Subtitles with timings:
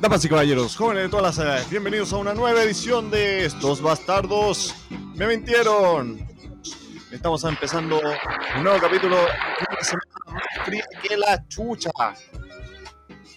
[0.00, 3.82] Damas y caballeros, jóvenes de todas las edades, bienvenidos a una nueva edición de Estos
[3.82, 4.72] Bastardos
[5.16, 6.24] Me Mintieron.
[7.10, 8.00] Estamos empezando
[8.56, 11.90] un nuevo capítulo, una semana más fría que la chucha.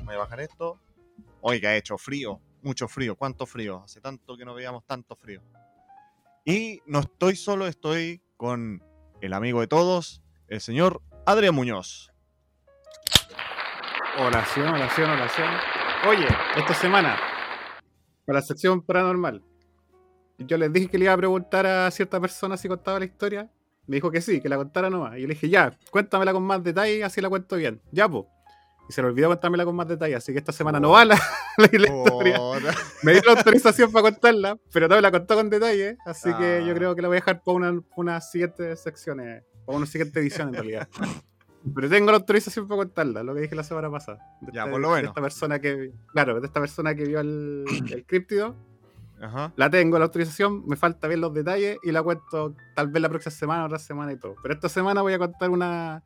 [0.04, 0.80] Voy a bajar esto.
[1.42, 3.16] Oiga, ha hecho frío, mucho frío.
[3.16, 3.82] ¿Cuánto frío?
[3.84, 5.42] Hace tanto que no veíamos tanto frío.
[6.46, 8.84] Y no estoy solo, estoy con
[9.20, 12.12] el amigo de todos, el señor Adrián Muñoz.
[14.20, 15.81] Oración, oración, oración.
[16.08, 17.16] Oye, esta semana,
[18.26, 19.44] para la sección paranormal,
[20.40, 23.50] yo les dije que le iba a preguntar a cierta persona si contaba la historia.
[23.88, 25.18] Me dijo que sí, que la contara nomás.
[25.18, 27.82] Y yo le dije, ya, cuéntamela con más detalle, así la cuento bien.
[27.92, 28.26] Ya, pues.
[28.90, 31.16] Y se le olvidó contármela con más detalle, así que esta semana no va la,
[31.58, 32.40] la historia.
[33.04, 36.64] Me dio la autorización para contarla, pero no me la contó con detalle, así que
[36.66, 36.76] yo Ah.
[36.76, 40.48] creo que la voy a dejar para una, unas siguientes secciones, para una siguiente edición
[40.50, 40.88] en realidad.
[41.76, 44.20] Pero tengo la autorización para contarla, lo que dije la semana pasada.
[44.42, 45.02] De Ya, por lo menos.
[45.02, 48.56] De esta persona que, claro, de esta persona que vio el, el críptido,
[49.22, 49.54] Ajá.
[49.56, 53.10] la tengo, la autorización, me falta ver los detalles y la cuento tal vez la
[53.10, 54.36] próxima semana, otra semana y todo.
[54.42, 56.04] Pero esta semana voy a contar una...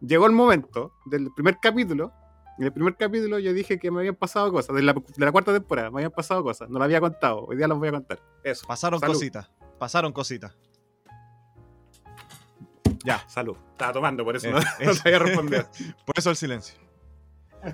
[0.00, 2.12] Llegó el momento del primer capítulo.
[2.58, 5.32] En el primer capítulo yo dije que me habían pasado cosas, de la, de la
[5.32, 7.92] cuarta temporada, me habían pasado cosas, no la había contado, hoy día las voy a
[7.92, 8.20] contar.
[8.42, 8.66] Eso.
[8.66, 9.14] Pasaron Salud.
[9.14, 10.56] cositas, pasaron cositas.
[13.04, 13.56] Ya, Salud.
[13.72, 15.66] Estaba tomando, por eso Eh, no, no es- sabía responder.
[16.04, 16.74] por eso el silencio.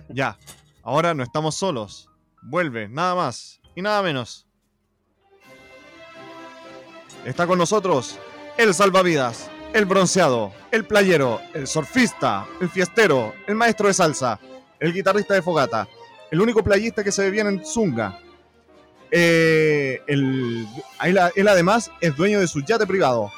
[0.09, 0.39] Ya,
[0.83, 2.09] ahora no estamos solos.
[2.43, 4.47] Vuelve, nada más y nada menos.
[7.25, 8.19] Está con nosotros
[8.59, 14.39] el salvavidas, el bronceado, el playero, el surfista, el fiestero, el maestro de salsa,
[14.79, 15.89] el guitarrista de fogata,
[16.31, 18.21] el único playista que se ve bien en Zunga.
[19.11, 20.67] Eh, el-
[21.37, 23.33] él además es dueño de su yate privado.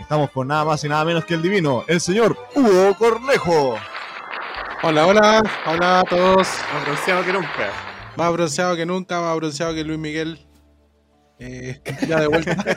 [0.00, 3.76] Estamos con nada más y nada menos que el divino, el señor Hugo Cornejo.
[4.82, 6.48] Hola, hola, hola a todos.
[6.72, 7.72] Más bronceado que nunca.
[8.16, 10.46] Más bronceado que nunca, más bronceado que Luis Miguel.
[11.40, 12.56] Eh, ya de vuelta,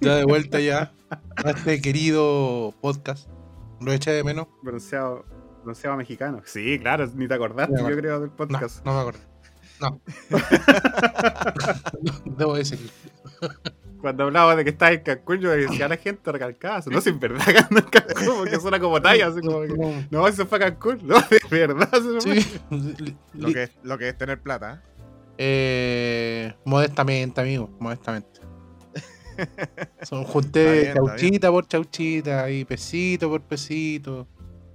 [0.00, 0.92] ya de vuelta ya
[1.44, 3.28] a este querido podcast.
[3.80, 4.48] Lo eché de menos.
[4.62, 5.24] bronceado,
[5.62, 6.42] bronceado mexicano.
[6.44, 8.84] Sí, claro, ni te acordaste, No, yo creo, del No, podcast.
[8.84, 9.20] no me acuerdo.
[9.80, 10.00] No.
[12.36, 12.90] Debo decirlo.
[14.00, 16.90] Cuando hablaba de que estaba en Cancún, yo decía a la gente recalcaba eso.
[16.90, 20.06] No, si en verdad que ando en Cancún, porque suena como talla, así como que,
[20.10, 21.00] No, se fue a Cancún.
[21.02, 21.90] No, de verdad.
[21.92, 22.40] se fue.
[22.40, 23.16] Sí.
[23.34, 24.74] Lo que, es, lo que es tener plata.
[24.74, 24.88] ¿eh?
[25.38, 28.40] Eh, modestamente, amigo, modestamente.
[30.02, 34.26] Son Está junté bien, está chauchita por chauchita y pesito por pesito.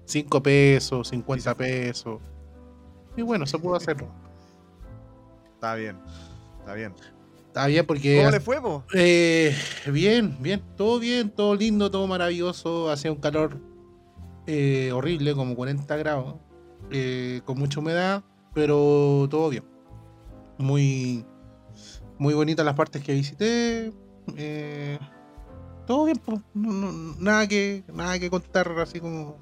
[0.06, 2.22] 5 pesos, 50 pesos.
[3.16, 3.98] Y bueno, se pudo hacer.
[5.54, 5.98] Está bien,
[6.60, 6.94] está bien.
[7.54, 8.18] Está bien porque.
[8.18, 8.84] ¿Cómo le fue, po?
[8.96, 9.56] Eh,
[9.92, 12.90] bien, bien, todo bien, todo lindo, todo maravilloso.
[12.90, 13.60] Hacía un calor
[14.48, 16.34] eh, horrible, como 40 grados,
[16.90, 18.24] eh, con mucha humedad,
[18.56, 19.64] pero todo bien.
[20.58, 21.24] Muy,
[22.18, 23.94] muy bonitas las partes que visité.
[25.86, 29.38] todo bien, pues, no- no- nada que nada que contar, así como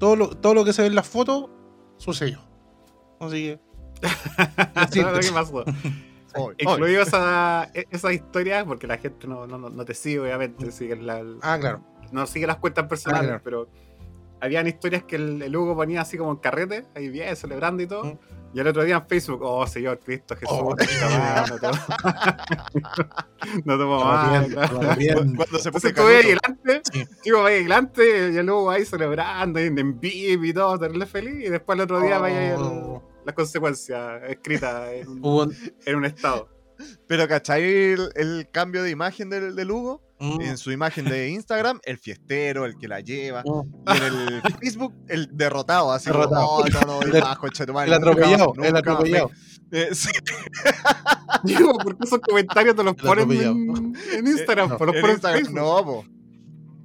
[0.00, 1.48] todo lo, todo lo que se ve en las fotos
[1.96, 2.40] sucedió.
[3.20, 3.60] Así que.
[4.74, 5.64] ¿Sabes lo que pasó?
[6.34, 6.54] Hoy.
[6.58, 10.96] Incluido esa, e- esa historia, porque la gente no, no, no- te sigue, obviamente, sigue
[10.96, 11.80] la- Ah, claro.
[12.12, 13.40] no sigue las cuentas personales, claro.
[13.44, 13.68] pero
[14.40, 17.86] habían historias que el, el Hugo ponía así como en carrete, ahí bien, celebrando y
[17.86, 18.04] todo.
[18.04, 18.18] Mm.
[18.52, 21.78] Y el otro día en Facebook, oh Señor Cristo Jesús, Oh, no tomo-
[23.64, 24.48] no tomo más.
[24.48, 25.36] bien, todo bien.
[25.36, 27.04] Cuando se puso Entonces estuve ahí canuto, delante, Sí.
[27.22, 31.46] chico, ahí delante, y el Hugo ahí celebrando, en, en vivo y todo, tenerle feliz,
[31.46, 33.02] y después el otro día vaya el- Oh.
[33.30, 35.52] Las consecuencias escritas en un, Hubo-
[35.86, 36.48] en un estado.
[37.06, 40.02] Pero ¿cachai el, el cambio de imagen del, del Hugo?
[40.18, 40.40] Mm.
[40.42, 43.42] En su imagen de Instagram, el fiestero, el que la lleva.
[43.42, 43.62] Mm.
[43.86, 46.46] Y en el Facebook, el derrotado, así Derrotado.
[46.46, 48.80] como, "Oh, no, no, El- de madre, El atropellado, el nunca más".
[48.80, 49.30] atropellado.
[49.72, 50.08] Eh, sí,
[51.44, 54.70] Digo, ¿por qué esos comentarios te los El ponen en, en Instagram?
[54.70, 55.02] no, los en
[55.42, 55.54] Facebook.
[55.54, 56.04] no, po.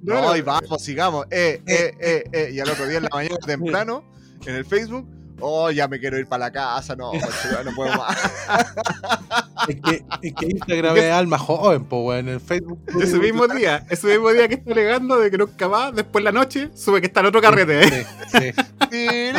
[0.02, 0.36] No, No, no.
[0.36, 1.26] y vamos, sigamos.
[1.30, 2.50] Eh, eh, eh, eh.
[2.52, 4.04] Y al otro día en la mañana temprano,
[4.46, 5.06] en el Facebook,
[5.40, 8.16] oh, ya me quiero ir para la casa, no, de tu madre, no puedo más.
[9.68, 12.28] Es que, es que Instagram es alma joven, po, weón.
[12.28, 12.78] En el Facebook.
[13.00, 16.24] Ese mismo día, ese mismo día que está alegando de que nunca más, después en
[16.24, 17.80] la noche, sube que está en otro carrete.
[17.82, 18.06] ¿eh?
[18.28, 18.52] Sí,
[18.90, 19.32] sí.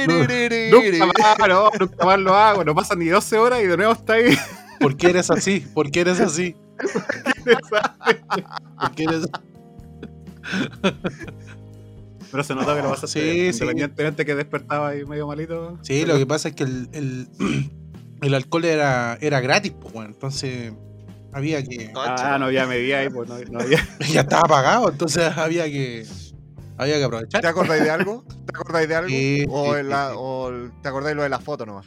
[0.06, 3.92] Nunca más, no, nunca más lo hago, no pasan ni 12 horas y de nuevo
[3.92, 4.34] está ahí.
[4.80, 5.60] ¿Por qué eres así?
[5.60, 6.56] ¿Por qué eres así?
[8.80, 9.28] ¿Por qué eres
[12.30, 13.22] Pero se notó que lo vas a hacer.
[13.22, 13.58] Sí, sí.
[13.62, 15.78] Independientemente que despertaba ahí medio malito.
[15.82, 17.28] Sí, lo que pasa es que el, el,
[18.22, 20.72] el alcohol era, era gratis, pues, bueno, entonces
[21.32, 21.92] había que.
[21.96, 23.78] Ah, no había medida ahí, pues no, no había.
[24.12, 26.06] Ya estaba pagado, entonces había que.
[26.78, 27.40] Había que aprovechar.
[27.42, 28.24] ¿Te acordáis de algo?
[28.46, 29.08] ¿Te acordáis de algo?
[29.10, 30.18] Sí, o, sí, la- sí, sí.
[30.18, 30.50] o
[30.82, 31.86] te acordáis lo de la foto nomás.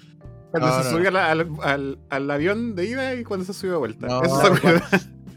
[0.52, 3.54] Cuando No, se no, subió al, al, al- al avión de ida y cuando se
[3.54, 4.06] subió de vuelta.
[4.06, 4.88] No, Eso se acuerda.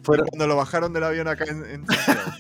[0.06, 2.30] Fueron, Cuando lo bajaron del avión acá en, en Santiago.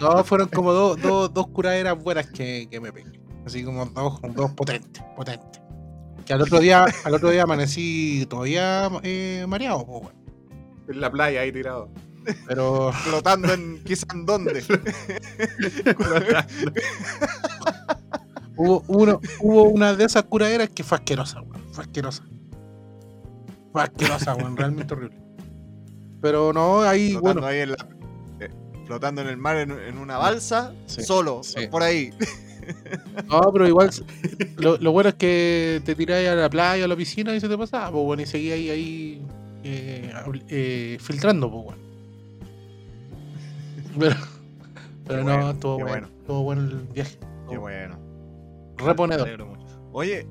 [0.00, 3.20] no, fueron como dos, dos, dos curaderas buenas que, que me pegué.
[3.46, 5.62] Así como dos, dos potentes, potentes.
[6.26, 10.12] Que al otro día, al otro día amanecí todavía eh, mareado, weón.
[10.88, 11.88] En la playa ahí tirado.
[12.48, 14.64] Pero flotando en quizás en dónde.
[18.56, 21.62] hubo, uno, hubo una de esas curaderas que fue asquerosa, weón.
[21.72, 22.24] Fue asquerosa.
[23.72, 24.56] Fue asquerosa, weón.
[24.56, 25.18] Realmente horrible.
[26.20, 27.46] Pero no, ahí, flotando bueno.
[27.46, 27.76] ahí en la.
[28.40, 28.50] eh,
[28.86, 31.66] flotando en el mar en, en una balsa, Sí, solo, sí.
[31.68, 32.10] por ahí.
[33.28, 33.90] No, pero igual
[34.58, 37.48] lo, lo bueno es que te tiráis a la playa, a la piscina y se
[37.48, 39.26] te pasaba, pues bueno, y seguía ahí, ahí
[39.64, 40.12] eh,
[40.48, 41.82] eh, filtrando, pues bueno.
[43.98, 44.16] Pero,
[45.06, 46.20] pero Qué no, estuvo qué bueno, bueno.
[46.20, 47.18] estuvo bueno el viaje.
[47.50, 47.98] Qué bueno.
[48.78, 49.28] Reponedor.
[49.92, 50.26] Oye,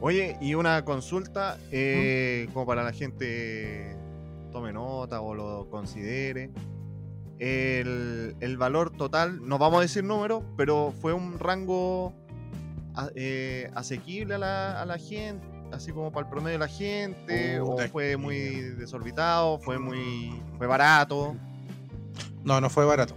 [0.00, 3.96] oye, y una consulta, eh, como para la gente
[4.52, 6.50] tome nota o lo considere.
[7.38, 12.12] El, el valor total, no vamos a decir número, pero fue un rango
[13.14, 17.60] eh, asequible a la, a la gente, así como para el promedio de la gente,
[17.60, 18.38] o fue muy
[18.76, 21.36] desorbitado, fue muy fue barato.
[22.42, 23.14] No, no fue barato.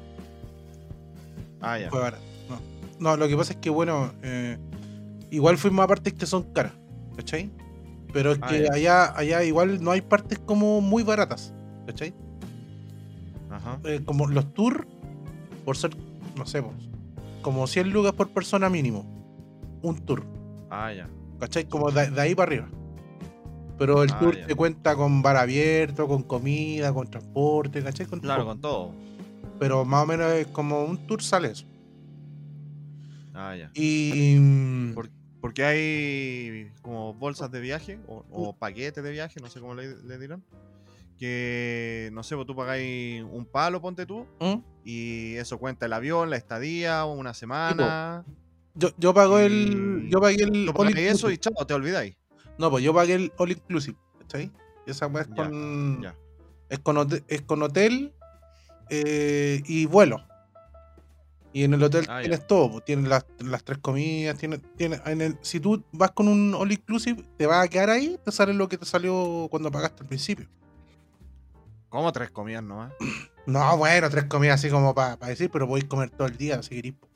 [1.61, 1.89] Ah, ya.
[1.89, 2.23] Fue barato.
[2.49, 2.59] No,
[2.99, 4.57] no lo que pasa es que, bueno, eh,
[5.31, 6.73] igual fuimos a partes que son caras,
[7.15, 7.49] ¿cachai?
[8.13, 11.53] Pero es Ah, que allá, allá igual no hay partes como muy baratas,
[11.87, 12.13] ¿cachai?
[13.49, 13.79] Ajá.
[13.83, 14.85] eh, como los tours,
[15.65, 15.91] por ser,
[16.37, 16.63] no sé,
[17.41, 19.05] como 100 lucas por persona mínimo.
[19.81, 20.23] Un tour,
[20.69, 21.09] Ah, ya.
[21.39, 21.65] ¿cachai?
[21.67, 22.69] Como de, de ahí para arriba.
[23.77, 24.45] Pero el Ah, tour ya.
[24.47, 28.05] te cuenta con bar abierto, con comida, con transporte, ¿cachai?
[28.05, 28.47] Con Claro, todo.
[28.51, 28.91] con todo.
[29.59, 31.65] Pero más o menos es como un tour sale eso.
[33.33, 33.71] Ah, ya.
[33.73, 34.93] Y.
[34.93, 35.09] Por-
[35.41, 39.97] Porque hay como bolsas de viaje o, o paquetes de viaje, no sé cómo le,
[40.03, 40.43] le dirán.
[41.17, 44.55] Que, no sé, vos tú pagáis un palo, ponte tú, ¿Mm?
[44.83, 48.23] y eso cuenta el avión, la estadía, una semana.
[48.73, 50.07] Yo, yo pago el.
[50.09, 50.65] Yo pagué el.
[50.65, 52.15] Tú all eso y chao, te olvidáis.
[52.57, 54.51] No, pues yo pagué el all inclusive, ¿cachai?
[54.85, 56.01] Y esa es Ya, con.
[56.01, 56.15] ya.
[56.69, 58.13] Es con hotel, es con hotel
[58.89, 60.23] eh, y vuelo.
[61.53, 65.01] Y en el hotel Ah, tienes todo, pues, tienes las, las tres comidas, tienes, tienes
[65.05, 68.31] en el, si tú vas con un all inclusive, te vas a quedar ahí, te
[68.31, 70.47] sale lo que te salió cuando pagaste al principio.
[71.89, 72.93] ¿Cómo tres comidas nomás?
[73.47, 76.75] No, bueno, tres comidas así como para decir, pero podéis comer todo el día si
[76.75, 76.93] queréis.
[76.99, 77.11] pues.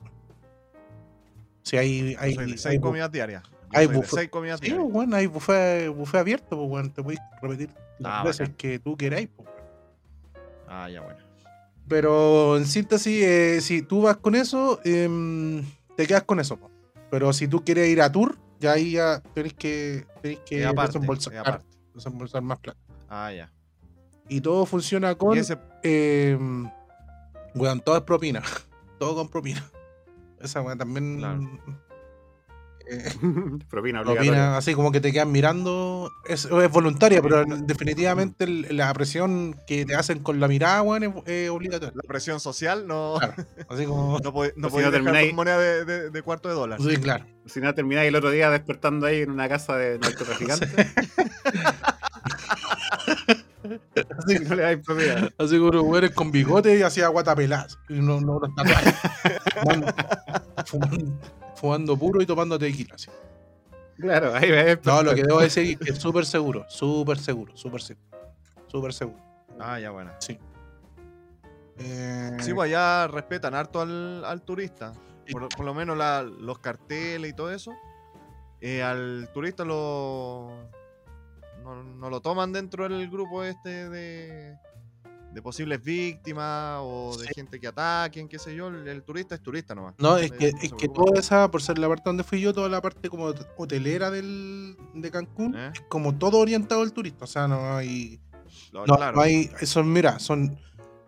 [1.62, 3.44] Si hay, hay, soy de hay seis comidas diarias.
[3.44, 4.10] Yo hay buffet.
[4.10, 4.90] seis comidas Sí, diarias.
[4.92, 8.56] bueno, hay buffet, buffet abierto, pues bueno, te podéis repetir las Ah, veces bacán.
[8.56, 9.28] que tú queráis.
[9.36, 9.48] pues.
[10.66, 11.20] Ah, ya bueno.
[11.88, 15.64] Pero en síntesis, eh, si tú vas con eso, em,
[15.96, 16.56] te quedas con eso.
[16.56, 16.70] po.
[17.10, 20.98] Pero si tú quieres ir a tour, ya ahí ya tenés que, tenés que aparte,
[20.98, 22.40] desembolsar, aparte.
[22.40, 22.80] más plata.
[23.08, 23.52] Ah, ya.
[24.28, 25.38] Y todo funciona con.
[25.38, 26.68] Ese, em,
[27.54, 28.42] weón, todo es propina.
[28.98, 29.64] todo con propina.
[30.40, 31.18] Esa weón también.
[31.18, 31.40] Claro.
[33.68, 34.30] Propina obligatoria.
[34.32, 36.10] propina, así como que te quedan mirando.
[36.26, 41.02] Es, es voluntaria, pero definitivamente el- la presión que te hacen con la mirada, weón,
[41.02, 41.92] es, es obligatoria.
[41.94, 43.34] la presión social no, Claro.
[43.68, 44.18] Así como.
[44.22, 46.80] no, podéis no con moneda de, de- de cuarto de dólar.
[46.80, 47.24] Sí, claro.
[47.46, 50.70] Si no termináis el otro día despertando ahí en una casa de narcotraficantes.
[54.18, 55.28] Así, no le dais propina.
[55.38, 57.78] así como unos güeyes con bigote y hacía guatapelas.
[57.88, 58.94] Y no, no los tatuajes.
[59.60, 59.94] fumando,
[60.66, 61.12] fumando,
[61.56, 62.94] fumando puro y tomando tequila.
[62.94, 63.08] así.
[63.98, 64.78] Claro, ahí ves.
[64.84, 68.06] No, lo que debo decir es que es súper seguro, súper seguro, súper seguro.
[68.66, 69.22] Súper seguro.
[69.58, 70.12] Ah, ya bueno.
[71.78, 74.92] Eh, Sí, pues allá respetan harto al, al turista.
[75.30, 77.72] Por, por lo menos la- los carteles y todo eso.
[78.60, 80.50] eh, al turista lo.
[81.66, 84.56] No, no lo toman dentro del grupo este de.
[85.32, 87.32] de posibles víctimas o de Sí.
[87.34, 88.68] gente que ataquen, qué sé yo.
[88.68, 89.94] El, el turista es turista nomás.
[89.98, 92.54] No, es que, no es que toda esa, por ser la parte donde fui yo,
[92.54, 95.72] toda la parte como hotelera del, de Cancún, ¿Eh?
[95.74, 97.24] es como todo orientado al turista.
[97.24, 98.20] O sea, no hay.
[98.72, 99.16] Lo- No, claro.
[99.16, 99.50] no hay.
[99.64, 100.56] Son, mira, son,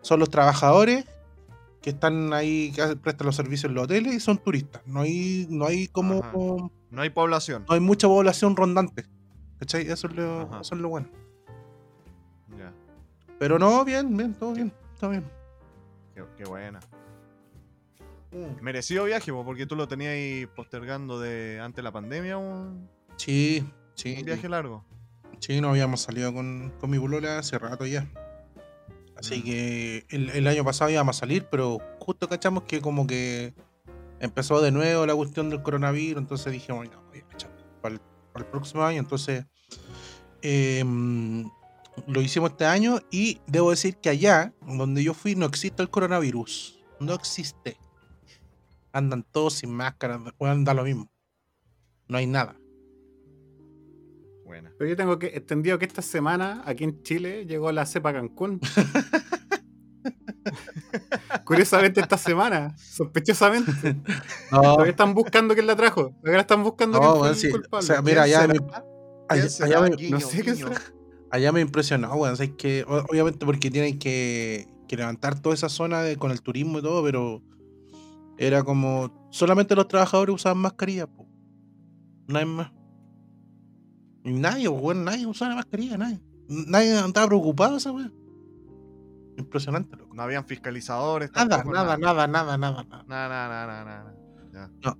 [0.01, 1.05] son los trabajadores
[1.81, 4.81] que están ahí, que prestan los servicios en los hoteles y son turistas.
[4.85, 6.19] No hay, no hay como.
[6.19, 6.33] Ajá.
[6.35, 7.65] No No hay población.
[7.69, 9.05] hay mucha población rondante.
[9.59, 9.89] ¿Cachai?
[9.89, 10.61] Eso es lo, Ajá.
[10.61, 11.07] eso es lo bueno.
[12.57, 12.73] Ya,
[13.37, 15.25] Pero no, bien, bien, todo bien, todo bien.
[16.15, 16.79] qué, qué buena.
[18.61, 22.87] Merecido viaje, po, porque tú lo tenías ahí postergando de antes de la pandemia, un,
[23.17, 24.15] Sí, sí.
[24.19, 24.85] un viaje largo.
[25.39, 28.07] Sí, no habíamos salido con, con mi polola hace rato ya.
[29.17, 33.53] Así que el, el año pasado íbamos a salir, pero justo cachamos que como que
[34.19, 37.49] empezó de nuevo la cuestión del coronavirus, entonces dijimos, no, voy a echar
[37.81, 38.01] para el,
[38.33, 39.45] para el próximo año, entonces
[40.41, 41.49] em,
[42.07, 45.89] lo hicimos este año y debo decir que allá, donde yo fui, no existe el
[45.89, 47.77] coronavirus, no existe.
[48.91, 51.11] Andan todos sin máscara, dar lo mismo.
[52.07, 52.59] No hay nada.
[54.45, 54.73] Buena.
[54.79, 58.59] Pero yo tengo que, entendido que esta semana aquí en Chile llegó la cepa Cancún.
[61.45, 63.71] Curiosamente esta semana, sospechosamente.
[64.51, 66.11] No, Todavía están buscando quién la trajo.
[66.21, 67.49] Todavía están buscando No, quién sí.
[67.49, 67.83] culpable.
[67.83, 68.71] O sea, mira, ¿Quién allá me, ¿Quién
[69.61, 70.67] allá- me- Guiño, no sé qué guiño.
[70.67, 70.81] será.
[71.31, 72.35] allá me impresionó, weón.
[72.37, 72.51] ¿sabes?
[72.57, 76.79] que, o- obviamente porque tienen que, que levantar toda esa zona de- con el turismo
[76.79, 77.41] y todo, pero
[78.37, 81.27] era como solamente los trabajadores usaban mascarilla, po.
[82.27, 82.71] Nadie más.
[84.23, 86.19] Y nadie, weón, nadie usaba mascarilla, nadie.
[86.47, 88.13] Nadie andaba preocupado esa weón.
[89.39, 90.13] Impresionante, loco.
[90.13, 91.31] No habían fiscalizadores.
[91.33, 93.03] Nada, tampoco, nada, nada, nada, nada, nada.
[93.07, 94.13] Nada, nada, nada,
[94.53, 94.69] nada.
[94.81, 94.97] Ya,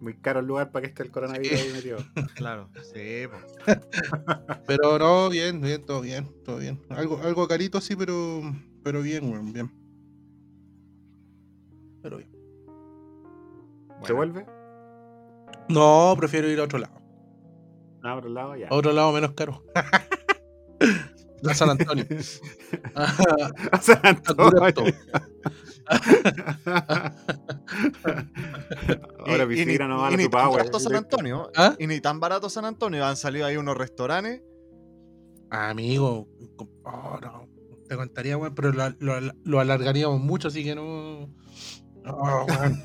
[0.00, 1.66] Muy caro el lugar para que esté el coronavirus Sí.
[1.66, 1.98] ahí metido.
[2.36, 2.68] claro.
[2.92, 3.38] Sí, po.
[4.66, 6.80] Pero no, bien, bien, todo bien, todo bien.
[6.90, 8.40] Algo, algo carito sí, pero,
[8.82, 9.70] pero bien, weón, bien.
[12.02, 12.30] Pero bien.
[14.04, 14.16] ¿Se Bueno.
[14.16, 14.46] vuelve?
[15.70, 17.00] No, prefiero ir a otro lado.
[18.02, 18.68] A otro lado ya.
[18.68, 19.64] A otro lado menos caro.
[21.50, 22.04] a San Antonio.
[23.72, 24.60] A San Antonio.
[29.26, 30.58] Ahora Y- y ni- visita nomás y a ni tu tan power.
[30.58, 31.50] barato San Antonio.
[31.56, 31.74] ¿Ah?
[31.78, 33.04] Y ni tan barato San Antonio.
[33.04, 34.42] Han salido ahí unos restaurantes.
[35.50, 36.28] Amigo,
[36.84, 37.48] oh, no,
[37.88, 41.28] te contaría, weón, pero lo, lo- lo alargaríamos mucho, así que no.
[42.04, 42.82] No, weón.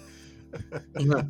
[1.05, 1.29] No.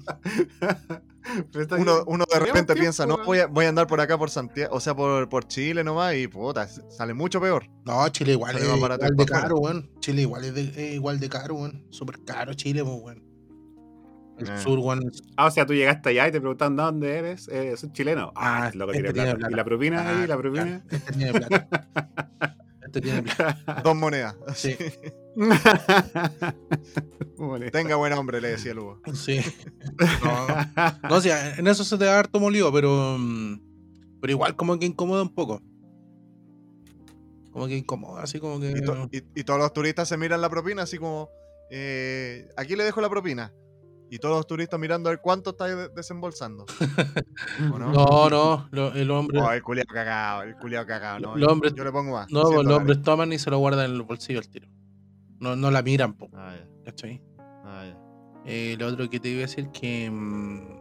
[2.07, 4.75] Uno, de repente tiempo, piensa, no, voy a, voy a andar por acá por Santiago,
[4.75, 7.69] o sea, por, por Chile nomás, y puta, sale mucho peor.
[7.85, 9.91] No, Chile igual Sale es más barato igual de caro, weón.
[9.99, 11.85] Chile igual es, de- es igual de caro, weón.
[11.89, 13.23] Súper caro Chile, pues, weón.
[14.37, 14.57] El Eh.
[14.59, 15.11] sur, weón.
[15.35, 17.47] Ah, o sea, tú llegaste allá y te preguntaban ¿de dónde eres?
[17.49, 18.31] Eh, soy chileno.
[18.35, 19.37] Ah, Ah, loco, este tiene plata.
[19.37, 19.51] plata.
[19.53, 20.27] ¿Y la propina Ah, ahí?
[20.27, 20.83] ¿La propina?
[20.89, 21.67] Este tiene plata.
[22.91, 23.81] Tiene plata.
[23.83, 24.35] Dos monedas.
[24.55, 24.75] Sí.
[27.71, 29.01] Tenga buen hombre, le decía el Hugo.
[29.13, 29.39] Sí.
[30.23, 30.47] No,
[31.09, 33.17] no, o sea, en eso se te da harto molido, pero.
[33.17, 33.59] mm,
[34.21, 35.61] Pero igual como que incomoda un poco.
[37.51, 38.71] Como que incomoda, así como que.
[38.71, 41.29] Y, to- y- y todos los turistas se miran la propina, así como,
[41.71, 43.53] eh, aquí le dejo la propina.
[44.11, 46.65] Y todos los turistas mirando a ver cuánto está de- desembolsando.
[47.73, 47.91] ¿O no?
[47.91, 49.39] No, no, lo- el hombre.
[49.39, 51.19] Oh, el culiao cagado, el culiao cagado.
[51.19, 52.31] No, Los hombres- yo le pongo más.
[52.31, 54.67] no, 100 los hombres toman y se lo guardan en el bolsillo al tiro.
[55.39, 57.21] No, no la miran, po, Ah, ya, ¿cachai?
[57.65, 57.97] ah, ya.
[58.45, 60.79] Eh, lo otro que te iba a decir que mm,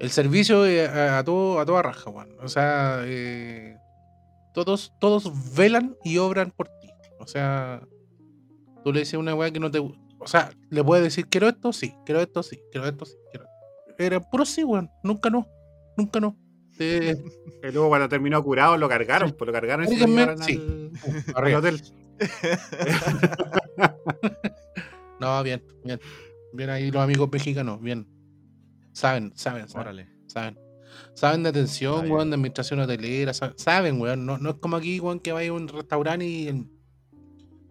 [0.00, 2.36] el servicio eh, a, a todo, a toda raja, weón.
[2.42, 3.76] O sea, eh,
[4.52, 6.90] todos, todos velan y obran por ti.
[7.20, 7.80] O sea,
[8.82, 9.78] tú le dices a una weá que no te.
[10.24, 13.46] O sea, le puedes decir, quiero esto, sí, quiero esto, sí, quiero esto, sí, quiero.
[13.98, 14.90] Era puro sí, weón.
[15.02, 15.46] Nunca no,
[15.96, 16.36] nunca no.
[16.76, 17.12] Te-
[17.62, 20.90] Y luego cuando terminó curado lo cargaron, pues lo cargaron y se lo sí.
[21.34, 21.80] al, hotel.
[25.20, 26.00] No, bien, bien.
[26.52, 28.06] Bien ahí los amigos mexicanos, bien.
[28.92, 29.86] Saben, saben, saben.
[29.88, 30.08] Órale.
[30.26, 30.58] Saben.
[31.14, 33.32] Saben de atención, weón, de administración hotelera.
[33.34, 34.26] sa- Saben, weón.
[34.26, 36.66] No, no es como aquí, weón, que vaya a un restaurante y el,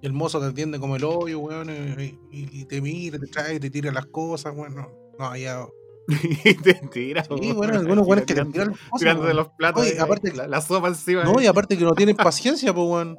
[0.04, 1.70] y el mozo te atiende como el hoyo, weón.
[1.72, 4.76] Y, y- te mira, te trae, te tira las cosas, weón.
[4.76, 5.66] No, no allá.
[6.44, 7.24] y te tira.
[7.24, 9.00] Sí, bueno, algunos weones que te tiran las cosas.
[9.00, 9.38] Tirando de weón.
[9.38, 9.84] los platos.
[9.84, 11.24] Oye, aparte- la, la sopa encima.
[11.24, 13.18] No, y aparte que no tienen paciencia, pues, weón.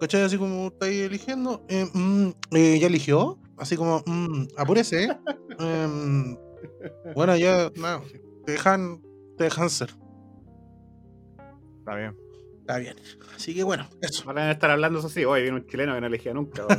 [0.00, 0.22] ¿Cachai?
[0.22, 1.62] Así como estáis eligiendo.
[1.68, 3.38] eh, mm, eh, ¿Ya eligió?
[3.58, 5.18] Así como, mm, apúrese, ¿eh?
[5.58, 6.36] Em,
[7.14, 8.00] bueno, ya, no,
[8.46, 9.02] te dejan,
[9.38, 9.90] te dejan ser.
[11.78, 12.16] Está bien.
[12.66, 12.96] Está bien.
[13.36, 14.24] Así que bueno, eso.
[14.24, 15.24] Van a estar hablando eso sí.
[15.24, 16.66] Oye, viene un chileno que no elegía nunca.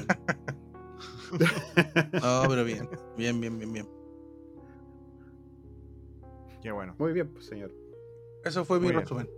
[2.21, 2.87] No, pero bien.
[3.17, 3.89] Bien, bien, bien, bien.
[6.61, 6.95] Qué bueno.
[6.97, 7.73] Muy bien, pues señor.
[8.45, 9.01] Eso fue mi bien.
[9.01, 9.29] resumen.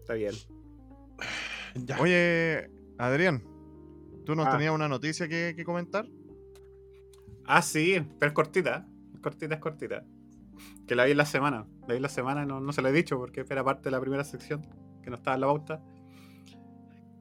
[0.00, 0.32] Está bien.
[1.74, 2.00] Ya.
[2.00, 3.42] Oye, Adrián,
[4.24, 4.52] ¿tú nos Ah.
[4.52, 6.06] tenías una noticia que, que comentar?
[7.44, 8.88] Ah, sí, pero es cortita.
[9.14, 10.04] Es cortita, es cortita.
[10.90, 11.68] Que la vi en la semana.
[11.82, 13.90] La vi en la semana, no, no se la he dicho porque era parte de
[13.92, 14.66] la primera sección,
[15.04, 15.80] que no estaba en la pauta.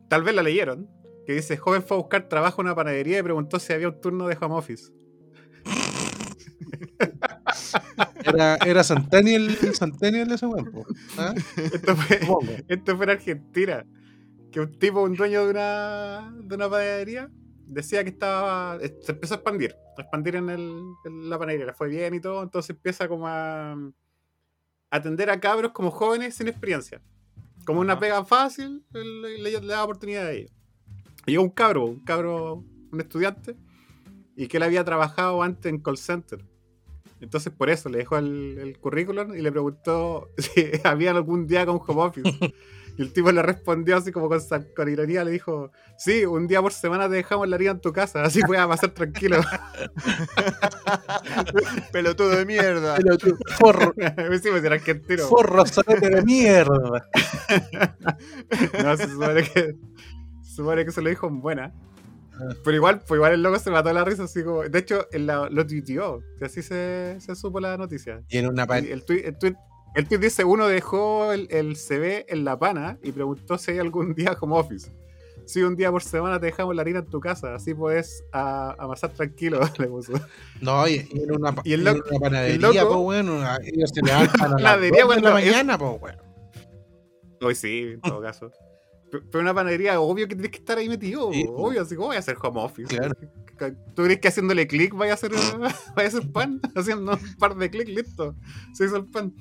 [0.08, 0.90] Tal vez la leyeron.
[1.28, 4.02] Que dice, joven fue a buscar trabajo en una panadería y preguntó si había un
[4.02, 4.92] turno de home office.
[8.24, 10.72] Era, era Centennial, Centennial ese weón.
[11.20, 11.36] ¿Ah?
[11.56, 13.86] Esto fue, esto fue en Argentina.
[14.52, 17.30] Que un tipo, un dueño de una, de una panadería,
[17.70, 18.78] decía que estaba.
[19.02, 19.76] Se empezó a expandir.
[19.98, 21.66] A expandir en, el, en la panadería.
[21.68, 22.44] Le fue bien y todo.
[22.44, 23.76] Entonces empieza como a.
[24.90, 27.02] atender a cabros como jóvenes sin experiencia.
[27.66, 30.52] Como una pega fácil, le, le- le daba oportunidad a ellos.
[31.26, 33.56] Y llegó un cabro, un cabro, un estudiante,
[34.36, 36.44] y que él había trabajado antes en call center.
[37.22, 41.66] Entonces por eso le dejó el, el currículum y le preguntó si había algún día
[41.66, 42.32] con home office.
[43.00, 46.74] Y el tipo le respondió así como con, ironía, le dijo, sí, un día por
[46.74, 49.40] semana te dejamos la haría en tu casa, así puedes pasar tranquilo.
[51.94, 52.98] Pelotudo de mierda.
[52.98, 53.94] Pero tú, forro,
[54.44, 55.24] sí, pues era argentino.
[55.28, 57.08] forro, solete de mierda.
[58.84, 59.76] No, se supone que,
[60.42, 61.74] se supone que se lo dijo en buena.
[62.66, 64.64] Pero igual, pues igual el loco se mató la risa así como.
[64.64, 66.20] De hecho, la- lo tuiteó.
[66.42, 68.24] así se, se supo la noticia.
[68.28, 69.56] Y en una Y el tweet, el, tweet,
[69.96, 73.80] el tweet dice: uno dejó el, el CV en la pana y preguntó si hay
[73.80, 74.92] algún día como office.
[75.46, 78.76] Si un día por semana te dejamos la harina en tu casa, así puedes a-
[78.78, 80.14] amasar tranquilo, le puso.
[80.62, 84.02] No, y, y en una, Y el en una panadería, pues bueno, a- ellos se
[84.04, 86.22] levantan a las Panadería, 2 de la cuando es- mañana, pues bueno.
[87.42, 88.52] Hoy sí, en todo caso.
[89.12, 91.32] Pe- Pero una panadería, obvio que tienes que estar ahí metido.
[91.34, 91.46] Sí.
[91.50, 92.96] Obvio, así como voy a hacer home office.
[92.96, 93.16] Claro.
[93.96, 96.62] ¿Tú crees que haciéndole clic vaya a hacer, vaya a hacer pan?
[96.76, 98.36] Haciendo un par de clics, listo.
[98.74, 99.34] Se hizo el pan.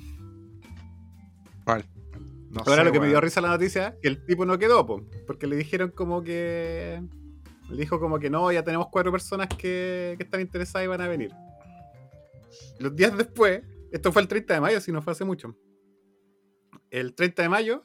[2.51, 4.87] No Ahora sé, lo que me dio risa la noticia, que el tipo no quedó,
[4.87, 7.03] po, porque le dijeron como que.
[7.69, 11.03] Le dijo como que no, ya tenemos cuatro personas que, que están interesadas y van
[11.03, 11.31] a venir.
[12.79, 13.61] Los días después,
[13.93, 15.55] esto fue el 30 de mayo, si no fue hace mucho.
[16.91, 17.83] El 30 de mayo,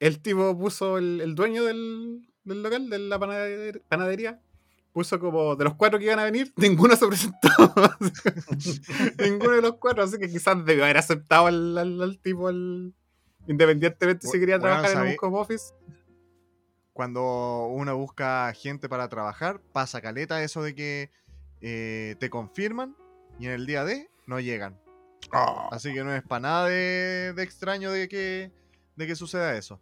[0.00, 4.40] el tipo puso, el, el dueño del, del local, de la panader- panadería,
[4.92, 7.48] puso como de los cuatro que iban a venir, ninguno se presentó.
[9.24, 12.92] ninguno de los cuatro, así que quizás debió haber aceptado al, al- al tipo, al-
[13.46, 15.74] independientemente si quería bueno, trabajar en un home office.
[16.92, 21.10] Cuando uno busca gente para trabajar, pasa caleta eso de que
[21.60, 22.96] eh, te confirman
[23.38, 24.78] y en el día D no llegan.
[25.32, 28.52] Oh, Así que no es para nada de, de extraño de que,
[28.94, 29.80] de que suceda eso.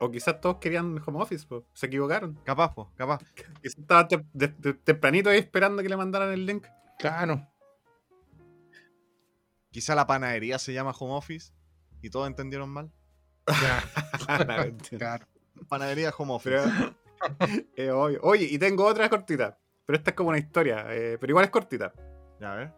[0.00, 1.66] O quizás todos querían home office, po.
[1.74, 2.38] se equivocaron.
[2.44, 3.20] Capaz, po, capaz.
[3.62, 6.66] Quizás estaban te- de- de- tempranito ahí esperando que le mandaran el link.
[6.98, 7.46] claro.
[9.70, 11.52] Quizá la panadería se llama home office
[12.02, 12.90] y todos entendieron mal.
[13.46, 13.84] Ya,
[14.98, 15.26] claro.
[15.68, 16.56] Panadería home office.
[17.76, 18.20] Eh, obvio.
[18.22, 19.58] Oye, y tengo otra cortita.
[19.86, 20.86] Pero esta es como una historia.
[20.90, 21.92] eh, pero igual es cortita.
[22.40, 22.72] Ya, a ver.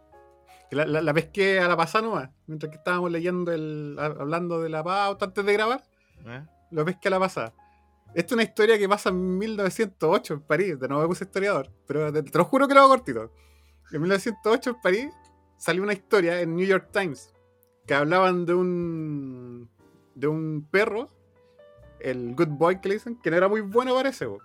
[0.71, 2.31] La, la- la pesqué a la pasada nomás.
[2.47, 3.97] Mientras que estábamos leyendo el.
[3.99, 5.83] a- hablando de la pauta antes de grabar.
[6.27, 6.45] ¿Eh?
[6.71, 7.55] Lo pesqué a la pasada.
[8.15, 10.79] Esta es una historia que pasa en 1908 en París.
[10.79, 11.71] De nuevo me puse historiador.
[11.87, 13.33] Pero te, te lo juro que lo hago cortito.
[13.91, 15.15] En 1908 en París
[15.57, 17.33] salió una historia en New York Times.
[17.89, 19.69] Que hablaban de un.
[20.15, 21.09] de un perro.
[21.99, 23.17] El Good Boy que le dicen.
[23.21, 24.27] Que no era muy bueno parece.
[24.27, 24.39] po.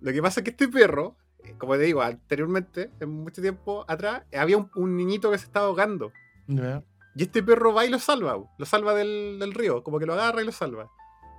[0.00, 1.16] Lo que pasa es que este perro.
[1.42, 5.44] eh, Como te digo, anteriormente, en mucho tiempo atrás, había un, un niñito que se
[5.44, 6.12] estaba ahogando.
[6.46, 6.82] Ya.
[7.16, 8.50] Y este perro va y lo salva, po.
[8.58, 10.90] lo salva del, del río, como que lo agarra y lo salva.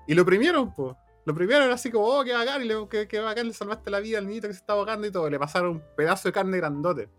[0.08, 0.95] Y lo primieron, pues.
[1.25, 3.89] Lo primero era así como, oh, qué bacán, y le, qué, qué bacán, le salvaste
[3.89, 5.30] la vida al niñito que se estaba ahogando y todo.
[5.30, 7.10] Le pasaron un pedazo de carne grandote.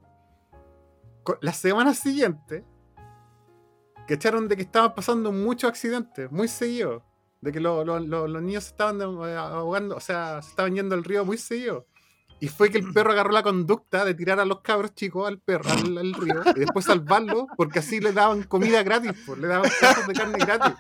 [1.41, 2.65] La semana siguiente,
[4.07, 7.03] que echaron de que estaban pasando muchos accidentes, muy seguidos.
[7.41, 10.75] De que lo- lo- lo- los niños se estaban eh, ahogando, o sea, se estaban
[10.75, 11.87] yendo al río muy seguido.
[12.41, 15.39] Y fue que el perro agarró la conducta de tirar a los cabros chicos al
[15.39, 19.49] perro, al, al río, y después salvarlo, porque así le daban comida gratis, pues, le
[19.49, 20.75] daban pedazos de carne gratis.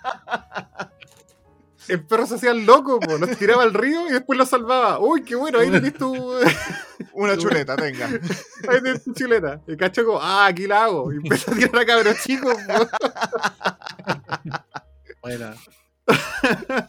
[1.88, 4.98] El perro se hacía el loco, pues, los tiraba al río y después los salvaba.
[4.98, 6.14] Uy, qué bueno, ahí tenés tu,
[7.12, 8.06] Una chuleta, tenga.
[8.06, 9.60] ahí tenés tu chuleta.
[9.66, 11.12] Y cacho como, ah, aquí la hago.
[11.12, 12.56] Y empezó a tirar a cabros chicos.
[15.22, 15.54] Buena.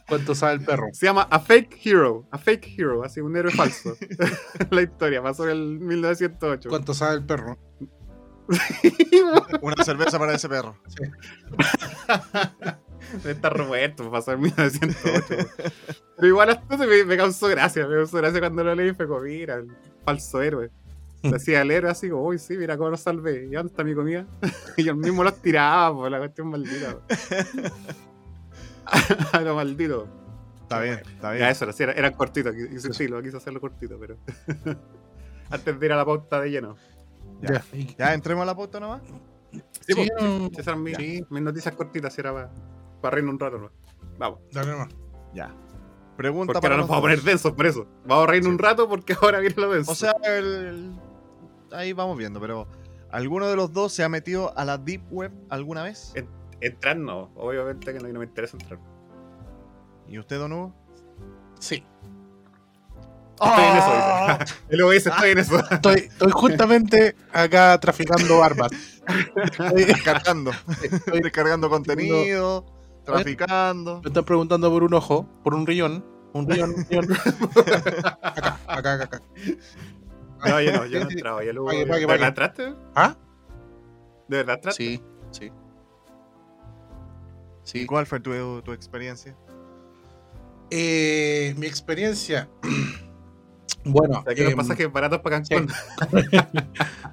[0.07, 0.88] ¿Cuánto sabe el perro?
[0.93, 3.95] Se llama A Fake Hero, A Fake Hero, así un héroe falso.
[4.69, 6.69] la historia pasó en el 1908.
[6.69, 7.57] ¿Cuánto sabe el perro?
[9.62, 10.77] Una cerveza para ese perro.
[13.25, 15.49] Está Roberto, pasó en 1908.
[16.15, 19.21] Pero igual hasta me, me causó gracia, me causó gracia cuando lo leí, fue como,
[19.21, 19.67] mira, el
[20.05, 20.69] falso héroe.
[21.23, 23.45] Se hacía el héroe así como, uy, sí, mira cómo lo salvé.
[23.45, 24.25] ¿Y dónde está mi comida?
[24.77, 26.97] y él mismo los tiraba, por la cuestión maldita.
[29.31, 30.07] A lo maldito.
[30.63, 31.41] Está bien, está bien.
[31.43, 34.17] Ya, eso era, eran cortitos, quise, sí, lo quise hacerlo cortito, pero.
[35.49, 36.75] Antes de ir a la pauta de lleno.
[37.41, 37.63] Ya.
[37.73, 39.01] Y- Ya entremos a la pauta nomás.
[39.51, 41.25] Sí, Sí, pues, no, esas eran mis, sí.
[41.29, 42.49] mis noticias cortitas, era para,
[43.01, 43.71] para reírnos un rato, ¿no?
[44.17, 44.39] Vamos.
[44.51, 44.89] Dale nomás.
[45.33, 45.53] Ya.
[46.15, 47.86] Pregunta Porque para ahora nos vamos a poner densos por eso.
[48.05, 49.91] Vamos a reírnos un rato porque ahora viene lo denso.
[49.91, 50.99] O sea, el- el-
[51.71, 52.67] ahí vamos viendo, pero
[53.12, 56.12] ¿alguno de los dos se ha metido a la Deep Web alguna vez?
[56.15, 56.25] Eh.
[56.62, 57.31] entrar no.
[57.36, 58.79] Obviamente que no, no me interesa entrar.
[60.07, 60.73] ¿Y usted, Don Hugo?
[61.60, 61.83] Sí.
[63.39, 64.39] Estoy en eso, ¡Ah!
[64.43, 64.55] dice.
[64.75, 65.60] Luego dice, estoy en eso.
[65.69, 68.71] Estoy, estoy justamente acá traficando armas.
[69.36, 70.51] Estoy, Descargando.
[70.81, 72.65] estoy- descargando contenido.
[73.13, 74.01] Traficando.
[74.03, 76.05] Me están preguntando por un ojo, por un riñón.
[76.33, 77.07] Un riñón, un riñón.
[78.21, 79.21] acá, acá, acá, acá.
[80.45, 81.13] No, yo no, yo no Sí, sí.
[81.15, 81.43] entraba.
[81.43, 82.73] Yo pague, ¿De verdad entraste?
[82.95, 83.15] ¿Ah?
[84.27, 84.83] ¿De verdad entraste?
[84.83, 85.51] Sí, sí.
[87.63, 87.79] Sí.
[87.81, 89.35] ¿Y cuál fue tu, tu experiencia?
[90.69, 92.49] Eh, mi experiencia.
[93.85, 95.69] bueno, Saqué los em, pasajes baratos para Cancún.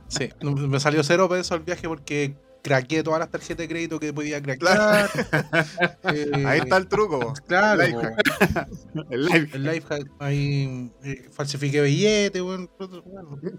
[0.09, 4.01] sí, no- me salió cero pesos el viaje porque craqueé todas las tarjetas de crédito
[4.01, 5.11] que podía craquear.
[6.15, 7.33] Eh, Ahí está el truco.
[7.47, 8.01] Claro, Life po.
[8.01, 8.69] hack.
[9.11, 12.69] El el life hack, ahí eh, falsifiqué billetes, bueno,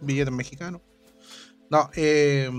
[0.01, 0.81] billetes mexicanos.
[1.69, 2.49] No, eh,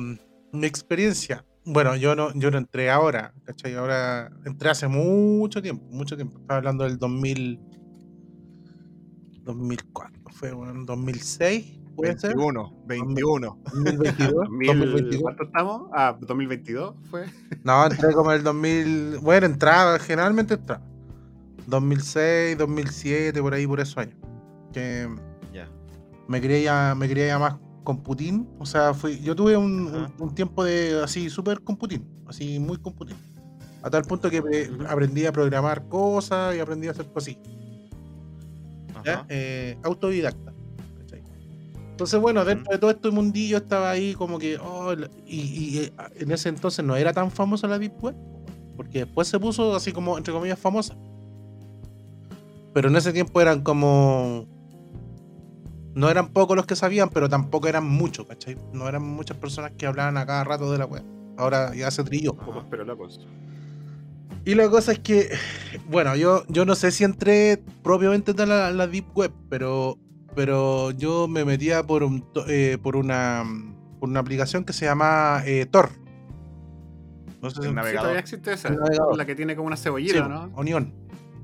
[0.53, 1.45] mi experiencia.
[1.65, 3.75] Bueno, yo no, yo no entré ahora, ¿cachai?
[3.75, 6.39] Ahora entré hace mucho tiempo, mucho tiempo.
[6.39, 7.61] Estaba hablando del 2000.
[9.45, 12.37] 2004, fue bueno, 2006, puede ser.
[12.37, 13.59] 21, 21.
[13.65, 15.23] 2022, 2000, 2022.
[15.23, 15.83] ¿Cuánto estamos?
[15.93, 17.25] Ah, 2022 fue.
[17.65, 19.19] No, entré como el 2000.
[19.23, 20.83] Bueno, entraba, generalmente entraba.
[21.67, 24.17] 2006, 2007, por ahí, por esos años.
[24.73, 25.09] Que
[25.53, 25.69] Ya.
[26.29, 28.49] me quería ya, me quería ya más con Putin.
[28.59, 30.13] O sea, fui, yo tuve un, Ajá.
[30.19, 33.17] un- un tiempo de así súper con Putin, así muy con Putin.
[33.83, 37.39] A tal punto que eh, aprendí a programar cosas y aprendí a hacer cosas así.
[39.05, 39.25] ¿ya?
[39.29, 40.53] Eh, autodidacta.
[41.97, 44.59] Entonces, bueno, dentro de todo este mundillo estaba ahí como que.
[44.59, 48.15] oh, la- y, y, eh, en ese entonces no era tan famosa la Deep Web,
[48.77, 50.95] porque después se puso así como, entre comillas, famosa.
[52.75, 54.45] Pero en ese tiempo eran como.
[55.95, 58.59] No eran pocos los que sabían, pero tampoco eran muchos, ¿cachai?
[58.75, 61.03] No eran muchas personas que hablaban a cada rato de la web.
[61.39, 62.35] Ahora ya se trilló.
[62.35, 63.27] Pocos pero locos.
[64.45, 65.31] Y la cosa es que,
[65.89, 69.99] bueno, yo, yo no sé si entré propiamente en la, la Deep Web, pero,
[70.37, 73.43] pero yo me metía por, un, to- eh, por, una,
[73.99, 75.91] por una aplicación que se llama eh, Tor.
[77.43, 78.71] No sé si todavía existe esa.
[79.17, 80.51] La que tiene como una Sí, cebollita, ¿no?
[80.55, 80.93] Onion.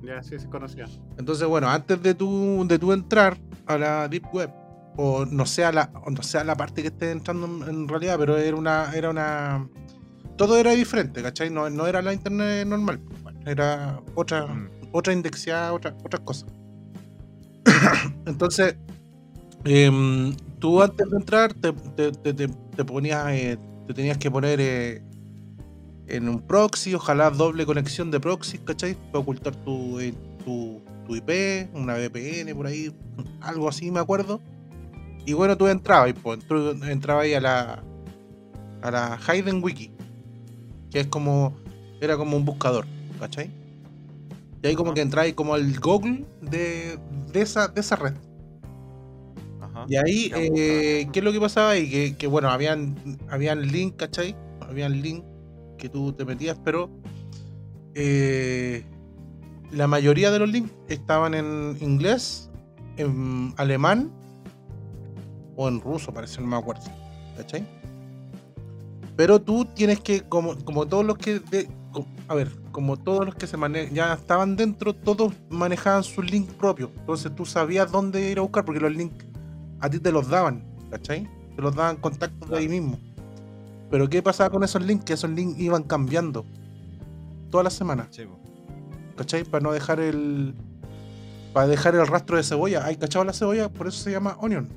[0.02, 0.84] Ya, sí, se conocía.
[1.18, 4.50] Entonces, bueno, antes de tú, de tú entrar a la Deep Web,
[4.96, 8.16] o no sea la, o no sea la parte que estés entrando en, en realidad,
[8.18, 9.66] pero era una, era una.
[10.36, 11.50] Todo era diferente, ¿cachai?
[11.50, 13.00] No, no era la internet normal.
[13.46, 14.68] Era otra, Mm.
[14.92, 16.48] otra indexada, otra, otras cosas.
[18.26, 18.76] Entonces,
[19.64, 25.02] em, tú antes de entrar te, ponías, eh, te tenías que poner eh,
[26.06, 28.94] en un proxy, ojalá doble conexión de proxy, ¿cachai?
[28.94, 32.94] Para ocultar tu, eh, tu, tu IP, una VPN por ahí,
[33.40, 34.40] algo así me acuerdo.
[35.24, 36.40] Y bueno, tú entrabas, y, pues,
[36.88, 37.82] entrabas ahí a la,
[38.82, 39.90] a la Hayden Wiki,
[40.90, 41.56] que es como,
[42.00, 42.86] era como un buscador,
[43.20, 43.61] ¿cachai?
[44.62, 44.94] Y ahí como Ajá.
[44.94, 46.98] que entráis como al Google de,
[47.32, 48.14] de, esa, de esa red.
[49.60, 49.86] Ajá.
[49.88, 51.90] Y ahí, eh, ¿qué es lo que pasaba ahí?
[51.90, 52.96] Que, que, bueno, habían,
[53.28, 54.36] habían link, ¿cachai?
[54.60, 55.24] Habían link
[55.78, 56.88] que tú te metías, pero
[57.94, 58.84] eh,
[59.72, 62.48] la mayoría de los links estaban en inglés,
[62.96, 64.12] en alemán
[65.56, 66.84] o en ruso, parece, no me acuerdo,
[67.36, 67.66] ¿cachai?
[69.16, 71.68] Pero tú tienes que, como, como todos los que, de-
[72.28, 73.56] a ver, como todos los que se
[73.92, 76.90] ya estaban dentro, todos manejaban sus links propios.
[76.96, 79.24] Entonces tú sabías dónde ir a buscar, porque los links
[79.80, 81.28] a ti te los daban, ¿cachai?
[81.54, 82.98] Te los daban contactos de ahí mismo.
[83.90, 85.04] Pero ¿qué pasaba con esos links?
[85.04, 86.44] Que esos links iban cambiando
[87.50, 88.22] todas las semanas, Sí.
[89.16, 89.44] ¿cachai?
[89.44, 90.54] Para no dejar el.
[91.52, 92.86] Para dejar el rastro de cebolla.
[92.86, 93.68] ¿Hay cachado la cebolla?
[93.68, 94.70] Por eso se llama onion.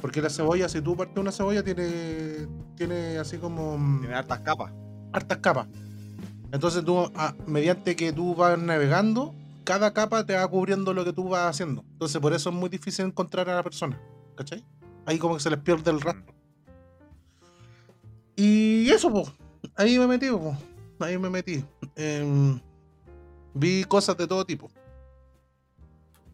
[0.00, 2.46] Porque la cebolla, si tú partes una cebolla, tiene.
[2.76, 3.76] Tiene así como.
[3.76, 4.72] mm, Tiene hartas capas.
[5.12, 5.66] hartas capas.
[6.52, 9.34] Entonces tú, ah, mediante que tú vas navegando,
[9.64, 11.82] cada capa te va cubriendo lo que tú vas haciendo.
[11.92, 13.98] Entonces por eso es muy difícil encontrar a la persona.
[14.36, 14.62] ¿Cachai?
[15.06, 16.34] Ahí como que se les pierde el rastro.
[18.36, 19.32] Y eso, pues.
[19.76, 20.56] Ahí me metí, pues.
[21.00, 21.64] Ahí me metí.
[21.96, 22.60] Em,
[23.54, 24.70] vi cosas de todo tipo.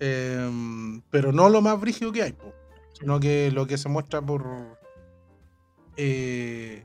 [0.00, 2.52] Em, pero no lo más brígido que hay, po,
[2.92, 4.44] sino que lo que se muestra por.
[5.96, 6.84] eh,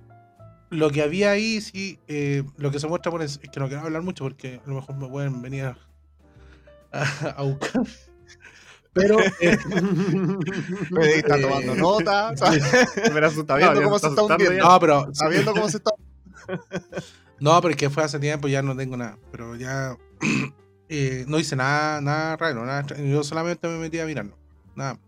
[0.74, 3.22] lo que había ahí, sí, eh, lo que se muestra por.
[3.22, 5.78] Es es que no quiero hablar mucho porque a lo mejor me pueden venir a,
[6.92, 7.84] a- a buscar.
[8.94, 9.20] Pero.
[9.20, 9.32] eh,
[11.02, 12.36] Está Eh, tomando nota.
[12.38, 12.64] ¿sabes?
[13.14, 14.64] Me Está viendo cómo se está hundiendo.
[14.64, 15.10] no, pero.
[15.12, 15.92] Está viendo cómo se está.
[17.40, 19.18] No, pero es que fue hace tiempo, ya no tengo nada.
[19.32, 19.98] Pero ya
[20.90, 24.38] eh, no hice nada, nada raro, nada Yo solamente me metí a mirarlo.
[24.76, 25.00] Nada.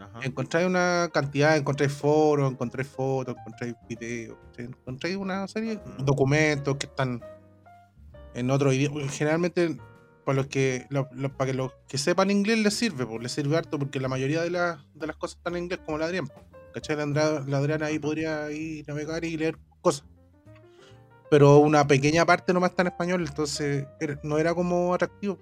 [0.00, 0.20] Ajá.
[0.22, 7.20] Encontré una cantidad, encontré foros, encontré fotos, encontré videos, encontré una serie documentos que están
[8.34, 9.08] en otro idioma.
[9.08, 9.76] Generalmente,
[10.24, 10.86] para los que
[11.36, 14.50] para que los que sepan inglés les sirve, les sirve harto porque la mayoría de,
[14.50, 16.28] las de las cosas están en inglés, como la Adrián.
[16.74, 16.96] ¿Cachai?
[16.96, 20.04] La, Andra- la Adriana ahí podría ir navegar y leer cosas.
[21.30, 23.86] pero una pequeña parte nomás está en español, entonces
[24.22, 25.38] no era como atractivo.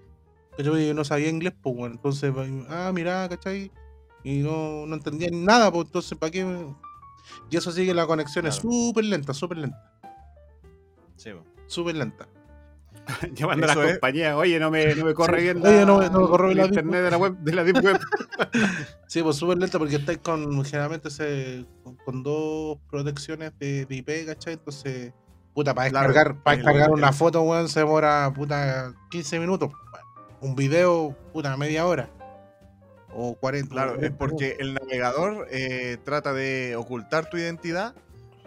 [0.58, 2.32] Yo no sabía inglés, pues, entonces,
[2.68, 3.70] ah, mira, ¿cachai?
[4.24, 6.44] Y no, no entendía nada, pues, entonces, ¿para qué?
[7.50, 8.70] Y eso sí que la conexión es Claro.
[8.70, 9.92] súper lenta, súper lenta,
[11.16, 11.30] Sí,
[11.66, 12.28] súper lenta.
[13.32, 13.92] Llamando a las es.
[13.92, 15.42] compañías, oye, no me, no me corre Sí.
[15.44, 17.52] bien Oye, no me- no me corre bien el la internet de la web, de
[17.54, 17.98] la deep web.
[19.06, 23.96] Sí, pues súper lenta porque estáis con, generalmente se, con, con dos protecciones de, de
[23.96, 24.54] IP, ¿cachai?
[24.54, 25.12] Entonces,
[25.54, 29.38] puta, para Claro, descargar, para ahí lo descargar una foto, weón, se demora, puta, 15
[29.40, 29.70] minutos.
[30.40, 32.10] Un video, puta, media hora.
[33.12, 33.70] O 40.
[33.70, 37.94] Claro, es 40 porque el navegador eh, trata de ocultar tu identidad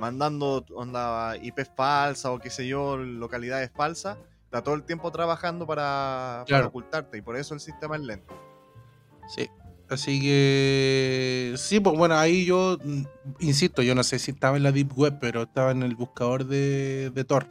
[0.02, 4.18] mandando onda IP falsa o qué sé yo, localidades falsas.
[4.46, 8.34] Está todo el tiempo trabajando para, ocultarte y por eso el sistema es lento.
[9.28, 9.48] Sí.
[9.88, 13.04] Así que sí, pues bueno, ahí yo mm,
[13.40, 16.46] insisto, yo no sé si estaba en la Deep Web, pero estaba en el buscador
[16.46, 17.48] de, de Tor.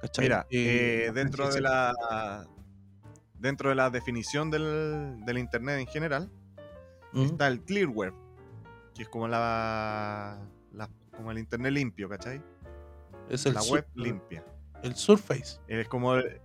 [0.00, 0.24] ¿Cachai?
[0.24, 2.46] Mira, Eh, eh, dentro de la
[3.38, 6.30] dentro de la definición del, del internet en general
[7.12, 7.22] ¿Mm?
[7.22, 8.12] está el clearware,
[8.94, 10.38] que es como la,
[10.72, 12.42] la- como el internet limpio, ¿cachai?
[13.28, 14.44] es el, la sur- web limpia.
[14.82, 15.58] el Surface.
[15.68, 16.40] Es como el,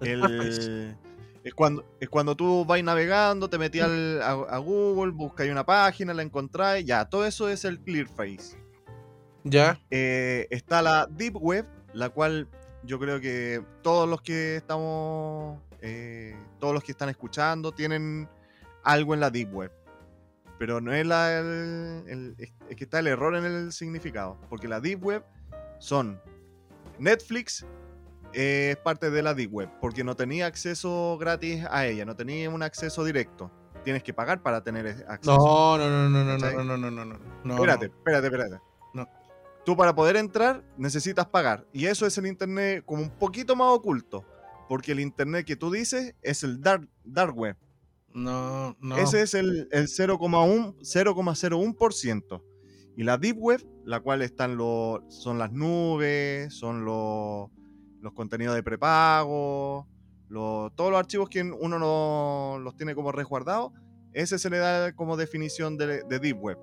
[0.00, 0.96] El
[1.44, 5.64] es cuando es cuando tú vas navegando, te metías al- a, a Google, buscas una
[5.66, 8.56] página, la encontrás, ya, todo eso es el Clearface.
[9.44, 9.80] Ya.
[9.90, 12.48] Eh, está la Deep Web, la cual
[12.84, 18.28] yo creo que todos los que estamos, eh, todos los que están escuchando tienen
[18.84, 19.72] algo en la Deep Web.
[20.58, 22.36] Pero no es la, el- el-
[22.68, 24.38] es que está el error en el significado.
[24.48, 25.24] Porque la Deep Web
[25.78, 26.20] son
[26.98, 27.66] Netflix,
[28.32, 29.70] eh, es parte de la Deep Web.
[29.80, 33.50] Porque no tenía acceso gratis a ella, no tenía un acceso directo.
[33.84, 35.36] Tienes que pagar para tener acceso.
[35.36, 37.54] No, no, no, no, no, no, no, no, no, no, no.
[37.56, 38.60] Espérate, espérate, espérate.
[38.94, 39.08] No.
[39.64, 41.66] Tú para poder entrar necesitas pagar.
[41.72, 44.24] Y eso es el internet como un poquito más oculto.
[44.68, 47.56] Porque el internet que tú dices es el dark, dark web.
[48.14, 48.96] No, no.
[48.98, 52.42] Ese es el, el 0,1 0,01%.
[52.96, 57.48] Y la deep web, la cual están los, son las nubes, son los,
[58.00, 59.88] los contenidos de prepago,
[60.28, 63.72] los- todos los archivos que uno no los tiene como resguardados,
[64.12, 66.58] ese se le da como definición de, de deep web.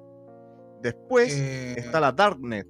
[0.84, 2.68] Después Eh, está la Darknet.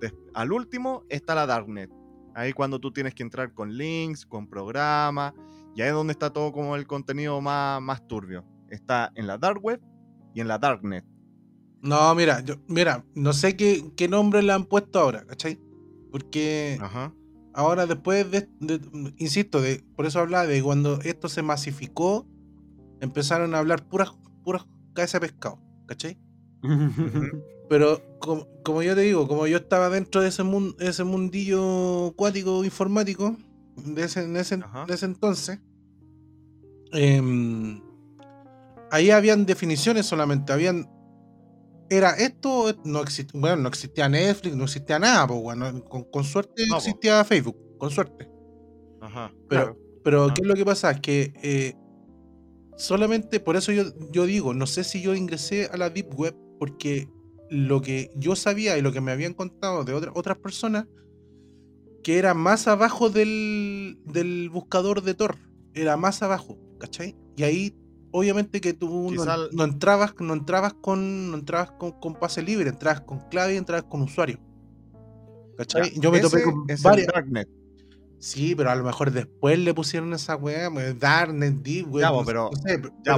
[0.00, 1.90] Des- al último está la Darknet.
[2.40, 5.34] Ahí cuando tú tienes que entrar con links, con programas,
[5.74, 8.44] y ahí es donde está todo como el contenido más, más turbio.
[8.70, 9.80] Está en la Dark Web
[10.34, 11.04] y en la Darknet.
[11.82, 15.58] No, mira, yo, mira, no sé qué, qué nombre le han puesto ahora, ¿cachai?
[16.10, 17.12] Porque Ajá.
[17.52, 22.26] ahora después de, de- insisto, de, por eso hablaba de cuando esto se masificó,
[23.00, 24.12] empezaron a hablar puras,
[24.44, 26.18] puras cabezas de pescado, ¿cachai?
[27.68, 32.08] Pero como, como yo te digo, como yo estaba dentro de ese, mun- ese mundillo
[32.08, 33.36] acuático informático,
[33.76, 35.58] de ese, en ese, de ese entonces,
[36.92, 37.80] em,
[38.90, 40.88] ahí habían definiciones solamente, habían...
[41.92, 46.62] Era esto, no existía, bueno, no existía Netflix, no existía nada, bueno, con, con suerte
[46.68, 46.78] No, po.
[46.78, 48.30] existía Facebook, con suerte.
[49.00, 49.32] Ajá.
[49.48, 49.78] Pero, claro.
[50.04, 50.28] pero.
[50.34, 50.92] ¿qué es lo que pasa?
[50.92, 51.74] Es que eh,
[52.76, 56.36] solamente, por eso yo, yo digo, no sé si yo ingresé a la Deep Web
[56.60, 57.08] porque
[57.50, 60.86] lo que yo sabía y lo que me habían contado de otra- otras personas,
[62.02, 65.36] que era más abajo del, del buscador de Tor,
[65.74, 67.16] era más abajo, ¿cachai?
[67.36, 67.76] Y ahí,
[68.12, 73.00] obviamente que tú no, entrabas, no entrabas con, no entrabas con, con pase libre, entrabas
[73.02, 74.38] con clave y entrabas con usuario.
[75.58, 75.90] ¿Cachai?
[75.94, 77.08] Ya, yo me topé con varias.
[78.18, 81.86] Sí, pero a lo mejor después le pusieron esa weá, pues, Darknet, Deep.
[81.98, 83.16] Ya, no sé, pero- no sé, pero, Ya,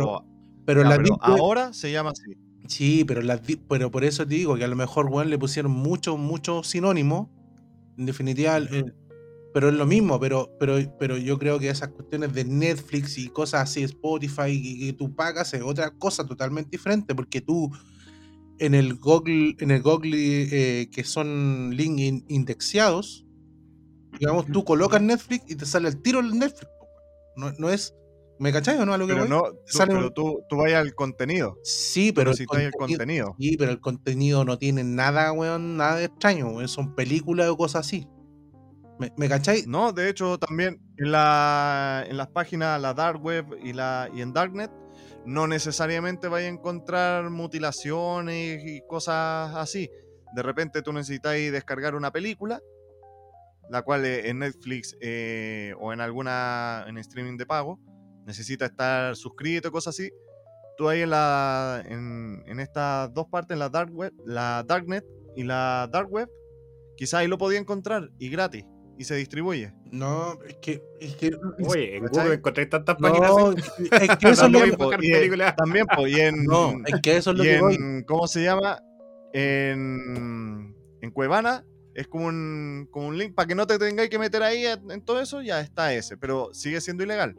[0.65, 2.37] pero, la pero ahora se llama así.
[2.69, 5.39] Sí, pero, la Deep- pero por eso te digo que a lo mejor weón, le
[5.39, 7.29] pusieron muchos, muchos sinónimos.
[7.99, 8.85] En definitiva, eh,
[9.55, 13.29] pero es lo mismo, pero, pero, pero yo creo que esas cuestiones de Netflix y
[13.29, 17.71] cosas así, Spotify, y que tú pagas, es otra cosa totalmente diferente, porque tú
[18.59, 23.27] en el Google, en el Google eh, que son links in- indexados,
[24.19, 26.71] digamos, tú colocas Netflix y te sale el tiro el Netflix.
[27.37, 27.95] No, no es.
[28.39, 29.31] ¿Me cacháis o no a lo que Pero, voy?
[29.31, 31.57] no, tú, Sale pero un- tú, tú vayas al contenido.
[31.63, 33.37] Sí, pero el necesitas el contenido-.
[33.39, 36.69] Sí, pero el contenido no tiene nada, weón, nada de extraño, weón.
[36.69, 38.09] Son películas o cosas así.
[38.99, 39.67] ¿Me, me cacháis?
[39.67, 44.21] No, de hecho, también en, la, en las páginas, la Dark Web y, la, y
[44.23, 44.71] en Darknet,
[45.25, 49.89] no necesariamente vaya a encontrar mutilaciones y cosas así.
[50.35, 52.61] De repente tú necesitas descargar una película,
[53.71, 57.79] la cual eh, en Netflix eh, o en alguna en streaming de pago,
[58.27, 60.11] necesita estar suscrito y cosas así.
[60.77, 65.05] Tú ahí en, la, en, en estas dos partes, en la Dark Web, la Darknet
[65.37, 66.29] y la Dark Web,
[66.97, 68.65] quizás ahí lo podía encontrar y gratis
[68.99, 69.73] y se distribuye.
[69.91, 70.83] No, es que.
[71.01, 71.31] Es que
[71.67, 72.23] Oye, en ¿Cachai?
[72.25, 73.31] Google encontré tantas páginas.
[73.31, 73.51] no,
[74.01, 74.77] es que eso es lo También, que.
[74.77, 75.57] po, buscar y, películas.
[75.57, 77.75] también, po, y en, No, es que eso es lo y que voy.
[77.75, 78.81] en- ¿cómo se llama?
[79.35, 84.19] En, en Cuevana es como un, como un link para que no te tengáis que
[84.19, 87.37] meter ahí en, en todo eso, ya está ese, pero sigue siendo ilegal.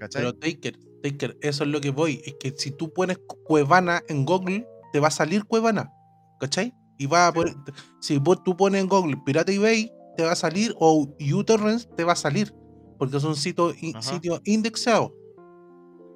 [0.00, 0.22] ¿Cachai?
[0.22, 2.20] Pero Taker, Taker, eso es lo que voy.
[2.24, 5.92] Es que si tú pones Cuevana en Google, te va a salir Cuevana.
[6.40, 6.74] ¿Cachai?
[6.98, 7.54] Y va a poner-
[8.00, 12.02] si vos- tú pones en Google Pirata eBay, te va a salir, o uTorrents te
[12.04, 12.52] va a salir.
[12.98, 15.12] Porque son sitios, sitios indexados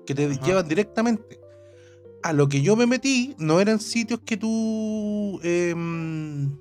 [0.06, 0.44] que te Ajá.
[0.44, 1.40] llevan directamente.
[2.22, 5.40] A lo que yo me metí, no eran sitios que tú.
[5.42, 6.56] em,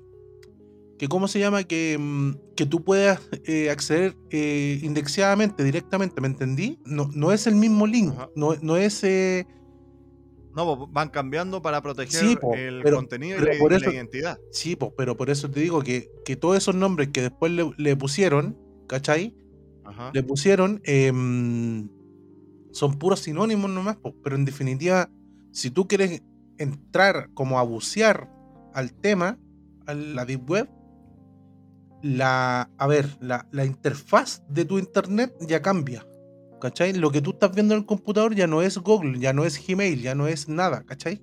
[0.98, 6.28] que cómo se llama, que, em, que tú puedas eh, acceder eh, indexadamente, directamente, ¿me
[6.28, 6.78] entendí?
[6.84, 8.30] No, no es el mismo link, Ajá.
[8.36, 9.02] no, no es...
[9.04, 9.46] eh,
[10.54, 13.72] No, po, van cambiando para proteger Sí, po, el pero- contenido pero y, la, por
[13.72, 14.38] y eso- la identidad.
[14.52, 17.72] sí, po, pero por eso te digo que, que todos esos nombres que después le,
[17.76, 19.34] le pusieron, ¿cachai?
[19.84, 20.10] Ajá.
[20.14, 20.80] Le pusieron...
[20.84, 21.88] em,
[22.70, 25.08] son puros sinónimos nomás, po, pero en definitiva,
[25.52, 26.22] si tú quieres
[26.58, 28.28] entrar como a bucear
[28.74, 29.38] al tema,
[29.86, 30.68] a la Deep Web,
[32.04, 36.06] la, a ver, la, la interfaz de tu internet ya cambia.
[36.60, 36.92] ¿Cachai?
[36.92, 39.58] Lo que tú estás viendo en el computador ya no es Google, ya no es
[39.66, 41.20] Gmail, ya no es nada, ¿cachai?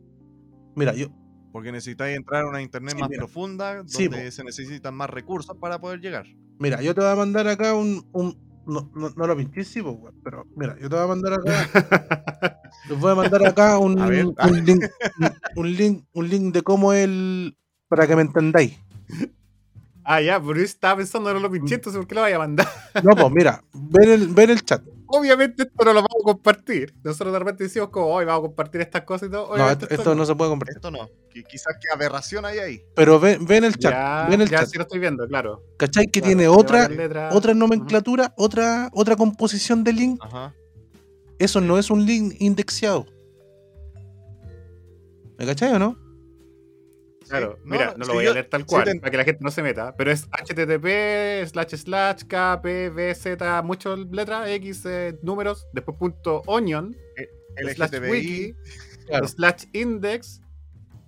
[0.75, 1.07] Mira, yo,
[1.51, 3.19] Porque necesitáis entrar a una internet Sí, más mira.
[3.19, 6.25] profunda, donde Sí, se necesitan más recursos para poder llegar.
[6.59, 8.03] mira, yo te voy a mandar acá un.
[8.11, 11.41] un- no, no, no lo weón, pero mira, yo te voy a mandar acá.
[12.89, 14.25] les voy a mandar acá un, A ver.
[14.25, 14.83] un link,
[15.19, 17.57] un, un link, un link de cómo el.
[17.87, 18.77] para que me entendáis.
[20.13, 22.39] Ah, ya, pero yo estaba pensando, no lo pinché, entonces ¿por qué lo vaya a
[22.39, 22.67] mandar?
[23.04, 24.82] No, pues mira, ven el, ven el chat.
[25.13, 26.93] Obviamente esto no lo vamos a compartir.
[27.04, 29.58] Nosotros de repente decimos como, hoy vamos a compartir estas cosas y todo.
[29.58, 30.78] No, esto, esto no se puede compartir.
[30.78, 31.10] Esto no.
[31.34, 32.82] qui- Quizás qué aberración hay ahí.
[32.95, 33.91] Pero ven, ven el chat.
[33.91, 34.69] Ya, ven el ya chat.
[34.69, 35.63] sí lo estoy viendo, claro.
[35.78, 36.06] ¿Cachai?
[36.08, 40.19] Que Claro, tiene tiene otra, otra nomenclatura, otra, otra composición de link.
[40.24, 40.54] Ajá.
[41.39, 43.06] Eso no es un link indexeado.
[45.38, 45.97] ¿Me cachai o no?
[47.31, 49.11] Claro, Sí, mira, no lo sí, voy yo- a leer tal sí cual, te- para
[49.11, 49.95] que la gente no se meta.
[49.97, 56.95] Pero es http slash slash kpvz, muchas letras, x eh, números, después punto onion,
[57.75, 58.09] slash LGTBI.
[58.11, 58.55] wiki,
[59.07, 59.27] Claro.
[59.27, 60.41] slash index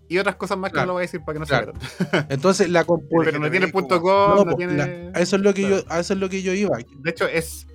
[0.10, 1.74] y otras cosas más que Claro, no lo voy a decir para que no claro.
[1.80, 2.28] se metan.
[2.30, 2.86] Entonces la.
[2.86, 4.74] Pero no tiene punto com, No, tiene...
[4.76, 5.78] la- a eso es lo que Claro.
[5.78, 6.78] yo, a eso es lo que yo iba.
[7.00, 7.68] De hecho, es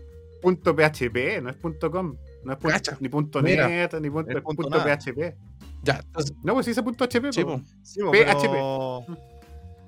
[0.43, 2.17] punto .php, no es punto .com.
[2.45, 3.67] No es punto, ni punto Mira.
[3.69, 4.69] .net, ni punto, Es punto.
[4.71, 5.35] .php.
[5.89, 7.33] Ya, entonces, No, pues sí dice punto .hp.
[7.33, 7.59] sí, po.
[7.59, 8.41] po, Sí, po, PHP.
[8.51, 9.07] pero,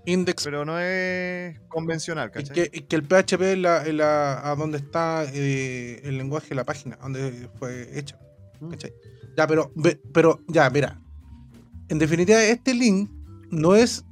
[0.06, 0.44] index.
[0.44, 2.54] pero no es convencional, ¿cachai?
[2.54, 6.54] que, que el PHP es la, es la- a donde está eh, el lenguaje de
[6.54, 8.16] la página, donde fue hecho.
[8.60, 8.70] Mm.
[8.70, 8.92] ¿cachai?
[9.36, 10.98] Ya, pero, ve- pero, ya, mira.
[11.88, 13.10] En definitiva, este link
[13.50, 14.04] no es,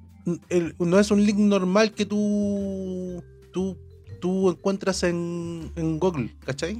[0.50, 3.22] el- no es un link normal que tú,
[3.52, 3.78] tú,
[4.20, 6.78] tú encuentras en, en Google, ¿cachai?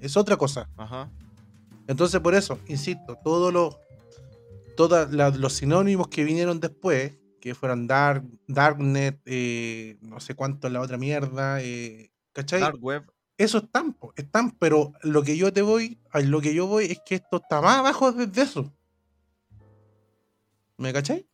[0.00, 0.68] Es otra cosa.
[0.78, 1.10] Ajá.
[1.86, 3.76] Entonces, por eso, insisto, todos los
[4.78, 10.80] todos los sinónimos que vinieron después, que fueron Dark, Darknet, eh, no sé cuánto la
[10.80, 12.60] otra mierda, eh, ¿cachai?
[12.60, 13.02] Dark web.
[13.36, 17.00] Eso están, están, pero lo que yo te voy, a lo que yo voy es
[17.04, 18.72] que esto está más abajo de de eso.
[20.76, 21.26] ¿Me cachai?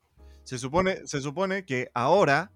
[0.45, 2.51] Se supone, se supone que ahora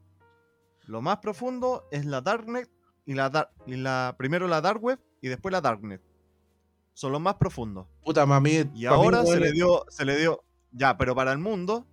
[0.87, 2.71] lo más profundo es la Darknet
[3.05, 6.01] y la, dar- y la primero la Dark Web y después la Darknet.
[6.95, 7.87] Son los más profundos.
[8.03, 8.71] Puta mami.
[8.75, 11.87] Y ahora se le dio, se le dio, ya, pero para el mundo,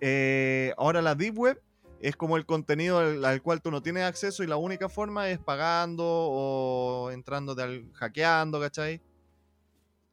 [0.00, 1.62] eh, ahora la Deep Web
[2.00, 5.30] es como el contenido al, al cual tú no tienes acceso y la única forma
[5.30, 9.00] es pagando o entrando de al- hackeando, ¿cachai?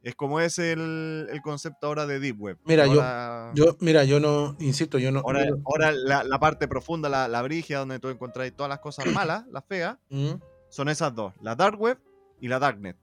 [0.02, 2.58] Es como es el, el concepto ahora de Deep Web.
[2.64, 5.20] Mira, yo- ahora, Yo, mira, yo no, insisto, yo no.
[5.20, 8.70] ahora, yo no- ahora la, la parte profunda, la, la brigia, donde tú encontrás todas
[8.70, 10.34] las cosas malas, las feas, Mm,
[10.70, 11.98] son esas dos, la Dark Web
[12.40, 12.96] y la Darknet.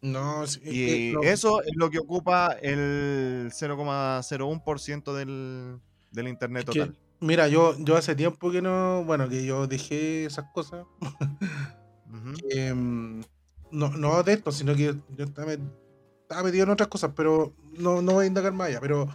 [0.00, 0.60] No, sí,
[1.10, 1.22] Y no.
[1.22, 5.80] eso es lo que ocupa el 0,01% del,
[6.12, 6.98] del Internet Es que, total.
[7.20, 10.86] mira, yo, yo hace tiempo que no, bueno, que yo dejé esas cosas.
[12.48, 13.20] Que, mm,
[13.72, 18.00] no, no de esto, sino que yo estaba, estaba metido en otras cosas, pero no,
[18.00, 18.80] no voy a indagar más allá.
[18.80, 19.08] Pero,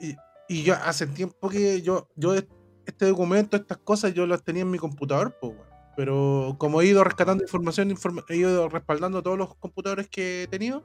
[0.00, 0.16] y,
[0.48, 2.48] y yo hace tiempo que yo, yo est-
[2.86, 5.52] este documento, estas cosas, yo las tenía en mi computador, pues.
[5.98, 10.46] Pero como he ido rescatando información, informa- he ido respaldando todos los computadores que he
[10.46, 10.84] tenido.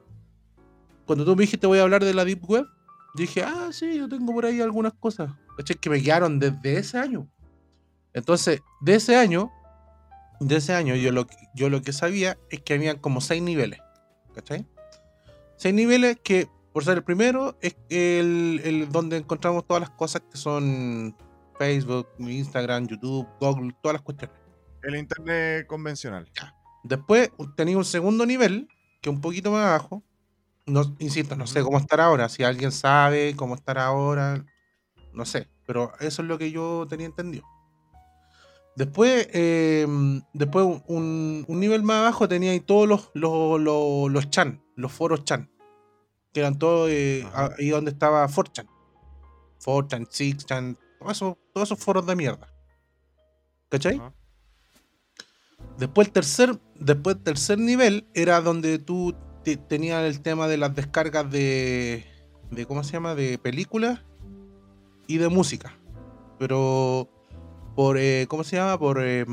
[1.05, 2.65] Cuando tú me dijiste voy a hablar de la Deep Web,
[3.13, 5.29] dije, ah, sí, yo tengo por ahí algunas cosas.
[5.55, 5.75] ¿cachai?
[5.75, 7.29] Que me quedaron desde ese año.
[8.15, 9.51] Entonces, de ese año,
[10.39, 13.81] de ese año, yo lo, yo lo que sabía es que habían como seis niveles.
[14.33, 14.65] ¿Cachai?
[15.57, 20.23] Seis niveles que, por ser el primero, es el, el donde encontramos todas las cosas
[20.31, 21.15] que son
[21.59, 24.42] Facebook, Instagram, YouTube, Google, todas las cuestiones.
[24.83, 26.29] El internet convencional.
[26.83, 28.67] Después tenía un segundo nivel,
[29.01, 30.03] que es un poquito más abajo.
[30.65, 32.29] No, insisto, no sé cómo estará ahora.
[32.29, 34.45] Si alguien sabe cómo estará ahora,
[35.13, 35.49] no sé.
[35.65, 37.45] Pero eso es lo que yo tenía entendido.
[38.75, 39.85] Después, eh,
[40.33, 44.91] después un, un nivel más abajo tenía ahí todos los, los, los, los chan, los
[44.91, 45.49] foros chan.
[46.33, 48.67] Que eran todos eh, ahí donde estaba 4chan.
[49.63, 52.51] 4chan, 6chan, todos esos, todos esos foros de mierda.
[53.69, 53.97] ¿Cachai?
[53.97, 54.13] Ajá.
[55.77, 60.57] Después el tercer, después el tercer nivel era donde tú te- tenías el tema de
[60.57, 62.05] las descargas de,
[62.51, 63.15] de ¿cómo se llama?
[63.15, 64.01] de películas
[65.07, 65.75] y de música.
[66.39, 67.09] Pero
[67.75, 68.77] por eh, ¿cómo se llama?
[68.77, 69.25] Por eh,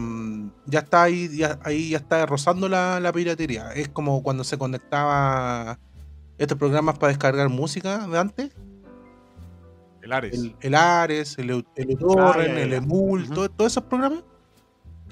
[0.66, 3.72] ya está ahí, ya, ahí ya está rozando la, la piratería.
[3.72, 5.78] Es como cuando se conectaba
[6.38, 8.51] estos programas para descargar música de antes.
[10.03, 10.32] El Ares.
[10.34, 12.72] El, el Ares, el, el el.
[12.72, 14.24] Emul, todo- todos esos programas.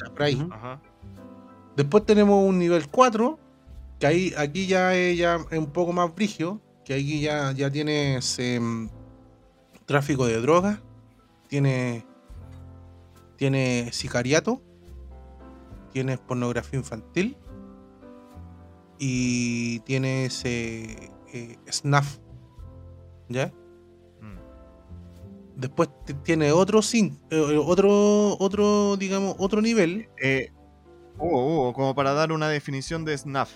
[0.02, 0.48] Ya, por ahí.
[0.50, 0.80] Ajá.
[1.78, 3.38] Después tenemos un nivel 4,
[4.00, 7.70] que ahí, aquí ya es, ya es un poco más brigio, que aquí ya, ya
[7.70, 8.88] tienes em,
[9.86, 10.80] tráfico de drogas,
[11.46, 12.04] tiene,
[13.36, 14.60] tiene sicariato,
[15.92, 17.36] tienes pornografía infantil
[18.98, 22.18] y tienes eh, eh, snuff,
[23.28, 23.52] ¿ya?
[24.20, 25.60] Mm.
[25.60, 25.90] Después
[26.24, 30.50] tiene otro, eh, otro, otro, digamos, otro nivel Eh,
[31.18, 33.50] Hugo, Hugo, como para dar una definición de SNAF.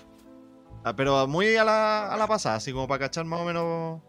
[0.83, 4.01] Ah, pero muy a la, a la pasada, así como para cachar más o menos.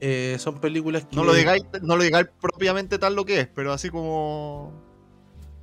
[0.00, 3.48] eh, son películas que No lo digáis, no lo digáis propiamente tal lo que es,
[3.48, 4.72] pero así como.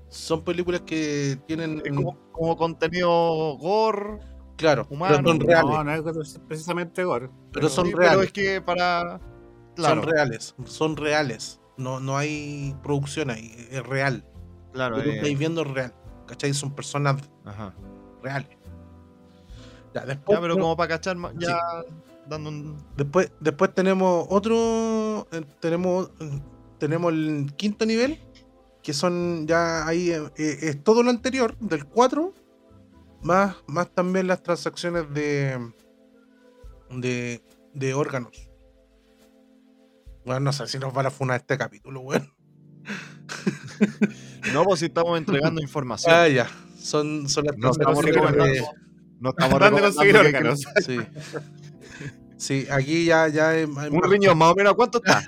[0.09, 3.09] son películas que tienen Es como, como contenido
[3.57, 4.19] gore.
[4.57, 5.17] claro humano.
[5.17, 7.29] pero son reales No, no es precisamente gore.
[7.51, 9.19] pero son sí, reales Pero es que para.
[9.75, 14.23] Claro, son reales son reales no no hay producción ahí es real
[14.71, 14.95] claro.
[14.95, 15.93] lo que eh, estáis viendo es real
[16.25, 16.53] ¿cachai?
[16.53, 17.73] son personas ajá.
[18.21, 18.57] reales
[19.93, 21.57] ya, después, Ya, pero como para cachar, ya
[22.27, 22.77] dando un.
[22.97, 26.41] después después tenemos otro eh, tenemos eh,
[26.79, 28.19] tenemos el quinto nivel
[28.81, 32.33] que son ya ahí eh, eh, es todo lo anterior del 4
[33.21, 35.71] más más también las transacciones de
[36.91, 38.49] de, de órganos
[40.25, 42.33] bueno no sé si nos van a funar este capítulo weón
[44.53, 46.13] No, pues si estamos entregando información.
[46.15, 46.47] ah ya
[46.79, 48.53] son son las No estamos recomendando.
[49.19, 50.63] No estamos recomendando órganos.
[50.85, 50.99] sí
[52.37, 55.23] sí aquí ya ya hay hay Un riñón, más o menos, ¿a ¿cuánto está?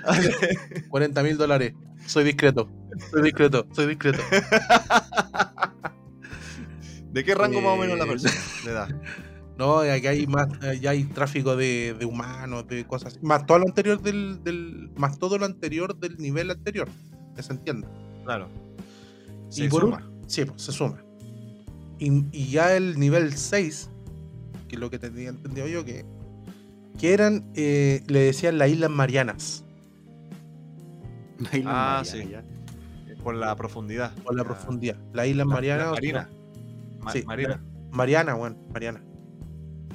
[0.88, 1.72] 40 mil dólares
[2.06, 2.68] soy discreto
[3.10, 4.22] soy discreto soy discreto
[7.12, 8.88] ¿De qué rango más o menos la Eh, persona le da?
[9.56, 13.26] No, aquí hay más, eh, ya hay tráfico de, de humanos, de cosas así.
[13.26, 16.88] Más todo lo anterior del, del- más todo lo anterior del nivel anterior.
[17.34, 17.88] Que se entienda.
[18.24, 18.48] Claro.
[19.50, 19.96] Y Se por suma.
[19.98, 21.02] un- sí, pues, se suma.
[21.98, 23.90] Y, y ya el nivel 6,
[24.68, 26.04] que es lo que tenía entendido yo, que,
[26.98, 29.64] que eran, eh, le decían las Islas Marianas,
[31.52, 32.28] Ahí lo Ah, Mariana, sí.
[32.30, 32.44] ya.
[33.22, 34.12] Por la profundidad.
[34.24, 34.96] por la Ah, profundidad.
[35.12, 35.84] Las Islas la- Marianas.
[35.86, 36.28] la o Marina.
[36.28, 37.60] sea, Ma- Sí, Marina.
[37.92, 39.02] Mariana, bueno, Mariana.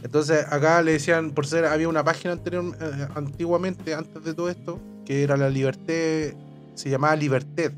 [0.04, 4.50] Entonces acá le decían, por ser, había una página anterior, eh, antiguamente, antes de todo
[4.50, 6.36] esto, que era la Liberté,
[6.76, 7.72] se llamaba Liberté,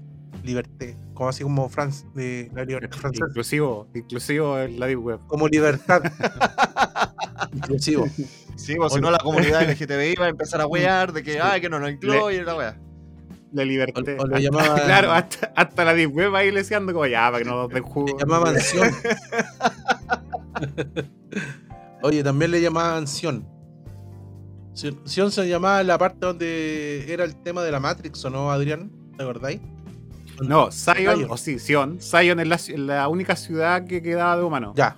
[0.46, 5.20] Liberté, como así como France, de la libertad francesa, Inclusivo, inclusivo en la Deep Web.
[5.28, 6.04] como libertad.
[7.54, 8.08] Inclusivo.
[8.56, 11.60] Sí, pues si no la comunidad LGTBI va a empezar a wear de que, ay,
[11.62, 12.80] que no nos incluye la wea.
[13.54, 14.04] La O, libertad.
[14.20, 17.46] o lo llamaban, Claro, hasta, hasta la Deep Web ahí leseando como ya, para que
[17.50, 18.08] no nos den jugo.
[18.08, 18.90] le llamaban Sion.
[22.02, 23.48] Oye, también le llamaban Sion.
[24.74, 28.52] Sion Sion se llamaba la parte donde era el tema de la Matrix, ¿o no,
[28.52, 28.92] Adrián?
[29.18, 29.62] ¿Te acordáis?
[30.42, 32.00] No, Zion, o sí, Sion.
[32.02, 34.74] Zion es la, única ciudad que quedaba de humanos.
[34.76, 34.98] Ya,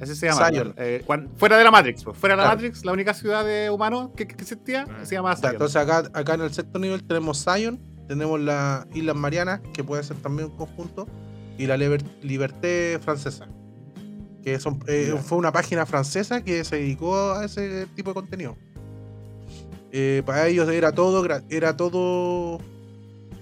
[0.00, 0.48] Ese se llama.
[0.48, 0.74] Zion.
[0.76, 2.16] eh, cuan- fuera de la Matrix, pues.
[2.16, 2.56] Fuera de la Claro.
[2.56, 5.04] Matrix, la única ciudad de humanos que, que existía Mm.
[5.06, 5.52] se llama Ya, Zion.
[5.52, 10.02] entonces acá, acá en el sexto nivel tenemos Zion, tenemos las Islas Marianas, que puede
[10.02, 11.06] ser también un conjunto,
[11.58, 13.46] y la Liber- Liberté francesa.
[14.42, 15.22] Que son, eh, Ya.
[15.22, 18.56] fue una página francesa que se dedicó a ese tipo de contenido.
[19.92, 22.58] Eh, para ellos era todo, era todo,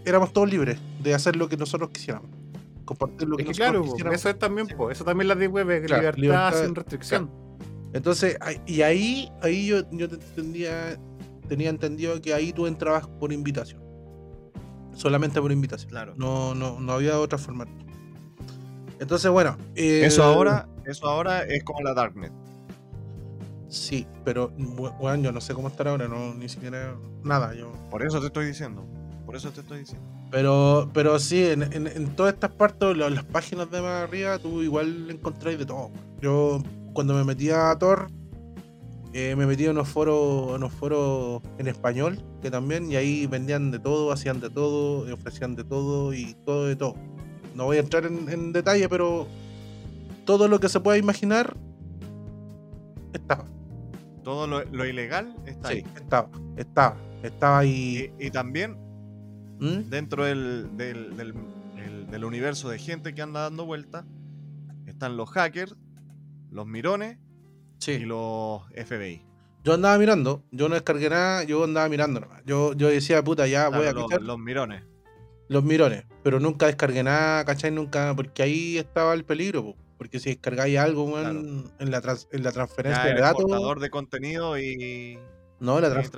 [0.04, 2.30] éramos todos libres de hacer lo que nosotros quisiéramos.
[2.84, 4.18] Compartir lo que es que nosotros claro, quisiéramos.
[4.20, 7.30] eso es también, po, eso también la Deep Web es Claro, libertad, libertad- sin restricción.
[7.92, 10.98] Entonces, y ahí, ahí yo, yo te entendía,
[11.48, 13.82] tenía entendido que ahí tú entrabas por invitación.
[14.94, 15.90] Solamente por invitación.
[15.90, 16.14] Claro.
[16.16, 17.66] No, no, no había otra forma.
[18.98, 19.56] Entonces, bueno.
[19.74, 22.32] eh, Eso ahora, eso ahora es como la Darknet.
[23.68, 27.54] Sí, pero bu- bueno, yo no sé cómo estar ahora, no, ni siquiera nada.
[27.54, 28.86] Yo, Por eso te estoy diciendo.
[29.24, 30.06] Por eso te estoy diciendo.
[30.32, 34.62] Pero, pero sí, en, en- en todas estas partes, las páginas de más arriba, tú
[34.62, 35.90] igual encontráis de todo.
[36.20, 36.62] Yo,
[36.94, 38.08] cuando me metía a Tor,
[39.12, 43.26] eh, me metía en unos foros, en unos foros en español, que también, y ahí
[43.26, 46.94] vendían de todo, hacían de todo, ofrecían de todo y todo de todo.
[47.54, 49.26] No voy a entrar en, en detalle, pero
[50.24, 51.54] todo lo que se pueda imaginar
[53.12, 53.44] estaba.
[54.24, 55.84] Todo lo, lo ilegal está Sí, ahí.
[55.96, 58.10] estaba, estaba, estaba ahí.
[58.18, 58.78] Y, y también
[59.62, 59.88] ¿Mm?
[59.90, 61.34] dentro del, del, del-
[61.76, 64.04] el- del universo de gente que anda dando vueltas
[64.86, 65.76] están los hackers,
[66.50, 67.18] los mirones
[67.78, 67.92] Sí.
[67.92, 69.24] y los FBI.
[69.64, 72.42] Yo andaba mirando, yo no descargué nada, yo andaba mirando nomás.
[72.44, 74.82] Yo, yo decía, puta, ya voy a Claro, los, los, los mirones.
[75.48, 77.70] mirones, pero nunca descargué nada, ¿cachai?
[77.70, 79.76] Nunca, porque ahí estaba el peligro, po.
[79.98, 83.78] porque si descargáis algo, weón, en, la trans- en la transferencia Ya de datos, portador
[83.78, 85.18] de contenido y,
[85.60, 86.10] no, la trans-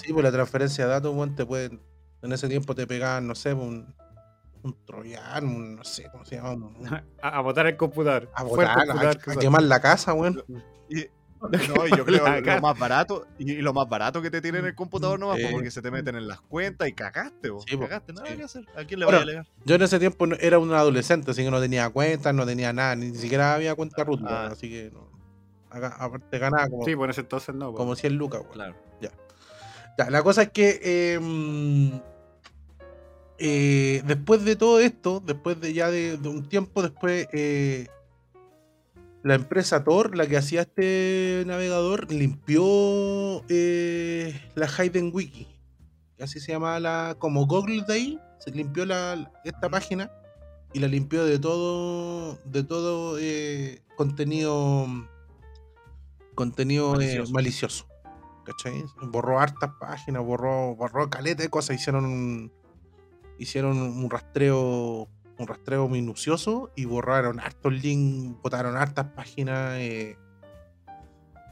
[0.00, 1.80] sí, pues la transferencia de datos, weón, te pueden,
[2.22, 3.94] en ese tiempo te pegaban, no sé, un,
[4.62, 6.86] un troyano, un- no sé cómo se llama, un- un-
[7.22, 8.30] A, a botar el computador.
[8.34, 10.42] a, botar, a- computador a quemar la casa, weón.
[10.88, 11.06] Y,
[11.40, 14.40] no, y yo creo que lo más barato, y, y lo más barato que te
[14.42, 15.52] tienen el computador nomás, po, Sí.
[15.52, 17.60] porque se te meten en las cuentas y cagaste, po.
[17.60, 18.36] Sí, po, cagaste, nada sí.
[18.36, 18.64] que hacer.
[18.76, 19.46] ¿A quién le Bueno, a alegar?
[19.64, 22.96] Yo en ese tiempo era un adolescente, así que no tenía cuentas, no tenía nada,
[22.96, 24.48] ni siquiera había cuenta root, Ah.
[24.50, 25.06] así que no.
[25.70, 27.70] Acá- aparte ganaba como, Sí, por ese entonces no.
[27.70, 27.76] po.
[27.76, 28.52] como 100 lucas, weón.
[28.54, 28.74] Claro.
[29.00, 29.10] Ya,
[30.10, 32.00] la cosa es que eh, mm,
[33.38, 37.88] eh, después de todo esto, después de ya de, de un tiempo después, eh,
[39.22, 45.48] la empresa Tor, la que hacía este navegador, limpió eh, la Hayden Wiki.
[46.20, 47.16] Así se llama la.
[47.18, 48.18] como Google de ahí.
[48.38, 50.10] Se limpió la, esta página
[50.72, 52.38] y la limpió de todo.
[52.44, 54.86] de todo eh, contenido.
[56.34, 57.87] contenido eh, Malicioso.
[59.02, 62.52] Borró hartas páginas, borró, borró caleta de cosas, hicieron un,
[63.38, 69.74] hicieron un rastreo, un rastreo minucioso y borraron hartos links, botaron hartas páginas.
[69.78, 70.16] eh,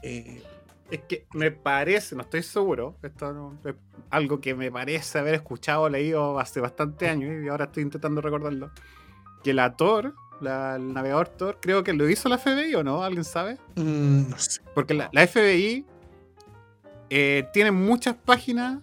[0.03, 0.43] eh,
[0.89, 3.75] Es que me parece, no estoy seguro, esto no- es
[4.09, 8.21] algo que me parece haber escuchado o leído hace bastante años y ahora estoy intentando
[8.21, 8.71] recordarlo.
[9.43, 13.03] Que la Tor, la- el navegador Tor, creo que lo hizo la FBI o no,
[13.03, 13.57] ¿alguien sabe?
[13.75, 14.61] mm, no sé.
[14.73, 15.85] Porque la, la FBI
[17.09, 18.79] eh, tiene muchas páginas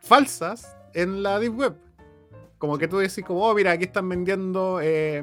[0.00, 1.74] falsas en la Deep Web.
[2.58, 5.22] Como que tú decís, como, oh, mira, aquí están vendiendo eh,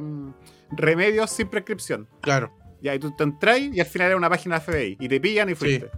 [0.71, 2.07] remedios sin prescripción.
[2.21, 2.51] Claro.
[2.81, 5.19] Ya, y tú te entras y al final era una página de FBI y te
[5.19, 5.89] pillan y fuiste.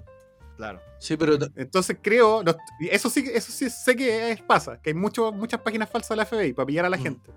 [0.56, 0.80] Claro.
[1.00, 2.44] Sí, pero Entonces creo,
[2.90, 6.16] eso sí, eso sí sé que es- pasa, que hay mucho, muchas páginas falsas de
[6.16, 7.02] la FBI para pillar a la Mm.
[7.04, 7.32] gente.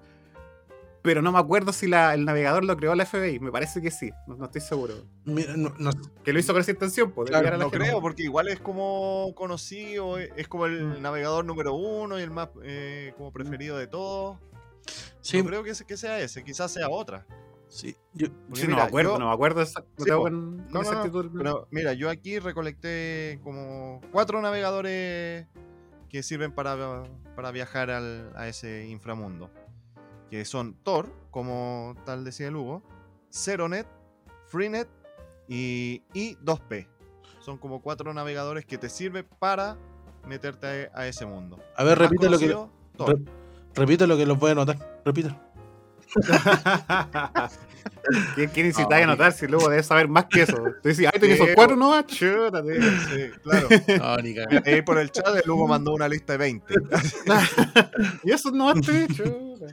[1.02, 3.90] Pero no me acuerdo si la- el navegador lo creó la FBI, me parece que
[3.90, 4.94] sí, no, no estoy seguro.
[5.24, 5.90] mira, no, no-
[6.24, 7.86] Que lo hizo con esa intención, pues, Claro, pillar a la No gente.
[7.86, 11.02] creo, porque igual es como conocido, es es como el Mm.
[11.02, 14.38] navegador número uno y el más eh, como preferido de todos.
[15.20, 17.26] sí, No creo que, que sea ese, quizás sea otra.
[17.68, 21.30] sí, yo- no me acuerdo, yo- no me acuerdo esa- Sí, con- no, exactitud.
[21.36, 25.46] Pero mira, yo aquí recolecté como cuatro navegadores
[26.08, 27.04] que sirven para,
[27.36, 29.50] para viajar al- a ese inframundo.
[30.30, 32.82] Que son Tor, como tal decía el Hugo,
[33.32, 33.86] Zeronet,
[34.46, 34.88] Freenet
[35.48, 36.86] y I2P.
[37.40, 39.76] Son como cuatro navegadores que te sirven para
[40.26, 41.58] meterte a, a ese mundo.
[41.76, 43.24] a ver, repite lo que re-
[43.74, 45.00] repite lo que los voy a anotar.
[45.04, 45.34] Repite.
[48.34, 50.56] ¿Quién, a anotar si luego debes saber más que eso?
[50.82, 52.72] Tú dices, ay, tenés Sí, esos cuatro nomás, chuta, tío.
[53.08, 53.68] Sí, claro.
[53.98, 54.34] No, ni
[54.64, 56.74] Ahí por el chat el Hugo mandó una lista de 20.
[58.24, 59.66] Y eso no chuta.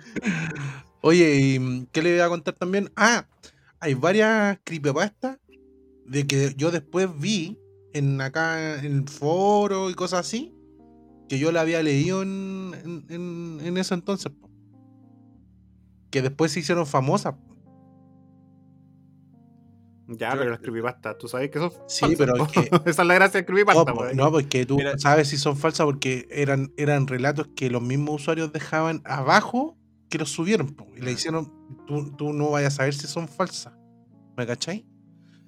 [1.01, 2.91] Oye, ¿y mm, qué le voy a contar también?
[2.95, 3.25] Ah,
[3.79, 5.37] hay varias creepypastas
[6.05, 7.57] de que yo después vi
[7.93, 10.53] en acá en el foro y cosas así,
[11.29, 14.31] que yo la había leído en, en, en- en ese entonces.
[16.11, 17.35] Que después se hicieron famosas.
[20.09, 23.01] Ya, Yo- pero las creepypastas, tú sabes que son Sí, falsas, pero es que- Esa
[23.01, 24.05] es la gracia No, creepypasta, po, po.
[24.13, 28.21] no, porque tú Mira- sabes si son falsas porque eran, eran relatos que los mismos
[28.21, 29.77] usuarios dejaban abajo
[30.09, 30.73] que los subieron.
[30.73, 31.51] po, y le hicieron,
[31.85, 33.73] tú, tú no vayas a saber si son falsas.
[34.37, 34.85] ¿Me cachai?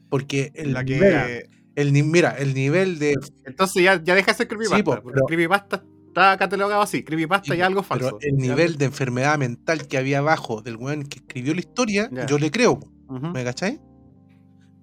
[0.09, 1.49] Porque el, La nivel, que.
[1.75, 3.13] el ni- mira, el nivel de.
[3.45, 4.75] Entonces ya, ya deja de ser creepypasta.
[4.77, 7.03] Sí, po, porque pero- creepypasta está catalogado así.
[7.03, 8.17] Creepypasta Sí, ya algo Pero falso.
[8.21, 12.37] el nivel de enfermedad mental que había abajo del weón que escribió la historia, yo
[12.37, 12.79] le creo.
[13.07, 13.27] Ujú.
[13.33, 13.79] ¿Me cachai?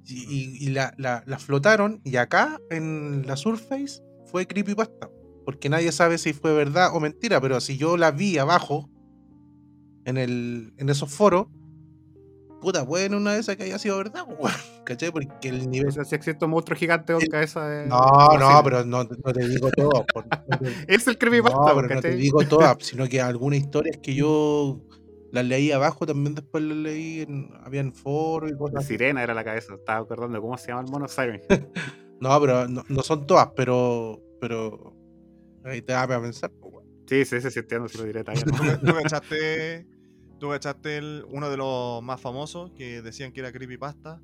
[0.05, 5.11] Y, y- y la, la- la flotaron y acá en la Surface fue creepypasta.
[5.45, 8.89] Porque nadie sabe si fue verdad o mentira, pero si yo la vi abajo
[10.05, 11.47] en, el, en esos foros,
[12.61, 14.53] puta, en una de esas que haya sido verdad, weón.
[14.87, 15.11] ¿Cachai?
[15.11, 15.89] Porque el nivel.
[15.89, 17.87] O sea, si existe un monstruo gigante con cabeza de.
[17.87, 18.01] No,
[18.39, 20.07] no, pero no, no te digo todo.
[20.15, 20.25] por-
[20.89, 24.81] Es el creepypasta, No, pero no te digo todas, sino que algunas historias que yo
[25.33, 28.77] las leí abajo también después las leí en, había en foros y La cosas.
[28.79, 28.89] así.
[28.89, 29.75] sirena era la cabeza.
[29.75, 31.43] Estaba acordando cómo se llama el mono Siren.
[32.19, 34.97] No, pero no, no son todas, pero pero
[35.65, 36.51] ahí te da para pensar.
[36.51, 36.73] pues.
[37.07, 38.45] Sí, sí, sí, sí, entiendo si lo diré todavía.
[38.45, 38.79] ¿Tú, ¿no?
[38.81, 39.87] tú cachaste,
[40.41, 40.53] tú
[40.99, 44.21] el- uno de los más famosos que decían que era creepypasta?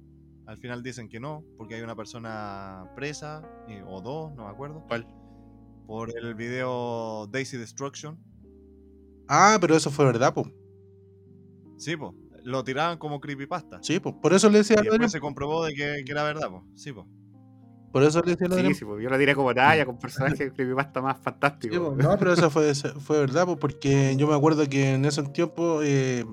[0.53, 4.51] Al final dicen que no, porque hay una persona presa, eh, o dos, no me
[4.51, 4.85] acuerdo.
[4.87, 5.07] ¿Cuál?
[5.87, 8.19] Por el video Daisy Destruction.
[9.29, 10.49] Ah, pero eso fue verdad, pues.
[11.79, 12.13] Sí, pues.
[12.45, 13.79] Lo tiraban como creepypasta.
[13.83, 14.15] Sí, pues.
[14.21, 16.65] Por eso le decía Y a después se comprobó de que, que era verdad, pues.
[16.75, 17.07] Sí, pues.
[17.91, 20.39] Por eso le decía a Sí, sí, pues, yo lo diré como talla, con personajes
[20.39, 21.79] de creepypasta más fantásticos.
[21.79, 25.33] po, no, pero eso fue, fue verdad, pues, porque yo me acuerdo que en esos
[25.33, 26.27] tiempos eh,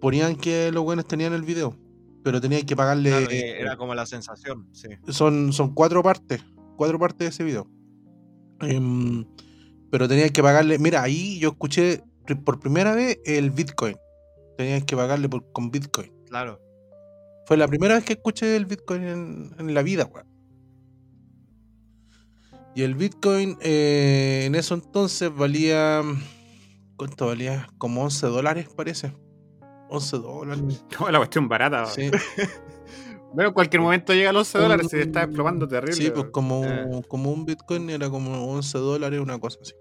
[0.00, 1.76] ponían que los buenos tenían el video,
[2.22, 3.10] pero tenían que pagarle.
[3.10, 4.88] Claro, y eh, era como la sensación, sí.
[5.08, 6.42] son, son cuatro partes,
[6.76, 7.68] cuatro partes de ese video.
[8.60, 9.24] Em,
[9.90, 10.78] pero tenían que pagarle.
[10.78, 12.02] Mira, ahí yo escuché
[12.44, 13.96] por primera vez el Bitcoin.
[14.56, 16.12] Tenían que pagarle por, con Bitcoin.
[16.28, 16.60] Claro.
[17.46, 20.32] Fue la primera vez que escuché el Bitcoin en, en la vida, weón.
[22.74, 26.02] Y el Bitcoin eh, en eso entonces valía.
[26.96, 27.68] ¿Cuánto valía?
[27.78, 29.12] Como 11 dólares, parece.
[29.92, 30.84] 11 dólares.
[30.96, 31.86] Como la cuestión barata.
[31.86, 32.10] Sí,
[33.34, 35.94] Pero en cualquier momento llega a los 11 Un- dólares y se está explotando terrible.
[35.94, 37.02] sí pues como, Eh.
[37.08, 39.72] como un Bitcoin era como 11 dólares, una cosa así.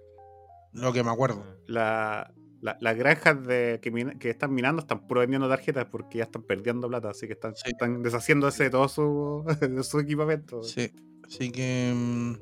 [0.72, 1.44] Lo que me acuerdo.
[1.68, 6.44] La- la- las granjas de, que, están minando están puro vendiendo tarjetas porque ya están
[6.44, 7.64] perdiendo plata, así que están, Sí.
[7.72, 10.64] están deshaciéndose de todo su, de su equipamiento.
[10.64, 10.90] Sí,
[11.26, 11.92] así que.
[11.94, 12.34] mm,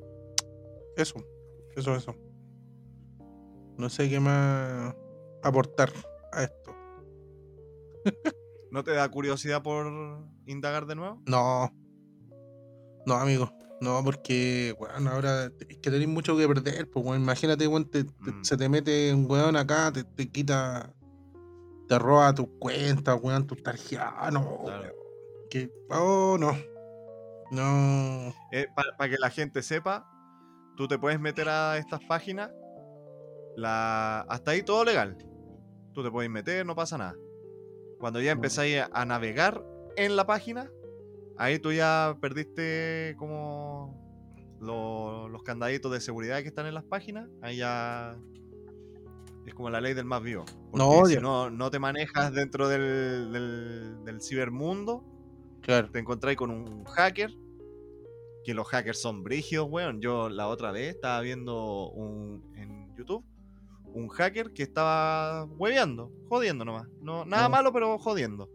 [0.96, 1.24] Eso,
[1.76, 2.16] eso, eso.
[3.78, 4.94] No sé qué más
[5.42, 5.90] aportar
[6.34, 6.76] a esto.
[8.72, 9.88] ¿No te da curiosidad por
[10.46, 11.22] indagar de nuevo?
[11.26, 11.74] No.
[13.06, 13.52] No, amigo.
[13.82, 16.90] No, porque, bueno, ahora es que tenéis mucho que perder.
[16.90, 17.22] Pues, weón.
[17.22, 18.44] Imagínate, weón, te- te- Mm.
[18.44, 20.94] se te mete un weón acá, te, te quita,
[21.88, 24.14] te roba tus cuentas, weón, tus tarjetas.
[24.18, 24.82] Ah, no, Claro.
[24.82, 24.94] weón.
[25.50, 26.52] Que, oh, no.
[27.52, 28.34] No.
[28.76, 30.06] para Eh, que la gente sepa,
[30.78, 32.52] tú te puedes meter a estas páginas.
[33.56, 35.18] La, hasta ahí todo legal.
[35.94, 37.16] Tú te puedes meter, no pasa nada.
[38.00, 39.64] Cuando ya empezáis a, navegar
[39.98, 40.72] en la página,
[41.38, 44.00] ahí tú ya perdiste como
[44.62, 47.30] lo- los candaditos de seguridad que están en las páginas.
[47.42, 48.18] Ahí ya
[49.46, 50.46] es como la ley del más vivo.
[50.72, 55.04] Porque No, si no, no te manejas dentro del, del, del cibermundo,
[55.62, 55.90] Claro.
[55.92, 57.32] te encontráis con un hacker.
[58.46, 60.00] Que los hackers son brígidos, weón.
[60.02, 63.24] Yo la otra vez estaba viendo un, en YouTube
[63.94, 66.88] un hacker que estaba hueveando, jodiendo nomás.
[67.02, 68.50] No, nada malo, pero jodiendo.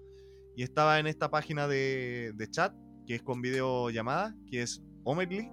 [0.56, 2.74] Y estaba en esta página de, de chat,
[3.06, 5.50] que es con videollamada, que es Omegle.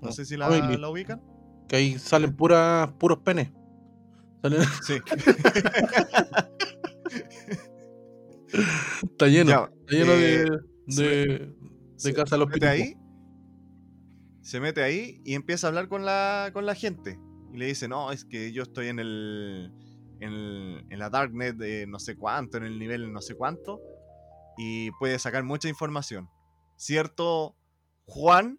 [0.00, 1.22] No sé si la, la ubican.
[1.68, 3.50] Que ahí salen puras, puros penes.
[4.42, 4.94] Salen- Sí.
[9.02, 9.50] está lleno.
[9.50, 11.54] Ya, está lleno eh, de, de, de
[11.96, 12.94] se- casa a los se mete ahí,
[14.40, 17.18] se mete ahí y empieza a hablar con la, con la gente.
[17.52, 19.72] Y le dice, no, es que yo estoy en el,
[20.20, 23.80] en, la Darknet de no sé cuánto, en el nivel no sé cuánto,
[24.56, 26.28] y puede sacar mucha información.
[26.76, 27.54] Cierto
[28.06, 28.58] Juan,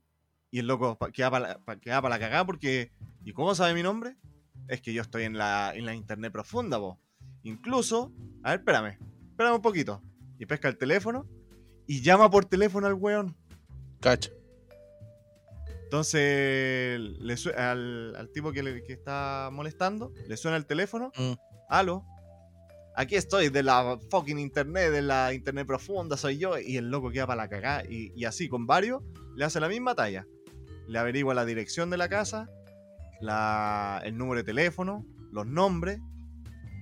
[0.52, 2.92] y el loco queda para la cagada porque,
[3.24, 4.16] ¿y cómo sabe mi nombre?
[4.68, 7.00] Es que yo estoy en la, en la internet profunda, vos.
[7.42, 8.14] Incluso,
[8.44, 8.98] a ver, espérame,
[9.32, 10.02] espérame un poquito.
[10.38, 11.28] Y pesca el teléfono
[11.88, 13.36] y llama por teléfono al weón.
[14.00, 14.30] Cacha.
[15.94, 21.12] Entonces, le al, al tipo que, le- que está molestando, le suena el teléfono.
[21.16, 21.34] Mm.
[21.70, 22.04] Aló.
[22.96, 26.58] Aquí estoy, de la fucking internet, de la internet profunda, soy yo.
[26.58, 27.84] Y el loco queda para la cagada.
[27.88, 29.04] Y, y así, con varios,
[29.36, 30.26] le hace la misma talla.
[30.88, 32.50] Le averigua la dirección de la casa,
[33.22, 36.00] la- el número de teléfono, los nombres.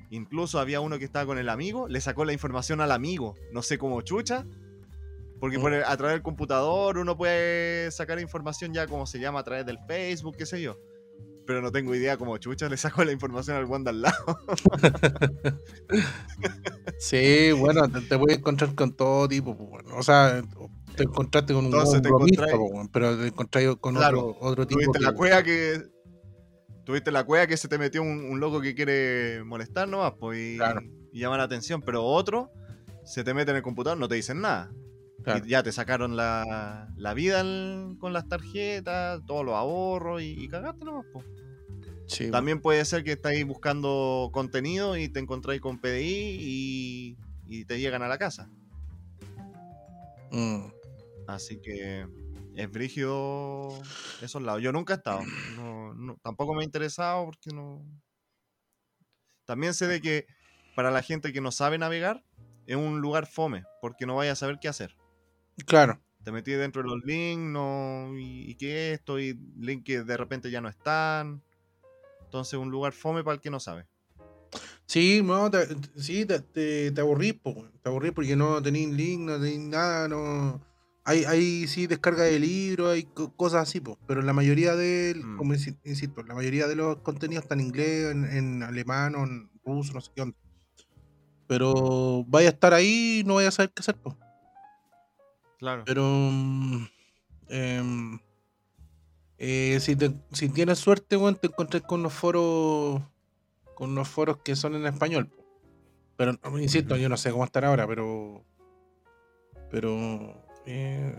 [0.09, 3.61] Incluso había uno que estaba con el amigo, le sacó la información al amigo, no
[3.61, 4.45] sé cómo chucha.
[5.41, 5.61] Porque Mm.
[5.61, 9.65] por a través del computador uno puede sacar información ya como se llama a través
[9.65, 10.77] del Facebook, qué sé yo.
[11.47, 14.15] Pero no tengo idea cómo chucha le sacó la información al Wanda al lado.
[16.99, 19.95] Sí, bueno, te, te puedes encontrar con todo tipo, pues, bueno.
[19.97, 20.41] O sea,
[20.95, 22.31] te encontraste con un, Entonces te pues,
[22.93, 24.79] pero te encontraste con Claro, otro, otro tipo.
[24.81, 25.81] Tuviste la cueva que.
[26.85, 30.39] Tuviste la cueva que se te metió un, un loco que quiere molestar nomás, pues,
[30.39, 30.81] y, Claro.
[31.11, 31.81] y llama la atención.
[31.81, 32.51] Pero otro
[33.03, 34.69] se te mete en el computador, no te dicen nada.
[35.23, 35.45] Claro.
[35.45, 37.43] Y ya te sacaron la, la vida
[37.99, 41.05] con las tarjetas, todos los ahorros y, y cagaste nomás.
[42.07, 47.17] Sí, También puede ser que estáis buscando contenido y te encontráis con PDI y,
[47.47, 48.49] y te llegan a la casa.
[50.31, 50.65] Mm.
[51.27, 52.05] Así que
[52.55, 53.69] es brígido
[54.21, 54.61] esos lados.
[54.61, 55.21] Yo nunca he estado.
[55.55, 57.85] No, no- tampoco me ha interesado porque no.
[59.45, 60.25] También sé de que
[60.75, 62.23] para la gente que no sabe navegar
[62.65, 64.95] es un lugar fome porque no vaya a saber qué hacer.
[65.65, 65.99] Claro.
[66.23, 70.03] Te metí dentro de los links, no, y, y qué es esto, y links que
[70.03, 71.41] de repente ya no están.
[72.25, 73.87] Entonces, un lugar fome para el que no sabe.
[74.85, 79.21] Sí, no, te, sí, te, te, te aburrís, po, te aburrís porque no tenéis link,
[79.21, 80.61] no tenéis nada, no.
[81.03, 85.15] Hay, hay sí descarga de libros, hay co- cosas así, po, pero la mayoría de,
[85.15, 85.37] Mm.
[85.37, 89.23] como insi- insisto, la mayoría de los contenidos están en inglés, en, en alemán o
[89.23, 90.37] en ruso, no sé qué onda.
[91.47, 94.17] Pero vaya a estar ahí y no vaya a saber qué hacer, po.
[95.61, 95.83] Claro.
[95.85, 96.85] Pero mm,
[97.49, 98.19] em,
[99.37, 102.99] eh, si, te- si tienes suerte, weón, te encontrás con unos foros
[103.75, 105.29] con unos foros que son en español.
[106.17, 108.43] Pero insisto, yo no sé cómo estar ahora, pero
[109.69, 110.33] pero
[110.65, 111.15] eh,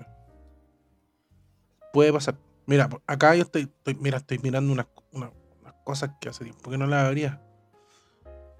[1.92, 2.36] puede pasar.
[2.66, 6.68] Mira, acá yo estoy, estoy- mira, estoy mirando unas, una- unas cosas que hace tiempo
[6.68, 7.40] que no las abría.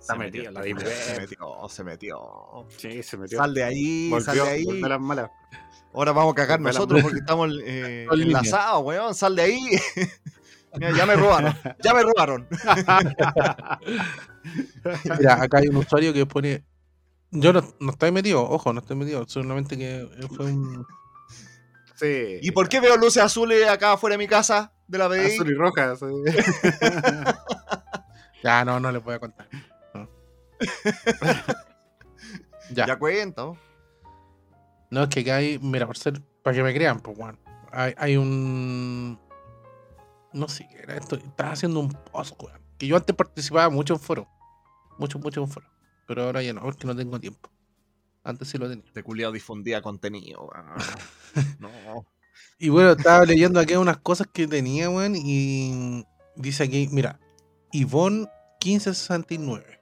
[0.03, 2.66] Está metida la deep se metió, se metió.
[2.76, 3.38] Sí, se metió.
[3.38, 4.80] Sal de ahí, sal de ahí.
[4.80, 5.30] las malas.
[5.94, 9.14] Ahora vamos a cagar Volvió nosotros porque estamos eh, enlazados, weón.
[9.14, 9.61] Sal de ahí.
[10.74, 12.48] Mira, ya me robaron, ya me robaron.
[15.18, 16.64] Mira, acá hay un usuario que pone.
[17.30, 19.24] Yo no, no estoy metido, ojo, no estoy metido.
[19.28, 20.84] Solamente que fue un.
[21.94, 22.40] Sí.
[22.42, 25.20] ¿Y por qué veo luces azules acá afuera de mi casa de la BI?
[25.20, 25.94] Azul y roja.
[25.94, 26.07] sí.
[28.42, 29.46] Ya, no, no les voy a contar.
[32.70, 32.86] Ya.
[32.86, 33.58] Ya cuenta, ¿no?
[34.90, 35.58] No, es que acá hay.
[35.58, 36.22] Mira, por ser.
[36.42, 37.38] Para que me crean, pues, bueno.
[37.70, 39.18] Hay, hay un.
[40.32, 41.16] No sé qué era esto.
[41.16, 42.60] Estaba haciendo un post, weón.
[42.78, 44.26] Que yo antes participaba mucho en foros.
[44.98, 45.70] Mucho, mucho en foros.
[46.06, 47.50] Pero ahora ya no, porque no tengo tiempo.
[48.24, 48.84] Antes sí lo tenía.
[48.86, 50.66] Este culiado difundía contenido, weón.
[51.58, 52.06] No.
[52.58, 56.04] Y bueno, estaba leyendo aquí unas cosas que tenía, weón, y
[56.36, 57.18] dice aquí, mira,
[57.72, 58.28] Ivonne
[58.62, 59.81] 1569.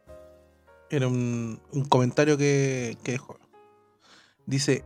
[0.91, 3.38] Era un, un comentario que, que dejó.
[4.47, 4.84] Dice,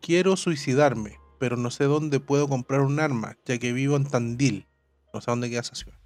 [0.00, 4.66] quiero suicidarme, pero no sé dónde puedo comprar un arma, ya que vivo en Tandil.
[5.12, 5.98] No sé dónde queda esa ciudad.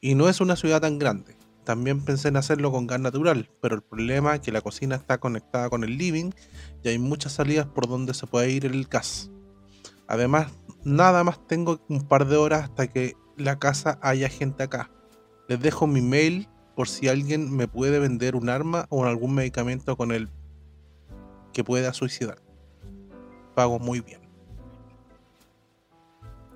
[0.00, 1.36] Y no es una ciudad tan grande.
[1.64, 5.18] También pensé en hacerlo con gas natural, pero el problema es que la cocina está
[5.18, 6.30] conectada con el living
[6.82, 9.30] y hay muchas salidas por donde se puede ir el gas.
[10.06, 10.50] Además,
[10.84, 14.90] nada más tengo un par de horas hasta que la casa haya gente acá.
[15.48, 19.96] Les dejo mi mail por si alguien me puede vender un arma o algún medicamento
[19.96, 20.28] con el
[21.52, 22.38] que pueda suicidar.
[23.54, 24.20] Pago muy bien.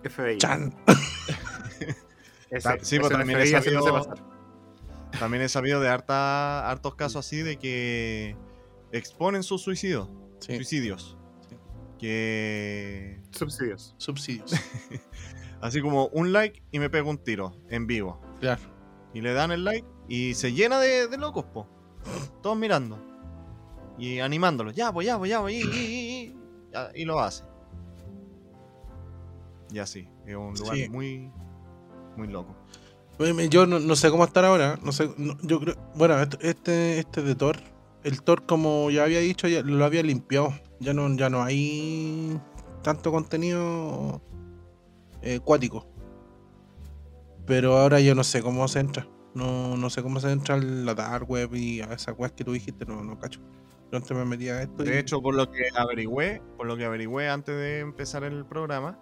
[0.05, 0.39] FBI.
[0.39, 0.75] Chan.
[2.51, 4.15] Ese, sí, pues ese también FBI he sabido-.
[5.19, 8.37] También he sabido de harta, hartos casos así de que
[8.93, 10.09] exponen sus suicidios.
[10.39, 11.17] Sí, Suicidios.
[11.49, 11.57] Sí.
[11.99, 13.21] Que.
[13.31, 13.95] Subsidios.
[13.99, 14.53] subsidios.
[15.61, 18.21] Así como un like y me pego un tiro en vivo.
[18.39, 18.61] Claro.
[19.15, 21.67] Y le dan el like y se llena de, de locos, po.
[22.43, 22.99] Todos mirando.
[23.99, 24.75] Y animándolos.
[24.75, 25.55] Ya, pues ya, pues ya, pues.
[25.55, 26.37] Y, y- y- y-
[26.73, 27.45] ya, y lo hace.
[29.73, 30.09] Y así.
[30.27, 30.89] Es un lugar Sí.
[30.89, 31.31] muy.
[32.17, 32.55] Muy loco.
[33.49, 34.79] Yo no, no sé cómo estar ahora.
[34.83, 35.11] No sé.
[35.17, 35.77] no- yo creo.
[35.95, 37.57] Bueno, este, este, este de Thor.
[38.03, 40.53] El Thor, como ya había dicho, ya lo había limpiado.
[40.81, 42.39] Ya no, ya no hay
[42.83, 44.21] tanto contenido
[45.23, 45.87] eh, cuático.
[47.47, 49.09] Pero ahora yo no sé cómo se entra.
[49.35, 52.45] No, no sé cómo se entra a la dark web y a esa web que
[52.45, 53.41] tú dijiste, no, no cacho.
[53.91, 56.76] Yo antes me metía a esto y- De hecho, por lo que averigüé, por lo
[56.76, 58.99] que averigüé antes de empezar el programa,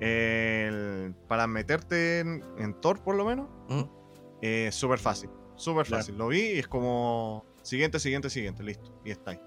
[0.00, 3.82] el- para meterte en, en Tor por lo menos, Mm,
[4.40, 5.30] es súper fácil.
[5.56, 6.00] Súper Claro.
[6.02, 6.16] fácil.
[6.16, 8.98] Lo vi y es como siguiente, siguiente, siguiente, listo.
[9.04, 9.40] Y está ahí.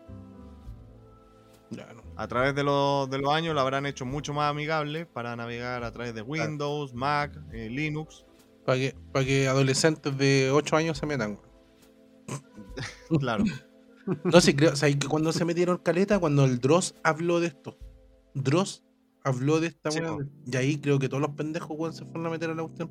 [2.16, 5.84] A través de los, de los años lo habrán hecho mucho más amigable para navegar
[5.84, 8.26] a través de Windows, Mac, eh, Linux.
[8.66, 11.40] Para que, para que adolescentes de 8 años se metan.
[13.20, 13.44] Claro.
[14.24, 17.48] No sé, creo, o sea, que cuando se metieron caleta, cuando el Dross habló de
[17.48, 17.78] esto.
[18.34, 18.84] Dross
[19.24, 20.00] habló de esta Sí.
[20.46, 22.90] Y ahí creo que todos los pendejos, weón, se fueron a meter a la cuestión.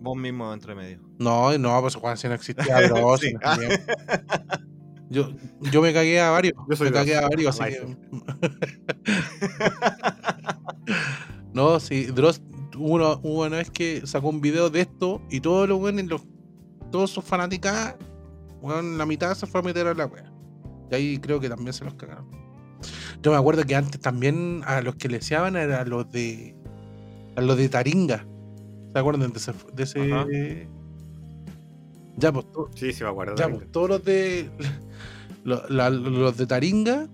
[0.00, 1.00] Vos mismo entre medio.
[1.18, 3.20] No, no, pues Juan, si no existía Dross.
[3.20, 3.32] Sí.
[3.32, 3.40] no.
[5.10, 5.28] Yo,
[5.60, 6.54] yo me cagué a varios.
[6.68, 7.84] Yo soy me cagué a varios, así que.
[11.52, 12.40] no, sí, Dross
[12.76, 16.22] hubo una, vez que sacó un video de esto y todos los weones, los,
[16.90, 17.96] todos sus fanáticas,
[18.62, 20.30] weón, la mitad se fue a meter a la wea.
[20.90, 22.26] Y ahí creo que también se los cagaron.
[23.22, 26.54] Yo me acuerdo que antes también a los que le deseaban era a los de.
[27.36, 28.26] a los de Taringa.
[28.92, 29.52] ¿Se acuerdan de ese?
[29.74, 30.26] De ese Ajá.
[32.16, 33.34] ya, pues to- Sí, sí, me acuerdo.
[33.36, 34.50] ya, pues, todos los de.
[35.44, 37.08] la- los de Taringa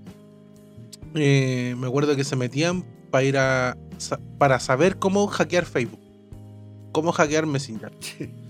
[1.14, 3.76] eh, me acuerdo que se metían para ir a.
[4.38, 6.01] para saber cómo hackear Facebook.
[6.92, 7.92] Cómo hackear Messenger.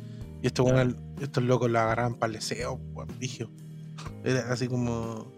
[0.43, 2.81] Y estos, weones- estos locos la agarraban para el deseo,
[3.19, 3.51] vigio.
[4.25, 5.31] Era así como.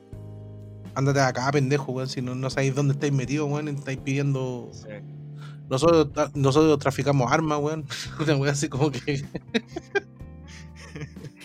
[0.94, 2.08] Ándate acá, pendejo, weón.
[2.08, 3.66] Si no, no sabéis dónde estáis metidos, weón.
[3.66, 4.70] Estáis pidiendo.
[5.68, 7.84] Nosotros, nosotros traficamos armas, weón.
[8.20, 9.24] Una weón así como que.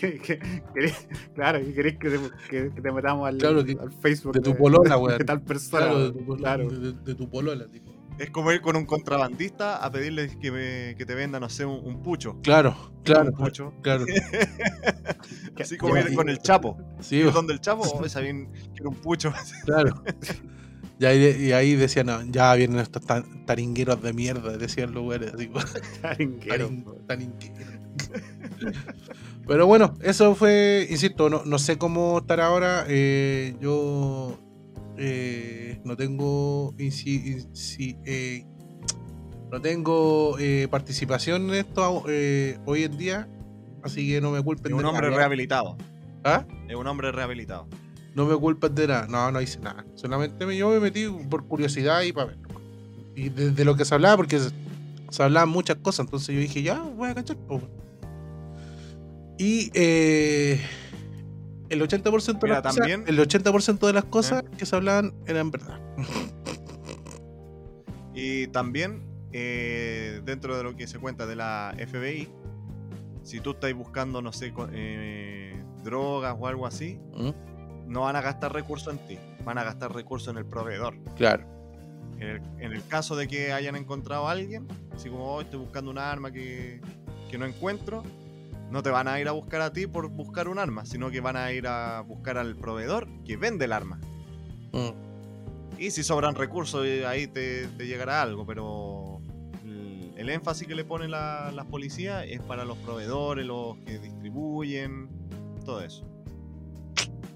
[0.00, 0.38] Que- que-
[0.74, 3.64] querés- claro, querés que te, que- te metamos al, Claro,
[4.00, 5.18] Facebook de tu polola, weón.
[5.18, 5.86] de tal persona.
[5.86, 6.68] Claro, de tu, claro.
[6.70, 7.90] de- de- de tu polola, tipo.
[8.18, 11.64] Es como ir con un contrabandista a pedirle que, me- que te venda, no sé,
[11.64, 12.40] un, un pucho.
[12.42, 13.72] Claro, claro, Un pucho.
[13.82, 14.04] claro.
[15.60, 16.76] Así como ir con el Chapo.
[17.00, 17.82] Sí, ¿Ir donde el Chapo?
[17.82, 19.32] Oh, esa bien, quiero un pucho.
[19.64, 20.02] Claro.
[21.00, 23.02] Y ahí, y ahí decían, no, ya vienen estos
[23.46, 25.48] taringueros de mierda, decían los güeyes, así,
[26.02, 27.06] Taringuero, tarin- weón.
[27.06, 27.68] taringueros.
[29.46, 32.84] Pero bueno, eso fue, insisto, no, no sé cómo estar ahora.
[32.88, 34.38] eh, yo
[34.98, 38.44] eh, no tengo inci- inci- eh,
[39.50, 42.04] no tengo eh, participación en esto
[42.66, 43.28] hoy en día,
[43.82, 45.16] así que no me culpen Es un de hombre nada.
[45.18, 45.76] rehabilitado.
[46.24, 46.44] ¿Ah?
[46.68, 47.66] Es un hombre rehabilitado.
[48.14, 49.06] No me culpas de nada.
[49.06, 49.86] No, no hice nada.
[49.94, 52.38] Solamente me, yo me metí por curiosidad y para ver.
[53.14, 54.50] Y de, de lo que se hablaba, porque se,
[55.10, 56.06] se hablaban muchas cosas.
[56.06, 57.36] Entonces yo dije, ya, voy a cachar.
[59.38, 60.60] Y eh,
[61.70, 65.50] el 80% de las cosas, también- el 80% de las cosas que se hablaban eran
[65.50, 65.80] verdad.
[68.14, 69.02] Y también,
[69.32, 72.28] eh, dentro de lo que se cuenta de la FBI,
[73.22, 77.90] si tú estás buscando, no sé, eh, drogas o algo así, ¿Mm?
[77.92, 80.96] no van a gastar recursos en ti, van a gastar recursos en el proveedor.
[81.16, 81.44] Claro.
[82.18, 85.60] En el, en el caso de que hayan encontrado a alguien, así como "Oh, estoy
[85.60, 86.80] buscando un arma que,
[87.30, 88.02] que no encuentro,
[88.70, 91.20] no te van a ir a buscar a ti por buscar un arma, sino que
[91.20, 93.98] van a ir a buscar al proveedor que vende el arma.
[94.72, 95.78] Mm.
[95.80, 99.20] Y si sobran recursos, eh, ahí te, te llegará algo, pero
[99.64, 103.98] el, el énfasis que le ponen la- las policías es para los proveedores, los que
[103.98, 105.08] distribuyen,
[105.64, 106.04] todo eso.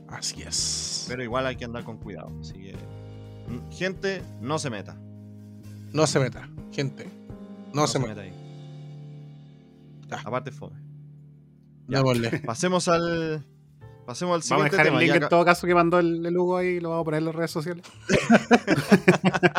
[0.08, 1.06] Así es.
[1.08, 2.30] Pero igual hay que andar con cuidado.
[2.40, 4.96] Así que, mm, gente, no se meta.
[5.92, 7.06] No se meta, gente.
[7.72, 8.20] No, se, meta.
[8.22, 8.32] ahí.
[10.08, 10.20] Ya.
[10.20, 10.81] Aparte fome.
[11.88, 12.02] Ya.
[12.46, 13.44] Pasemos al.
[14.06, 16.26] Pasemos al Vamos a siguiente dejar el link ya en todo caso que mandó el,
[16.26, 17.84] el Hugo ahí, lo vamos a poner en las redes sociales.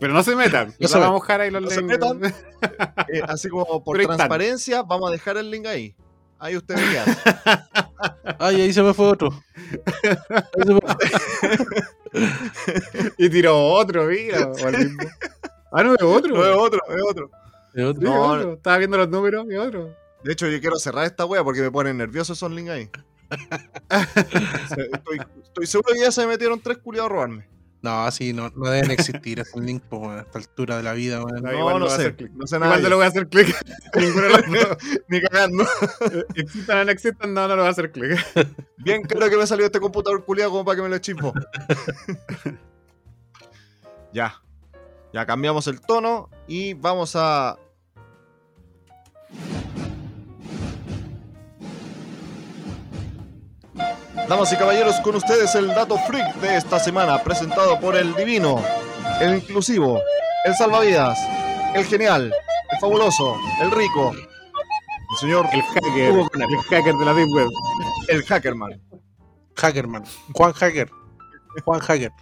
[0.00, 1.98] Pero no se metan, No se vamos a dejar ahí los No se links.
[1.98, 2.22] metan.
[3.12, 4.16] eh, así como por Pero ahí están.
[4.16, 5.94] transparencia, vamos a dejar el link ahí.
[6.40, 7.04] Ahí usted veía.
[8.38, 9.30] Ay, ahí se me fue otro.
[9.32, 10.96] Ahí se me fue.
[13.18, 14.48] y tiró otro, mira.
[15.72, 16.34] Ah, no, es otro.
[16.34, 17.30] no es otro, es otro.
[17.74, 18.00] De otro.
[18.00, 18.52] Sí, es No, otro.
[18.54, 19.90] Estaba viendo los números y otro.
[20.24, 22.90] De hecho, yo quiero cerrar esta wea porque me ponen nervioso esos links ahí.
[23.90, 27.48] Estoy, estoy seguro que ya se metieron tres culiados a robarme.
[27.80, 31.22] No, sí, no, no deben existir esos links po, a esta altura de la vida,
[31.22, 31.42] weón.
[31.42, 32.16] No, No, no, sé.
[32.34, 32.72] No sé nada.
[32.72, 33.54] Igual no le voy a hacer clic.
[33.94, 34.78] Ninguno de los dos.
[35.08, 35.64] Ni cagando.
[36.34, 38.18] Existan o no existan, no, no lo voy a hacer clic.
[38.78, 41.32] Bien creo que me salió este computador culiado como para que me lo chispo.
[44.12, 44.42] ya.
[45.12, 47.58] Ya cambiamos el tono y vamos a.
[54.28, 58.62] Damas y caballeros, con ustedes el dato freak de esta semana, presentado por el divino,
[59.20, 60.00] el inclusivo,
[60.44, 61.18] el salvavidas,
[61.74, 62.32] el genial,
[62.70, 66.12] el fabuloso, el rico, el señor, El hacker.
[66.12, 66.28] Hugo.
[66.34, 67.48] El hacker de la Deep Web.
[68.08, 68.82] el hackerman.
[69.56, 70.04] Hackerman.
[70.34, 70.90] Juan Hacker.
[71.64, 72.12] Juan Hacker.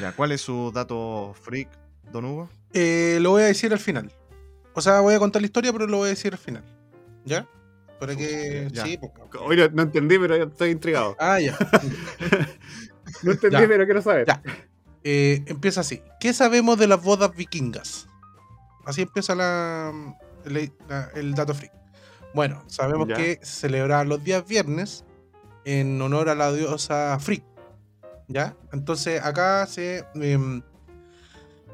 [0.00, 1.70] Ya, ¿cuál es su dato freak,
[2.12, 2.50] don Hugo?
[2.74, 4.12] Eh, lo voy a decir al final.
[4.74, 6.62] O sea, voy a contar la historia, pero lo voy a decir al final.
[7.24, 7.46] ¿Ya?
[8.00, 8.68] Para que.
[8.72, 8.84] Ya.
[8.84, 9.12] Sí, pues.
[9.40, 11.14] Hoy no, entendí, pero estoy intrigado.
[11.18, 11.56] Ah, ya.
[13.22, 13.68] No entendí, Ya.
[13.68, 14.26] pero quiero saber.
[14.26, 14.42] Ya.
[15.04, 16.02] Eh, empieza así.
[16.20, 18.06] ¿Qué sabemos de las bodas vikingas?
[18.86, 19.92] Así empieza la,
[20.44, 21.72] el, la- el dato freak.
[22.34, 23.16] Bueno, sabemos Ya.
[23.16, 25.04] que se celebraban los días viernes
[25.64, 27.42] en honor a la diosa Frigg.
[28.28, 28.56] ¿Ya?
[28.72, 30.62] Entonces acá se, em,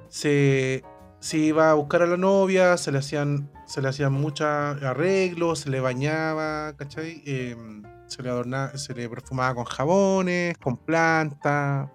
[0.08, 0.82] se,
[1.20, 5.60] se iba a buscar a la novia, se le hacían, se le hacían muchos arreglos,
[5.60, 7.22] se le bañaba, ¿cachai?
[7.26, 11.88] Em, se le adornaba, se le perfumaba con jabones, con plantas,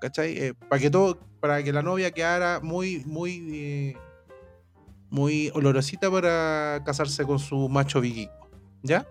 [0.00, 0.52] ¿cachai?
[0.68, 3.96] para que todo, para que la novia quedara muy, muy, eh,
[5.10, 8.50] muy olorosita para casarse con su macho vikingo,
[8.82, 9.06] ¿ya?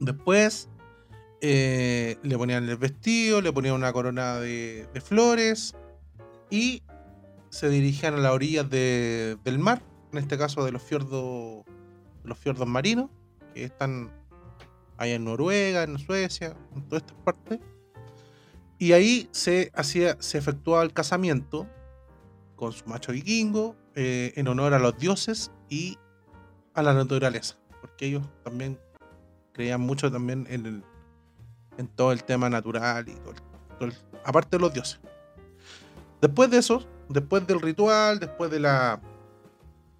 [0.00, 0.68] Después
[1.40, 5.74] eh, le ponían el vestido, le ponían una corona de, de flores
[6.50, 6.82] y
[7.50, 9.80] se dirigían a las orillas de- del mar,
[10.12, 11.64] en este caso de los fiordos,
[12.24, 13.10] los fiordos marinos,
[13.54, 14.10] que están
[14.96, 17.60] allá en Noruega, en Suecia, en todas estas partes.
[18.78, 21.66] Y ahí se, hacía, se efectuaba el casamiento
[22.56, 25.98] con su macho vikingo eh, en honor a los dioses y
[26.74, 27.56] a la naturaleza.
[27.80, 28.78] Porque ellos también
[29.52, 30.84] creían mucho también en, el-
[31.78, 33.40] en todo el tema natural y todo el-
[33.78, 33.90] todo
[34.24, 35.00] aparte de los dioses.
[36.20, 39.00] Después de eso, después del ritual, después de la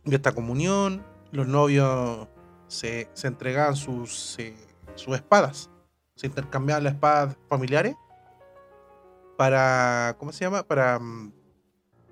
[0.05, 2.28] de esta comunión, los novios
[2.68, 4.55] se, se entregaban sus, eh,
[4.94, 5.70] sus espadas.
[6.16, 7.94] Se intercambiaban las espadas familiares
[9.36, 10.16] para.
[10.18, 10.62] ¿Cómo se llama?
[10.64, 10.98] Para.
[10.98, 11.32] mm,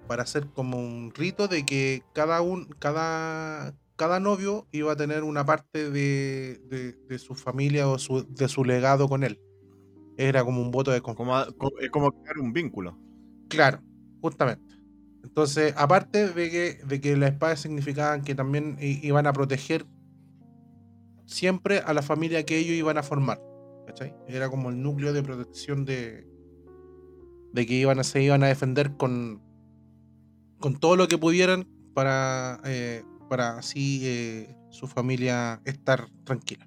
[0.07, 2.67] Para hacer como un rito de que cada un.
[2.79, 3.75] cada.
[3.97, 8.49] cada novio iba a tener una parte de, de, de su familia o su- de
[8.49, 9.41] su legado con él.
[10.17, 11.17] Era como un voto de confianza.
[11.19, 12.99] Como, a- co- es como crear un vínculo.
[13.49, 13.81] Claro,
[14.23, 14.75] justamente.
[15.29, 19.87] Entonces, aparte de que, de que las espadas significaban que también iban a proteger
[21.27, 23.41] siempre a la familia que ellos iban a formar.
[23.87, 24.15] ¿Cachai?
[24.27, 26.27] Era como el núcleo de protección de,
[27.53, 29.43] de que iban a, se iban a defender con,
[30.59, 36.67] con todo lo que pudieran para, eh, para así eh, su familia estar tranquila.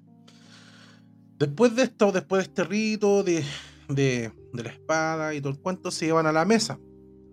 [1.38, 3.44] Después de esto, después de este rito de,
[3.88, 6.78] de, de la espada y todo el cuento, se iban a la mesa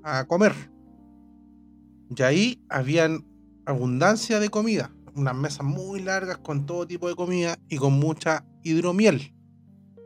[0.04, 0.54] a comer.
[2.16, 3.26] Y ahí habían
[3.66, 8.46] abundancia de comida, unas mesas muy largas con todo tipo de comida y con mucha
[8.64, 9.34] hidromiel.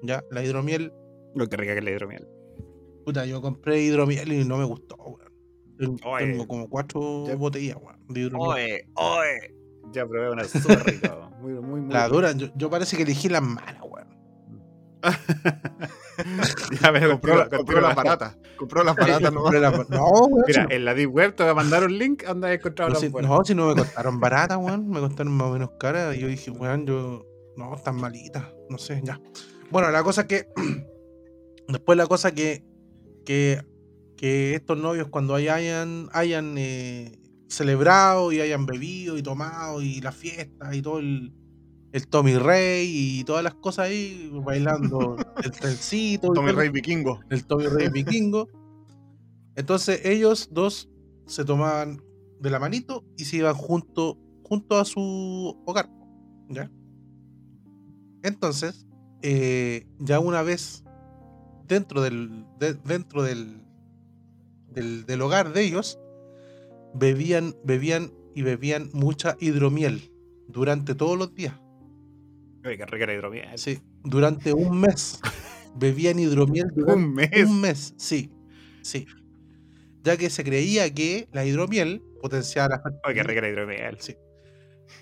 [0.02, 0.92] Ya, la hidromiel,
[1.36, 2.28] Lo que rica que le hidromiel.
[3.06, 5.98] puta, yo compré hidromiel y no me gustó, weón.
[6.20, 7.36] Tengo, como cuatro Ya.
[7.36, 8.50] botellas, weón, de hidromiel.
[8.52, 9.56] Oye, oye.
[9.92, 11.30] Ya probé una súper rica.
[11.42, 11.94] Muy, muy, muy.
[11.94, 13.93] La dura, yo, yo parece que elegí las malas, weón.
[16.82, 17.36] Ya me Compró,
[17.82, 18.38] las baratas.
[18.58, 19.32] Compró las baratas.
[19.32, 20.44] Compré las- No, weón.
[20.48, 22.90] Mira, no- en la Deep Web te voy a mandar un link donde has encontrado
[22.90, 23.32] no, las si, buenas.
[23.32, 24.90] no, si no me costaron baratas, weón.
[24.90, 26.16] Me costaron más o menos caras.
[26.16, 27.26] Y yo dije, weón, yo.
[27.58, 28.46] No, están malitas.
[28.70, 29.20] No sé, ya.
[29.72, 30.48] Bueno, la cosa que.
[31.68, 32.64] Después la cosa que.
[33.26, 33.62] Que,
[34.18, 40.12] que estos novios, cuando hayan, hayan eh, celebrado y hayan bebido y tomado y la
[40.12, 41.34] fiesta y todo el.
[41.94, 42.90] El Tommy Rey
[43.20, 46.34] y todas las cosas ahí, bailando el trencito.
[46.34, 47.20] Tommy Rey Vikingo.
[47.30, 48.48] el Tommy Rey vikingo.
[49.56, 50.90] Entonces ellos dos
[51.28, 52.02] se tomaban
[52.42, 55.90] de la manito y se iban junto, junto a su hogar.
[56.50, 56.70] ¿Ya?
[58.24, 58.88] Entonces,
[59.22, 60.84] eh, ya una vez
[61.68, 63.62] dentro del, de- dentro del,
[64.72, 66.00] del, del hogar de ellos,
[66.96, 70.12] bebían, bebían y bebían mucha hidromiel
[70.48, 71.56] durante todos los días.
[72.64, 73.50] Qué rica la hidromiel.
[73.58, 75.20] Sí, durante un mes.
[75.76, 77.30] Bebían hidromiel durante Un mes.
[77.46, 78.32] un mes, sí,
[78.82, 79.06] sí.
[80.04, 83.98] Ya que se creía que la hidromiel potenciaba la, fer- Oye, qué rica la hidromiel.
[84.00, 84.16] Sí.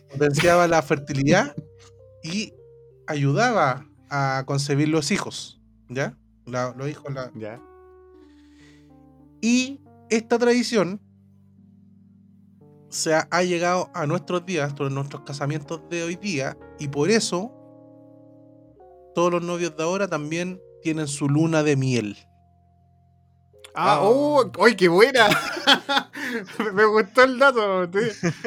[0.09, 1.55] potenciaba la fertilidad
[2.23, 2.53] y
[3.07, 6.17] ayudaba a concebir los hijos, ¿ya?
[6.45, 7.59] La- los hijos, la- Ya.
[9.41, 11.01] Y esta tradición
[12.91, 17.09] se ha, ha llegado a nuestros días, a nuestros casamientos de hoy día, y por
[17.09, 17.51] eso
[19.15, 22.17] todos los novios de ahora también tienen su luna de miel.
[23.73, 23.99] Ah, Ah.
[24.03, 25.27] oh, ¡ay, qué buena!
[26.73, 27.85] Me gustó el dato.
[27.91, 28.27] sí.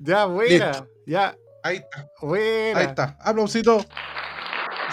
[0.00, 0.68] Ya, buena.
[0.70, 0.88] Listo.
[1.06, 2.78] Ya, Ahí está, buena.
[2.78, 3.16] ahí está.
[3.20, 3.80] Aplausito.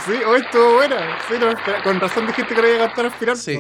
[0.04, 1.20] Sí, hoy estuvo buena.
[1.28, 1.54] Sí, no,
[1.84, 3.38] con razón dijiste que lo iba a cantar al final.
[3.38, 3.60] Sí.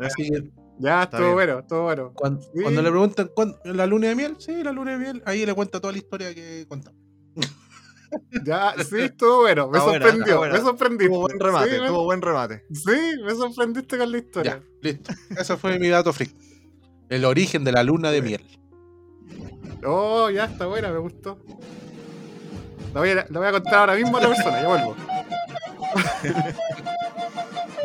[0.00, 1.34] Así que Ya, Está estuvo bien.
[1.34, 2.12] bueno, estuvo bueno.
[2.14, 2.62] cuando, Sí.
[2.62, 5.52] cuando le preguntan ¿cuándo- la luna de miel, sí, la luna de miel, ahí le
[5.54, 6.98] cuenta toda la historia que contamos.
[8.44, 9.68] Ya, sí, estuvo bueno.
[9.68, 11.06] Me buena, sorprendió, me sorprendiste.
[11.08, 12.64] Tuvo buen remate, Sí, tuvo buen remate.
[12.72, 12.90] Sí,
[13.24, 14.60] me sorprendiste con la historia.
[14.60, 15.12] Ya, listo.
[15.38, 16.34] Ese fue mi dato freak.
[17.08, 18.44] El origen de la luna de miel.
[19.86, 21.38] Oh, ya está buena, me gustó.
[22.92, 24.96] La voy, a, la voy a contar ahora mismo a la persona, ya vuelvo.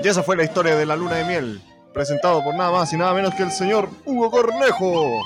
[0.03, 1.61] Y esa fue la historia de la luna de miel,
[1.95, 5.21] presentado por nada más y nada menos que el señor Hugo Cornejo.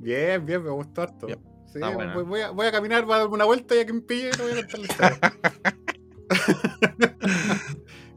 [0.00, 1.26] Bien, bien, me gustó harto.
[1.26, 1.40] Bien.
[1.66, 2.14] Sí, Está buena.
[2.14, 4.30] voy, voy a, voy a caminar, voy a dar una vuelta y a quien pille
[4.32, 5.18] le voy a contar la historia.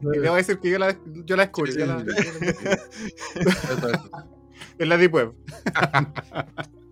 [0.00, 1.76] y le voy a decir que yo la, yo la descubrí.
[1.76, 4.00] yo la- yo la
[4.78, 5.32] en la Deep Web.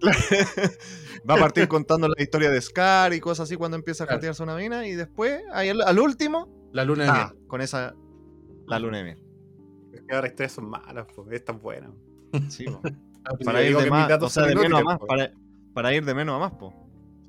[1.28, 4.18] Va a partir contando la historia de Scar y cosas así cuando empieza a Claro.
[4.18, 7.46] jatearse una mina y después, ahí al, al último, La luna de ah, miel.
[7.46, 7.94] con esa,
[8.66, 9.22] la luna de miel.
[9.92, 11.28] Es que ahora las historias son malas, pues.
[11.32, 11.90] Esta es buena.
[12.48, 12.80] Sí, po.
[13.24, 15.30] Ah, Sí, para ir de más, o sea, menos a más, para,
[15.74, 16.72] para ir de menos a más, po.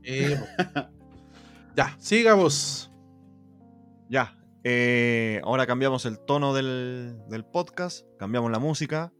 [0.03, 0.81] Sí, po.
[1.75, 2.91] ya, sigamos.
[4.09, 4.37] Ya.
[4.63, 9.11] eh, ahora cambiamos el tono del, del podcast, cambiamos la música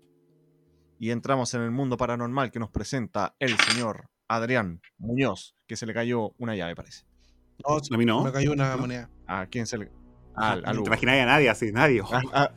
[1.02, 5.88] y entramos en el mundo paranormal que nos presenta el señor Adrián Muñoz, que se
[5.88, 7.06] le cayó una llave, parece.
[7.68, 8.24] No, A mí no.
[8.24, 9.10] me cayó una moneda.
[9.26, 9.92] ¿A quién se le.?
[10.36, 12.04] Ah, al, al no te imagináis a nadie así, nadie.
[12.12, 12.52] Ah, ah,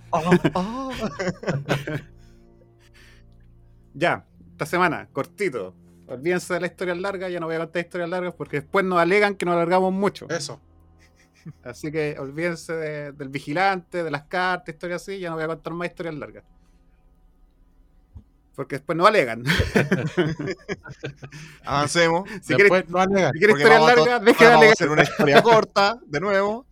[0.55, 0.91] ah.
[3.95, 5.75] Ya, esta semana, cortito.
[6.07, 8.99] Olvídense de las historias largas, ya no voy a contar historias largas porque después nos
[8.99, 10.29] alegan que nos alargamos mucho.
[10.29, 10.61] Eso.
[11.63, 15.49] Así que olvídense de- del vigilante, de las cartas, historias así, ya no voy a
[15.49, 16.45] contar más historias largas.
[18.55, 19.43] Porque después nos alegan.
[21.65, 22.29] Avancemos.
[22.43, 23.33] si quieres, Después no alegan.
[23.33, 24.73] si quieren porque historias largas, deje de Vamos a alegar.
[24.73, 26.67] hacer una historia corta, de nuevo.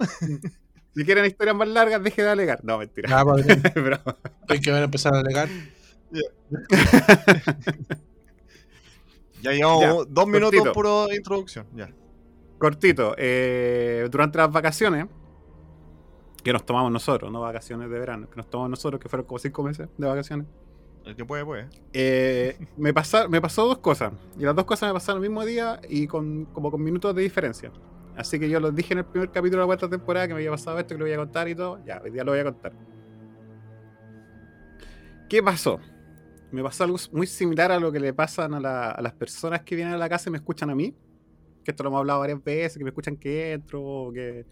[0.95, 2.61] Si quieren historias más largas, deje de alegar.
[2.65, 3.09] No, mentira.
[3.09, 4.01] Ya, padre, Pero-
[4.49, 5.49] hay que ver empezar a alegar.
[9.43, 10.73] Ya llevamos Ya, dos minutos cortito.
[10.73, 11.67] puro de introducción.
[11.75, 11.91] Ya.
[12.59, 13.15] cortito.
[13.19, 15.07] eh, durante las vacaciones,
[16.45, 19.39] que nos tomamos nosotros, no vacaciones de verano, que nos tomamos nosotros, que fueron como
[19.39, 20.47] cinco meses de vacaciones.
[21.05, 21.69] El que puede, puede.
[21.93, 24.13] Eh, me, pasa- me pasó dos cosas.
[24.39, 27.23] Y las dos cosas me pasaron el mismo día y con, como con minutos de
[27.23, 27.73] diferencia.
[28.15, 30.41] Así que yo los dije en el primer capítulo de la cuarta temporada que me
[30.41, 31.81] había pasado esto, que lo voy a contar y todo.
[31.85, 32.73] Ya, hoy día lo voy a contar.
[35.29, 35.81] ¿Qué pasó?
[36.51, 39.75] Me pasó algo muy similar a lo que le pasan a, la- las personas que
[39.77, 40.95] vienen a la casa y me escuchan a mí.
[41.65, 44.47] Que esto lo hemos hablado varias veces, que me escuchan que entro, que,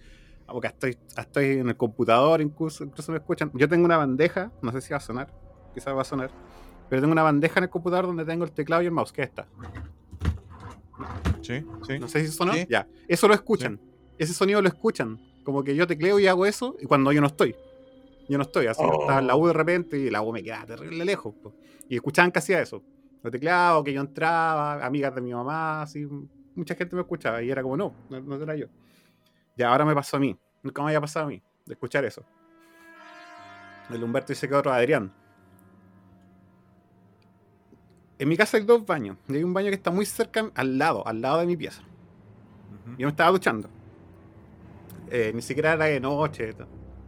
[0.46, 3.51] o que estoy, estoy en el computador, incluso, incluso me escuchan.
[3.55, 5.32] Yo tengo una bandeja, no sé si va a sonar,
[5.74, 6.30] quizás va a sonar,
[6.88, 9.22] pero tengo una bandeja en el computador donde tengo el teclado y el mouse, que
[9.22, 9.46] es esta.
[11.42, 11.98] Sí, sí.
[11.98, 12.52] No sé si sonó.
[12.52, 12.66] Sí.
[12.68, 12.86] Ya.
[13.08, 13.80] Eso lo escuchan.
[14.18, 15.18] Ese sonido lo escuchan.
[15.44, 17.56] Como que yo tecleo y hago eso y cuando yo no estoy.
[18.28, 18.66] Yo no estoy.
[18.66, 19.00] Así Oh.
[19.00, 21.34] estaba en la U de repente y la U me quedaba terrible lejos.
[21.42, 21.54] po.
[21.88, 22.82] Y escuchaban que hacía eso.
[23.22, 26.06] Lo teclado, que yo entraba, amigas de mi mamá, así.
[26.54, 28.66] Mucha gente me escuchaba y era como, no, no, no era yo.
[29.56, 30.38] Y ahora me pasó a mí.
[30.62, 32.22] Nunca me había pasado a mí de escuchar eso.
[33.90, 35.12] El Humberto dice que otro Adrián.
[38.20, 39.16] En mi casa hay dos baños.
[39.28, 41.82] Y hay un baño que está muy cerca, al lado, al lado de mi pieza.
[42.98, 43.68] Yo me estaba duchando.
[45.10, 46.54] Eh, ni siquiera era de noche,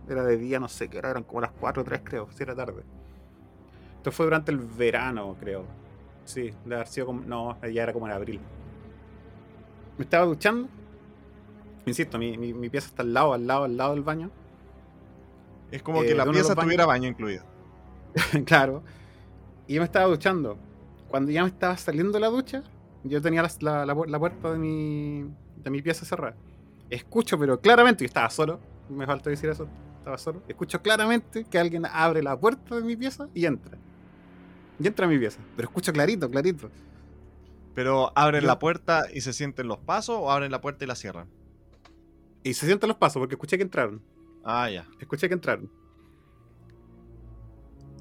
[0.09, 2.43] era de día, no sé qué hora, eran como las 4 o 3, creo, si
[2.43, 2.83] era tarde.
[3.99, 5.67] Esto fue durante el verano, creo.
[6.25, 7.21] Sí, de haber sido como.
[7.21, 8.41] No, ya era como en abril.
[9.99, 10.69] Me estaba duchando.
[11.85, 14.31] Insisto, mi, mi, mi pieza está al lado, al lado, al lado del baño.
[15.71, 17.45] Es como Eh, que la de los pieza tuviera baño incluido.
[18.47, 18.83] claro.
[19.67, 20.59] Y yo me estaba duchando.
[21.13, 22.65] Cuando ya me estaba saliendo de la ducha,
[23.05, 25.25] yo tenía la, la- la pu- la puerta de mi,
[25.63, 26.35] de mi pieza cerrada.
[26.91, 28.59] Escucho, pero claramente, yo estaba solo,
[28.89, 30.43] me falta decir eso, estaba solo.
[30.49, 33.77] Escucho claramente que alguien abre la puerta de mi pieza y entra.
[34.81, 35.39] Y entra a mi pieza.
[35.55, 36.71] Pero escucho clarito, clarito.
[37.75, 40.89] Pero abren Yo- la puerta y se sienten los pasos o abren la puerta y
[40.89, 41.29] la cierran.
[42.43, 44.03] Y se sienten los pasos porque escuché que entraron.
[44.45, 44.87] Ah, ya.
[44.99, 45.71] Escuché que entraron.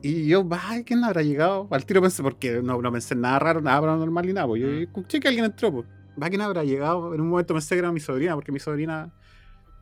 [0.02, 1.68] Y yo, ay, ¿quién habrá llegado?
[1.70, 4.48] Al tiro pensé, porque no, no pensé en nada raro, nada paranormal ni nada.
[4.48, 4.62] Pues.
[4.62, 5.88] Yo escuché que alguien entró, pues.
[6.22, 7.14] Va, ¿quién habrá llegado?
[7.14, 9.14] En un momento pensé que era mi sobrina, porque mi sobrina.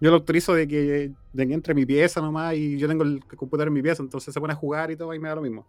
[0.01, 3.21] Yo lo autorizo de que, de que entre mi pieza nomás y yo tengo el
[3.25, 5.41] computador en mi pieza, entonces se pone a jugar y todo y me da lo
[5.41, 5.67] mismo.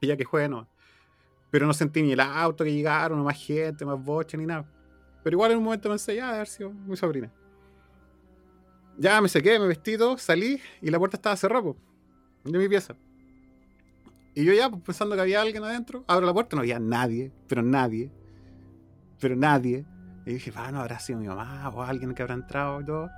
[0.00, 0.68] Y ya que juegue, no.
[1.50, 4.70] Pero no sentí ni el auto que llegaron, no más gente, más boche ni nada.
[5.24, 7.32] Pero igual en un momento pensé, ya, debe haber sido mi sobrina.
[8.98, 11.76] Ya me sequé, me vestí todo, salí y la puerta estaba cerrada, po,
[12.52, 12.94] de mi pieza.
[14.34, 17.32] Y yo ya, pues, pensando que había alguien adentro, abro la puerta, no había nadie,
[17.48, 18.10] pero nadie,
[19.20, 19.86] pero nadie.
[20.26, 23.10] Y dije, va, no habrá sido mi mamá o alguien que habrá entrado y todo.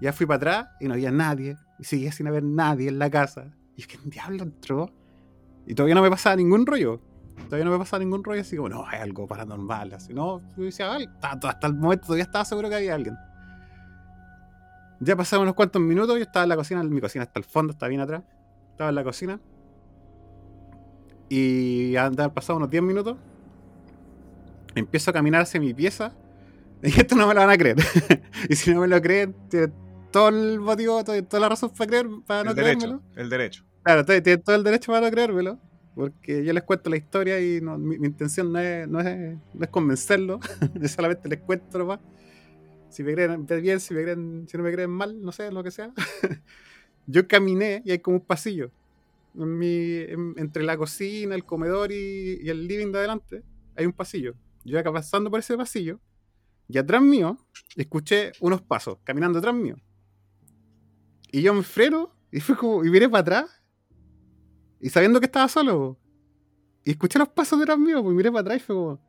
[0.00, 1.56] Ya fui para atrás y no había nadie.
[1.78, 3.52] Y seguía sin haber nadie en la casa.
[3.76, 4.90] Y es que diablo entró.
[5.66, 7.00] Y todavía no me pasaba ningún rollo.
[7.46, 9.94] Todavía no me pasaba ningún rollo así como, no, es algo paranormal.
[9.94, 13.16] Así, no, yo decía, "Ay, hasta, hasta el momento todavía estaba seguro que había alguien.
[15.00, 17.72] Ya pasaron unos cuantos minutos, yo estaba en la cocina, mi cocina está al fondo,
[17.72, 18.22] está bien atrás.
[18.72, 19.40] Estaba en la cocina.
[21.28, 23.16] Y han pasado unos 10 minutos.
[24.74, 26.12] Empiezo a caminar hacia mi pieza.
[26.84, 27.76] Y esto no me lo van a creer.
[28.48, 29.72] y si no me lo creen, tienen
[30.10, 32.78] todo el motivo, todo- toda la razón para creer, para no el derecho.
[32.80, 33.02] creérmelo.
[33.14, 33.64] El derecho.
[33.84, 35.58] Claro, t- tienen todo el derecho para no creérmelo.
[35.94, 39.36] Porque yo les cuento la historia y no- mi, mi intención no es, no es,
[39.54, 40.40] no es convencerlo.
[40.74, 42.00] yo solamente les cuento nomás.
[42.88, 45.62] Si me creen bien, si me creen, si no me creen mal, no sé, lo
[45.62, 45.92] que sea.
[47.06, 48.70] Yo caminé y hay como un pasillo.
[49.34, 53.42] En mi- en- entre la cocina, el comedor y, el living de adelante,
[53.76, 54.34] hay un pasillo.
[54.64, 56.00] Yo acá pasando por ese pasillo,
[56.68, 57.38] y atrás mío,
[57.76, 59.76] escuché unos pasos caminando atrás mío.
[61.30, 63.62] Y yo me freno y fue como, y miré para atrás
[64.80, 65.98] y sabiendo que estaba solo,
[66.84, 69.00] y escuché los pasos detrás mío, pues miré para atrás y fue como,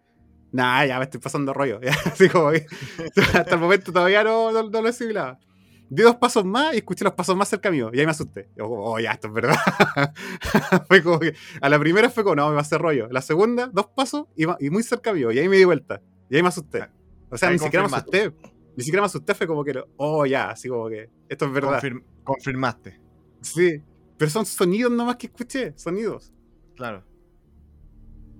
[0.51, 1.79] nah, ya me estoy pasando rollo.
[2.05, 2.49] Así como
[3.33, 5.39] hasta el momento todavía no, no, no lo asimilaba.
[5.89, 7.91] Di dos pasos más y escuché los pasos más cerca mío.
[7.93, 8.49] Y ahí me asusté.
[8.55, 9.55] Yo oh, ya, esto es verdad.
[10.87, 13.07] fue como que, a la primera fue como, no, me va a hacer rollo.
[13.11, 15.31] La segunda, dos pasos y, muy cerca mío.
[15.31, 16.01] Y ahí me di vuelta.
[16.29, 16.87] Y ahí me asusté.
[17.29, 18.33] O sea, Ahí ni siquiera me asusté.
[18.75, 21.79] Ni siquiera me asusté, fue como que, oh, ya, así como que, esto es verdad.
[21.79, 22.99] Confirm- confirmaste.
[23.41, 23.83] Sí,
[24.17, 26.33] pero son sonidos nomás que escuché, sonidos.
[26.75, 27.03] Claro.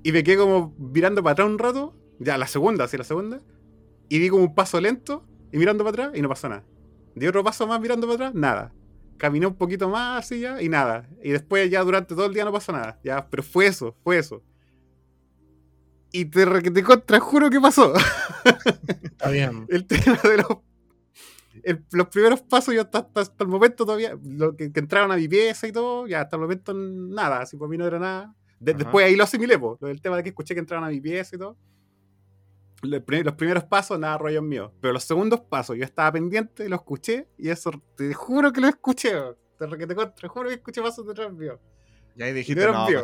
[0.02, 3.42] Y me quedé como mirando para atrás un rato, ya la segunda, sí, la segunda,
[4.10, 6.64] y di como un paso lento y mirando para atrás y no pasó nada.
[7.16, 8.74] Di otro paso más mirando para atrás, nada.
[9.18, 11.08] Caminé un poquito más así ya y nada.
[11.24, 13.00] Y después ya durante todo el día no pasó nada.
[13.04, 14.42] Ya, pero fue eso, fue eso.
[16.12, 17.94] Y te, te contra, juro que pasó.
[19.04, 19.66] Está bien.
[19.70, 20.48] el tema de los,
[21.64, 25.12] el- los primeros pasos, yo hasta, hasta, hasta el momento todavía, lo que, que entraron
[25.12, 27.98] a mi pieza y todo, ya hasta el momento nada, así por mí no era
[28.00, 28.36] nada.
[28.60, 31.36] De- después ahí lo asimilé, del tema de que escuché que entraron a mi pieza
[31.36, 31.58] y todo.
[32.84, 34.72] Los, pri- los primeros pasos, nada, rollo mío.
[34.82, 38.68] Pero los segundos pasos, yo estaba pendiente, lo escuché, y eso, te juro que lo
[38.68, 39.14] escuché,
[39.58, 41.60] te, te, contra, juro que escuché pasos detrás mío.
[42.16, 43.04] Y ahí dijiste, Era no, madre".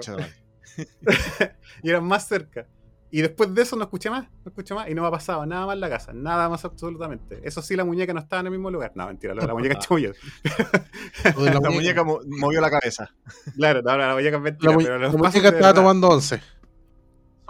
[1.83, 2.67] y eran más cerca.
[3.11, 5.43] Y después de eso no escuché más, no escuché más y no me ha pasado
[5.43, 7.39] nada más en la casa, nada más absolutamente.
[7.43, 8.91] Eso sí, la muñeca no estaba en el mismo lugar.
[8.93, 10.13] No, mentira, la muñeca es chamuyo.
[11.35, 13.09] Lo de La muñeca mo- movió la cabeza.
[13.55, 16.39] Claro, no, la muñeca es mentira, La, mu- pero la muñeca estaba tomando once.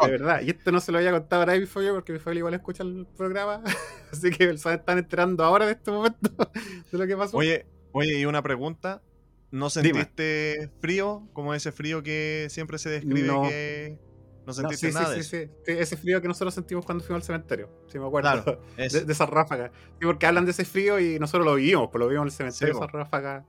[0.02, 2.40] De verdad, y esto no se lo había contado a mi familia porque mi familia
[2.40, 3.62] igual escucha el programa,
[4.12, 6.30] así que se están enterando ahora de este momento
[6.92, 7.38] de lo que pasó.
[7.38, 9.02] Oye, oye, y una pregunta.
[9.52, 10.02] ¿No Dime.
[10.02, 11.28] sentiste frío?
[11.34, 13.42] Como ese frío que siempre se describe No.
[13.42, 13.98] que
[14.46, 17.24] no No, sentiste sí, nada sí, sí, sí, ese frío que nosotros sentimos cuando fuimos
[17.24, 18.30] al cementerio, si me acuerdo.
[18.44, 19.72] Claro, de, de esas ráfagas.
[20.00, 22.54] Sí, porque hablan de ese frío y nosotros lo vivimos, pues lo vivimos en el
[22.54, 23.44] cementerio, Sí, esas ráfagas.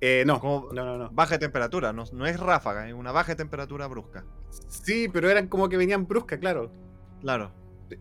[0.00, 1.10] Eh, no, Como no, no, no.
[1.10, 4.24] baja de temperatura, no, no es ráfaga, es una baja de temperatura brusca.
[4.68, 6.70] Sí, pero eran como que venían bruscas, claro.
[7.20, 7.50] Claro.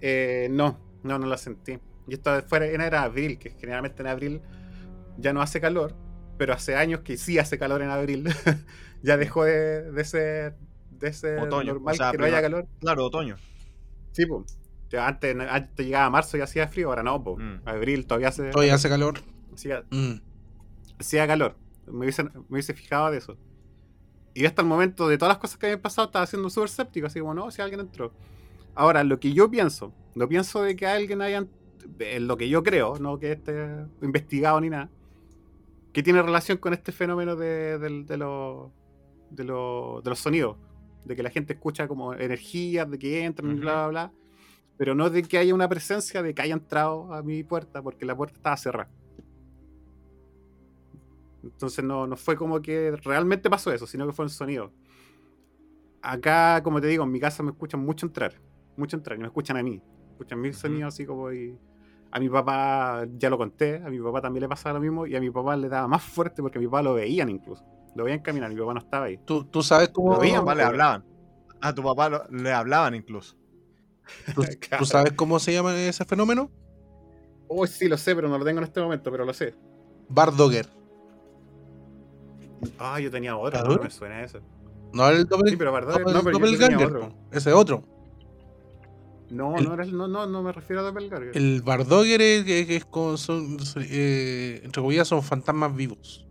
[0.02, 1.80] Eh, no, no, no la sentí.
[2.08, 4.42] Y esto fuera, era abril, que generalmente en abril
[5.18, 5.96] ya no hace calor,
[6.38, 8.26] pero hace años que sí hace calor en abril.
[9.02, 10.56] ya dejó de, de ser,
[10.92, 12.68] de ser Otoño, normal o sea, que no haya calor.
[12.80, 13.38] Claro, otoño.
[14.12, 14.58] Sí, pues.
[14.98, 17.38] Antes, antes llegaba marzo y hacía frío, ahora no, pues.
[17.40, 17.68] Mm.
[17.68, 19.16] Abril todavía hace, Todavía hace calor.
[19.54, 20.22] hacía- Mm.
[21.00, 21.56] hacía calor.
[21.88, 23.38] Me hubiese, me hubiese fijado de eso.
[24.34, 27.08] Y hasta el momento de todas las cosas que habían pasado, estaba siendo súper escéptico,
[27.08, 28.12] así como, no, si alguien entró.
[28.76, 31.48] Ahora, lo que yo pienso, no pienso de que alguien haya,
[32.00, 33.68] en lo que yo creo, no que esté
[34.02, 34.92] investigado ni nada,
[35.94, 38.72] que tiene relación con este fenómeno de, del- de los,
[39.32, 40.58] de, los, de los sonidos,
[41.06, 43.62] de que la gente escucha como energías, de que entran y Ujú.
[43.62, 44.12] bla, bla, bla,
[44.78, 48.06] pero no de que haya una presencia de que haya entrado a mi puerta, porque
[48.06, 48.92] la puerta estaba cerrada.
[51.44, 54.72] Entonces no, no fue como que realmente pasó eso, sino que fue un sonido.
[56.02, 58.34] Acá, como te digo, en mi casa me escuchan mucho entrar.
[58.78, 59.82] Mucho entrar, y me escuchan a mí.
[60.12, 60.62] Escuchan mis Ujú.
[60.62, 61.58] sonidos así como y...
[62.10, 65.16] A mi papá, ya lo conté, a mi papá también le pasaba lo mismo y
[65.16, 67.66] a mi papá le daba más fuerte porque a mi papá lo veían incluso.
[67.96, 69.18] Lo veían caminar, mi papá no estaba ahí.
[69.26, 70.12] ¿Tú, tú sabes cómo.
[70.12, 70.68] Lo A tu veían, papá le pues.
[70.70, 71.06] hablaban.
[71.60, 73.36] A tu papá lo- le hablaban incluso.
[74.34, 74.42] ¿Tú,
[74.80, 76.50] tú sabes cómo se llama ese fenómeno?
[77.50, 79.54] Oh, sí, lo sé, pero no lo tengo en este momento, pero lo sé.
[80.10, 80.77] Bardogger.
[82.80, 84.40] Ah, yo tenía otro, no me suena eso.
[84.94, 87.14] No el doble, Sí, pero verdad, doble- no, pero doppelganger, otro.
[87.32, 87.84] Ese otro.
[89.30, 91.36] No, El- no, era el- no, no, no me refiero a Doppelganger.
[91.36, 96.26] El Bardogger es, que- que es como son, eh, entre comillas, son fantasmas vivos.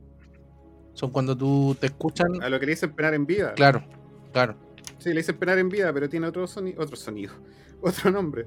[0.94, 2.42] Son cuando tú te escuchan.
[2.42, 3.52] A lo que le dicen penar en vida.
[3.52, 3.84] Claro,
[4.32, 4.56] claro.
[4.98, 7.34] Sí, le dicen penar en vida, pero tiene otro, soni otro sonido,
[7.82, 8.46] otro nombre.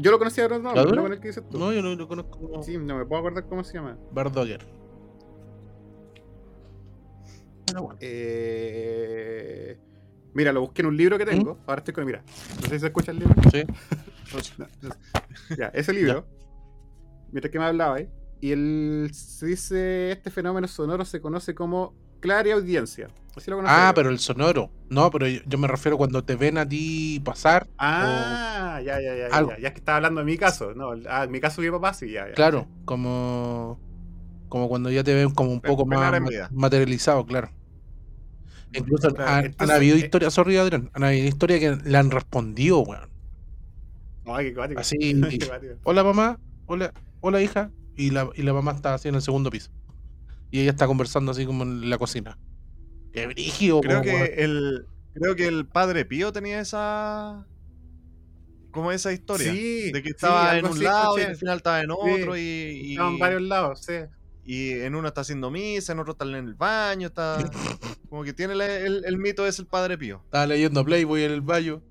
[0.00, 1.58] Yo lo conocía de otro nombre, no con el que dices tú.
[1.58, 3.98] No, yo no lo conozco Sí, no me puedo acordar cómo se llama.
[4.12, 4.66] Bardogger.
[8.00, 9.78] Eh...
[10.32, 11.54] Mira, lo busqué en un libro que tengo.
[11.54, 11.58] ¿Mm?
[11.66, 12.04] Ahora estoy con.
[12.06, 12.22] Mira,
[12.60, 13.34] no sé si se escucha el libro.
[13.50, 13.64] Sí.
[14.58, 14.94] No, no.
[15.58, 16.24] Ya, ese libro.
[17.32, 18.08] Mientras que me hablaba ahí.
[18.40, 23.08] Y él se dice: Este fenómeno sonoro se conoce como clareaudiencia.
[23.36, 23.94] Así lo conocí Ah, yo.
[23.96, 24.70] pero el sonoro.
[24.88, 27.66] No, pero yo, yo me refiero cuando te ven a ti pasar.
[27.76, 29.50] Ah, ya, ya, ya, ya, algo.
[29.50, 29.58] ya.
[29.58, 30.74] Ya es que estaba hablando de mi caso.
[30.74, 32.34] No, ah, en mi caso, mi papá sí, ya, ya.
[32.34, 33.80] Claro, como.
[34.48, 36.12] Como cuando ya te ven como un poco más
[36.52, 37.50] materializado, claro.
[38.72, 41.96] Incluso Claro, han, han entonces, habido eh, historias, sorry Adrián, han habido historias que le
[41.98, 43.08] han respondido, weón.
[44.26, 44.80] Ay, qué cuático.
[44.80, 44.96] Así,
[45.30, 45.74] Qué cuático.
[45.84, 49.50] hola mamá, hola, hola hija, y la, y la mamá está así en el segundo
[49.50, 49.70] piso.
[50.52, 52.38] Y ella está conversando así como en la cocina.
[53.12, 54.28] Qué brígido, Creo que weón.
[54.36, 57.44] el creo que el padre Pío tenía esa
[58.70, 61.56] como esa historia Sí, de que sí, estaba en un así lado y al final
[61.56, 61.96] estaba en Sí.
[61.98, 63.94] otro y, y, Estaban en varios lados, sí.
[64.52, 67.38] Y en uno está haciendo misa, en otro está en el baño, está
[68.08, 70.22] como que tiene la- el, el mito es el padre Pío.
[70.24, 71.82] Estaba leyendo Playboy en el baño.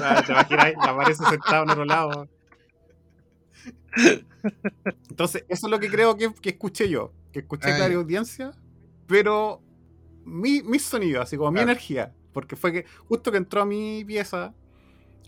[0.00, 2.28] Ah, Te imaginas, aparece sentado en otro lado.
[5.10, 7.12] Entonces, eso es lo que creo que, que escuché yo.
[7.32, 7.96] Que escuché clara ya.
[7.96, 8.52] audiencia,
[9.06, 9.60] pero
[10.24, 12.14] mi, mi sonido, así como mi energía.
[12.32, 14.54] Porque fue que justo que entró a mi pieza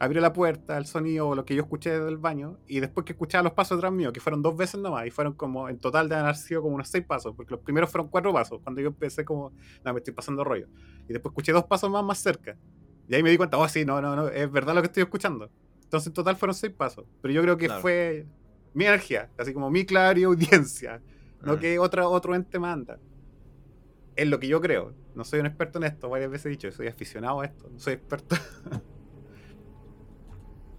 [0.01, 3.05] abrió la puerta, el sonido, o lo que yo escuché desde el baño, y después
[3.05, 5.79] que escuchaba los pasos detrás mío, que fueron dos veces nomás, y fueron como, en
[5.79, 8.81] total de haber sido como unos seis pasos, porque los primeros fueron cuatro pasos, cuando
[8.81, 9.53] yo empecé como,
[9.85, 10.67] no, me estoy pasando rollo.
[11.09, 12.57] Y después escuché dos pasos más más cerca.
[13.09, 15.03] Y ahí me di cuenta, oh, sí, no, no, no, es verdad lo que estoy
[15.03, 15.51] escuchando.
[15.83, 17.05] Entonces en total fueron seis pasos.
[17.23, 17.83] Pero yo creo que Claro.
[17.83, 18.27] fue
[18.73, 21.01] mi energía, así como mi claro audiencia,
[21.43, 21.59] no Mm.
[21.59, 22.99] que otra, otro ente manda.
[24.17, 24.93] Es lo que yo creo.
[25.15, 27.79] No soy un experto en esto, varias veces he dicho, soy aficionado a esto, no
[27.79, 28.35] soy experto.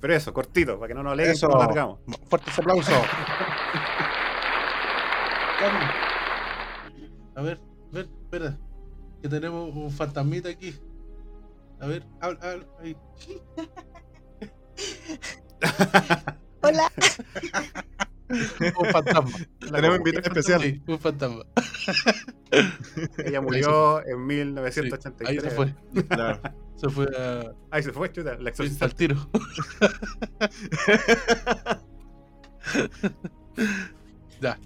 [0.06, 1.48] Pero eso, cortito, para que no nos aleguen Eso.
[1.48, 1.98] nos largamos.
[2.30, 2.94] Fuertes aplausos.
[7.36, 7.60] A ver,
[7.92, 8.56] a ver, espera.
[9.24, 10.76] Que tenemos un fantasmita aquí.
[11.80, 12.96] A ver, habla, habla, ahí.
[16.62, 16.92] Hola.
[18.80, 19.38] Un fantasma.
[19.60, 20.62] Tenemos invitado especial.
[20.62, 21.44] Sí, un fantasma.
[23.26, 25.30] Ella murió en Sí, 1983.
[25.30, 25.76] ahí se fue.
[26.08, 26.42] Claro.
[26.90, 28.86] Se fue a, Ahí se fue, chuta, la exorcista.
[28.86, 29.16] al tiro.
[34.42, 34.58] ya,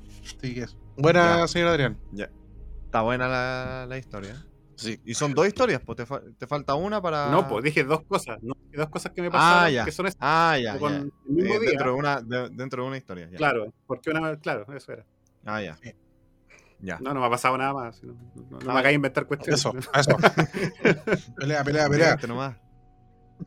[0.41, 0.77] eso.
[0.97, 1.47] Buena, Ya.
[1.47, 1.97] señor Adrián.
[2.85, 4.45] Está buena la, la historia.
[4.75, 4.99] Sí.
[5.05, 7.29] Y son dos historias, pues te, fa- te falta una para.
[7.29, 8.41] No, pues dije dos cosas.
[8.41, 9.85] No, dos cosas que me pasaron Ah, ya.
[9.85, 10.77] que son esas Ah, ya.
[10.79, 10.97] con ya.
[10.99, 11.69] el mismo Eh, día.
[11.71, 13.29] dentro, de una, de- dentro de una historia.
[13.29, 13.37] ya.
[13.37, 15.05] Claro, porque una claro, eso era.
[15.45, 15.77] Ah, ya.
[15.83, 15.91] Sí.
[16.81, 16.97] Ya.
[17.01, 18.01] No, no me ha pasado nada más.
[18.03, 19.59] No, no- no Ah, me hagáis inventar cuestiones.
[19.59, 20.17] Eso, eso.
[21.35, 22.07] pelea, pelea, pelea.
[22.11, 22.55] Inventa nomás.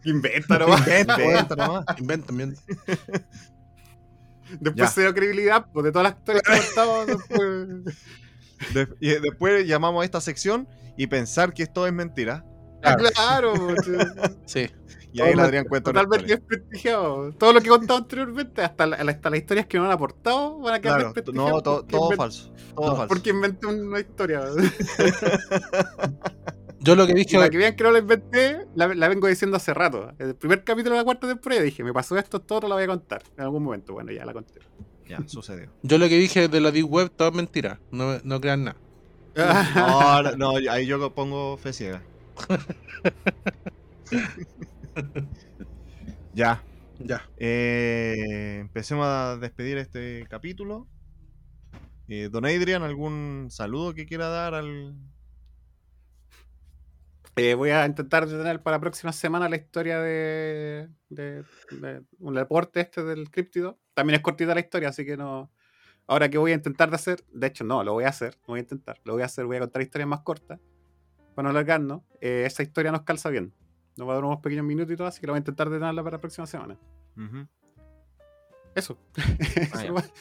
[0.04, 0.80] Inventa nomás.
[0.88, 1.84] Inventa nomás.
[1.98, 2.60] Inventa, inventa.
[4.60, 4.88] Después Ya.
[4.88, 7.96] cero credibilidad, pues de todas las historias que he contado, después.
[8.74, 12.44] De- y después llamamos a esta sección y pensar que esto es mentira.
[12.82, 13.04] Claro.
[13.14, 13.76] Claro, pues,
[14.44, 14.70] Sí.
[15.12, 17.32] Y ahí Todo- Adrián cuenta totalmente desprestigiado.
[17.32, 20.58] Todo lo que he contado anteriormente, hasta, la- hasta las historias que no han aportado,
[20.60, 21.52] van a quedar Claro, desprestigiadas.
[21.52, 22.52] no, todo inven- falso.
[22.74, 23.08] Todo falso.
[23.08, 24.42] Porque inventé una historia.
[26.80, 29.56] Yo lo que dije para que vean que no la inventé, la, la vengo diciendo
[29.56, 30.10] hace rato.
[30.18, 32.88] El primer capítulo de la cuarta temporada dije, me pasó esto, todo lo voy a
[32.88, 33.92] contar en algún momento.
[33.92, 34.60] Bueno, ya la conté.
[35.08, 35.70] Ya, sucedió.
[35.82, 37.78] Yo lo que dije de la Deep Web, todo es mentira.
[37.92, 38.76] No, no crean nada.
[39.76, 42.02] No, no, no, ahí yo pongo fe ciega.
[46.34, 46.62] ya.
[46.98, 47.22] Ya.
[47.36, 50.86] eh, empecemos a despedir este capítulo.
[52.08, 54.94] Eh, don Adrian, ¿algún saludo que quiera dar al.
[57.36, 62.34] Eh, voy a intentar tener para la próxima semana la historia de, de- de un
[62.34, 63.80] deporte este del críptido.
[63.94, 65.50] También es cortita la historia, así que no.
[66.06, 68.58] Ahora que voy a intentar de hacer, de hecho no, lo voy a hacer, voy
[68.58, 70.60] a intentar, lo voy a hacer, voy a contar historias más cortas
[71.34, 72.02] para no alargarnos.
[72.20, 73.54] Eh, esa historia nos calza bien.
[73.96, 75.68] Nos va a dar unos pequeños minutos y todo, así que lo voy a intentar
[75.68, 76.78] de tenerla para la próxima semana.
[78.74, 78.98] Eso.
[79.72, 79.94] Ah, Eso.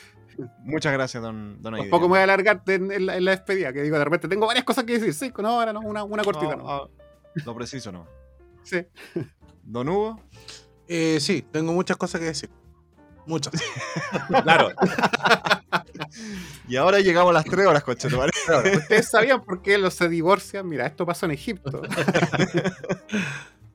[0.64, 1.76] Muchas gracias, don, don.
[1.76, 4.28] Tampoco me voy a alargar en, en la, en la despedida, que digo, de repente
[4.28, 5.14] tengo varias cosas que decir.
[5.14, 6.56] Sí, no, ahora no, una, una cortita.
[6.56, 6.70] No, no.
[6.70, 6.90] ah,
[7.46, 8.08] lo preciso, ¿no?
[8.64, 8.86] Sí.
[9.64, 10.22] Don Hugo.
[10.88, 12.50] Eh, sí, tengo muchas cosas que decir.
[13.26, 13.54] Muchas.
[14.44, 14.70] Claro.
[16.68, 18.78] Y ahora llegamos a las 3 horas, coche, ¿te parece?
[18.78, 20.68] Ustedes sabían por qué los se divorcian.
[20.68, 21.82] Mira, esto pasó en Egipto.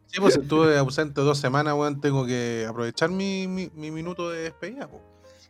[0.06, 2.00] Sí, pues estuve ausente dos semanas, weón.
[2.00, 5.00] Tengo que aprovechar mi, mi, mi minuto de despedida, po.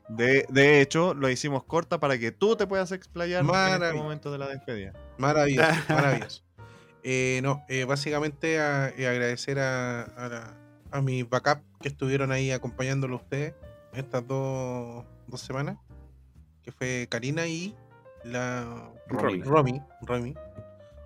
[0.08, 3.46] De, de hecho, lo hicimos corta para que tú te puedas explayar en
[3.82, 4.92] este momento de la despedida.
[5.18, 6.42] Maravilloso, maravilloso.
[7.02, 10.54] Eh, no, eh, básicamente a- eh, agradecer a, a, la-
[10.92, 13.54] a mi backup que estuvieron ahí acompañándolo a ustedes
[13.92, 15.76] estas dos, dos semanas,
[16.62, 17.74] que fue Karina y
[18.24, 19.42] la Romy.
[19.42, 20.34] Romy, Romy,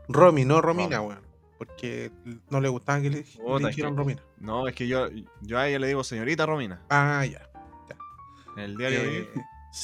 [0.09, 1.21] Romy, no Romina, weón,
[1.61, 2.11] porque
[2.49, 4.23] no le gustaba que le, es dijeran Romina.
[4.39, 5.09] No, es que yo,
[5.43, 6.81] yo a ella le digo señorita Romina.
[6.89, 7.51] Ah, ya.
[8.57, 9.41] En el diario Eh, vivir, sí.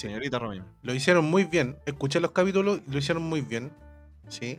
[0.09, 0.65] señorita Romina.
[0.81, 1.77] Lo hicieron muy bien.
[1.85, 3.71] Escuché los capítulos y lo hicieron muy bien.
[4.29, 4.59] Sí.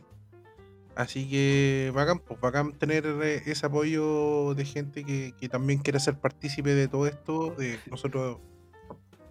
[0.94, 5.98] Así que bacán, pues bacán tener eh, ese apoyo de gente que, que también quiere
[5.98, 8.38] ser partícipe de todo esto, de nosotros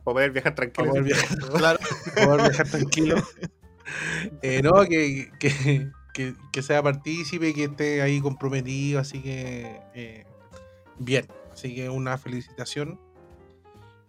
[0.03, 0.89] poder viajar tranquilo.
[0.89, 1.79] poder viajar, Claro.
[2.15, 3.15] poder viajar tranquilo.
[4.41, 10.25] Eh, no, que, que, que- que sea partícipe, que esté ahí comprometido, así que eh,
[10.97, 11.27] bien.
[11.53, 12.99] Así que una felicitación.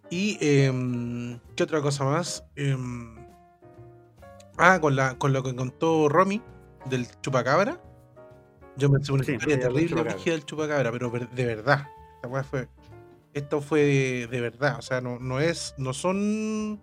[0.09, 2.43] Y em, qué otra cosa más.
[2.55, 3.15] Em,
[4.57, 6.41] ah, con la con lo que contó Romy
[6.85, 7.79] del chupacabra.
[8.75, 11.87] Yo me hice una Sí, historia terrible del chupacabra, pero de verdad.
[12.15, 12.67] Esta weá fue.
[13.33, 14.77] Esto fue de, de verdad.
[14.79, 15.75] O sea, no, no es.
[15.77, 16.81] No son.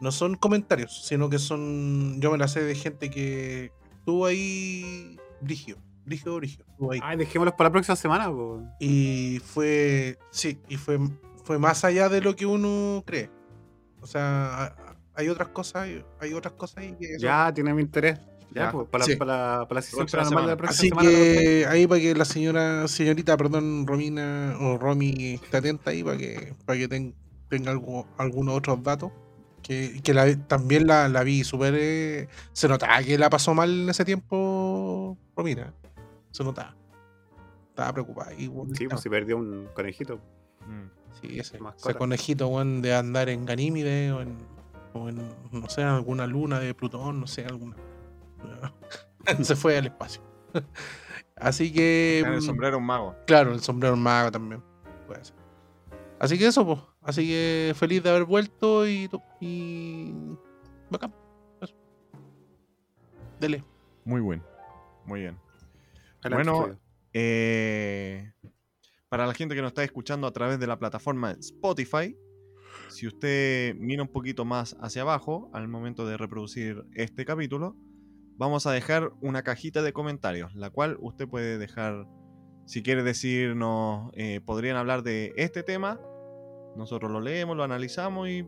[0.00, 2.20] No son comentarios, sino que son.
[2.22, 3.70] Yo me la sé de gente que
[4.00, 5.16] estuvo ahí.
[5.40, 5.76] Brigio.
[6.04, 6.64] Brigio, brigio.
[6.68, 7.00] Estuvo ahí.
[7.02, 8.26] Ay, dejémoslos para la próxima semana.
[8.30, 8.62] po.
[8.80, 10.18] Y fue.
[10.30, 10.98] Sí, y fue,
[11.44, 13.30] fue más allá de lo que uno cree.
[14.00, 14.74] O sea,
[15.14, 15.88] hay otras cosas,
[16.20, 18.18] hay otras cosas ahí que son- Ya, tiene mi interés.
[18.52, 18.72] Ya, Ya.
[18.72, 19.14] pues, para, Sí.
[19.14, 20.96] para, para la sesión Próxima paranormal de la semana.
[20.96, 21.40] próxima Así semana.
[21.40, 26.16] que ahí para que la señora, señorita, perdón, Romina o Romy esté atenta ahí para
[26.16, 27.14] que, para que ten-
[27.48, 29.12] tenga algo, algunos otros datos.
[29.70, 31.74] Que, que la- también la, la vi súper.
[31.78, 35.72] eh, se notaba que la pasó mal en ese tiempo, Romina.
[36.32, 36.74] Se notaba.
[37.68, 38.34] Estaba preocupada.
[38.34, 40.16] Y, bueno, Sí, pues si perdió un conejito.
[40.66, 40.90] Mm.
[41.20, 44.38] sí, ese, ese conejito, weón, de andar en Ganímide o en,
[44.92, 45.22] o en,
[45.52, 47.76] no sé, alguna luna de Plutón, no sé, alguna.
[49.44, 50.20] se fue al espacio.
[51.36, 52.24] Así que.
[52.26, 53.14] En el mm, sombrero un mago.
[53.24, 54.64] Claro, el sombrero mago también.
[55.06, 55.36] Puede ser.
[56.18, 56.80] Así que eso, pues.
[57.10, 59.10] Así que feliz de haber vuelto y.
[59.40, 60.14] y...
[60.90, 61.12] Bacán.
[61.60, 61.74] Eso.
[63.40, 63.64] Dele.
[64.04, 64.40] Muy bien.
[65.04, 65.36] Muy bien.
[66.22, 66.78] Adelante, Bueno.
[67.12, 68.32] Eh,
[69.08, 72.16] para la gente que nos está escuchando a través de la plataforma Spotify,
[72.88, 77.74] si usted mira un poquito más hacia abajo al momento de reproducir este capítulo,
[78.36, 82.06] vamos a dejar una cajita de comentarios, la cual usted puede dejar,
[82.66, 85.98] si quiere decirnos, eh, podrían hablar de este tema,
[86.80, 88.44] nosotros lo leemos, lo analizamos y,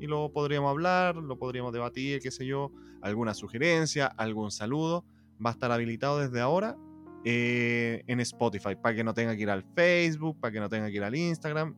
[0.00, 5.04] y lo podríamos hablar, lo podríamos debatir, qué sé yo, alguna sugerencia, algún saludo,
[5.44, 6.76] va a estar habilitado desde ahora
[7.24, 10.86] eh, en Spotify, para que no tenga que ir al Facebook, para que no tenga
[10.90, 11.76] que ir al Instagram.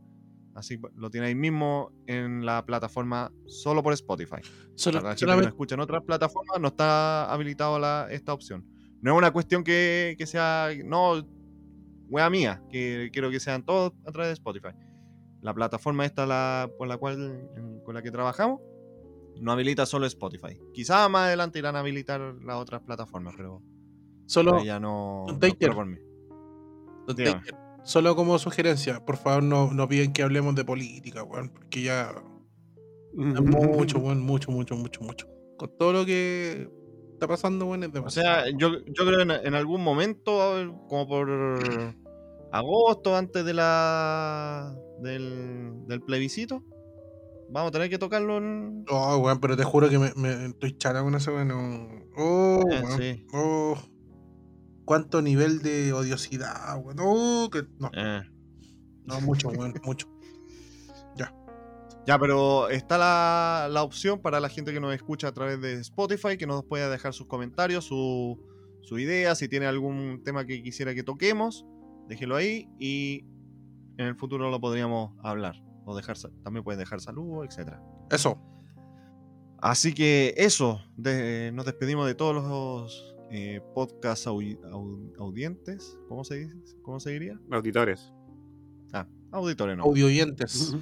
[0.55, 4.37] Así lo tiene ahí mismo en la plataforma solo por Spotify.
[4.75, 8.09] Solo- Para la gente que no solamente- escucha en otras plataformas, no está habilitado la-
[8.11, 8.65] esta opción.
[9.03, 11.23] No es una cuestión que, que sea, no,
[12.09, 14.69] wea mía, que quiero que sean todos a través de Spotify.
[15.47, 18.61] La plataforma esta la, por la cual, en- con la que trabajamos,
[19.41, 20.59] no habilita solo Spotify.
[20.75, 23.63] Quizá más adelante irán a habilitar las otras plataformas, pero
[24.27, 25.69] solo, ya no, Taker.
[25.69, 25.99] corre por mí.
[27.07, 27.17] Don.
[27.17, 27.55] Taker,
[27.85, 31.51] solo como sugerencia, por favor, no, no piden que hablemos de política, weón.
[31.51, 32.11] Porque ya.
[33.17, 34.21] es mucho, weón.
[34.23, 35.29] Mucho, mucho, mucho, mucho.
[35.59, 36.69] Con todo lo que
[37.13, 38.47] está pasando, weón, es O demasiado.
[38.47, 40.41] sea, yo, yo creo en, en algún momento,
[40.89, 41.29] como por
[42.51, 46.63] agosto, antes de la del, del plebiscito,
[47.51, 48.85] vamos a tener que tocarlo en...
[48.91, 51.51] Oh, weón, pero te juro que me, me- estoy chara con eso, weón.
[52.17, 52.99] Oh, Eh, weón.
[53.01, 53.27] sí.
[53.33, 53.77] Oh,
[54.85, 56.97] cuánto nivel de odiosidad, weón.
[57.01, 58.23] Oh, que no, Eh.
[59.05, 60.09] no mucho, weón, mucho.
[62.07, 65.73] Ya, pero está la, la opción para la gente que nos escucha a través de
[65.81, 68.39] Spotify, que nos pueda dejar sus comentarios, su,
[68.83, 71.67] su idea, si tiene algún tema que quisiera que toquemos,
[72.07, 73.25] déjelo ahí y
[73.99, 75.63] en el futuro lo podríamos hablar.
[75.85, 77.81] O dejar, también pueden dejar saludos, etcétera.
[78.11, 78.39] Eso.
[79.59, 86.23] Así que eso, de- nos despedimos de todos los eh, podcast audi- au- audientes, ¿cómo
[86.25, 86.55] se dice?
[86.83, 87.41] ¿Cómo se diría?
[87.51, 88.13] Auditores.
[88.93, 90.77] Ah, auditores no, Audio oyentes.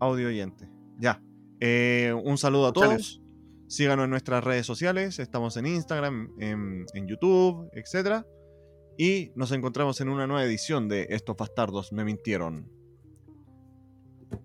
[0.00, 0.68] audio oyente.
[0.98, 1.22] Ya.
[1.60, 3.22] Eh, un saludo a todos.
[3.68, 8.24] Síganos en nuestras redes sociales, estamos en Instagram, en, en YouTube, etc.
[8.98, 12.70] Y nos encontramos en una nueva edición de Estos bastardos me mintieron.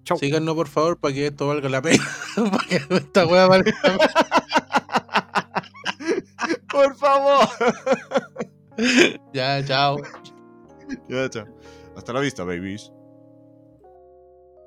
[0.04, 0.18] Chau.
[0.18, 2.04] Síganos, por favor, para que esto valga la pena.
[2.36, 4.12] para que esta weá valga la pena.
[6.72, 7.48] Por favor.
[9.34, 9.98] Ya, chao.
[11.08, 11.46] ya, chao.
[11.96, 12.92] Hasta la vista, babies.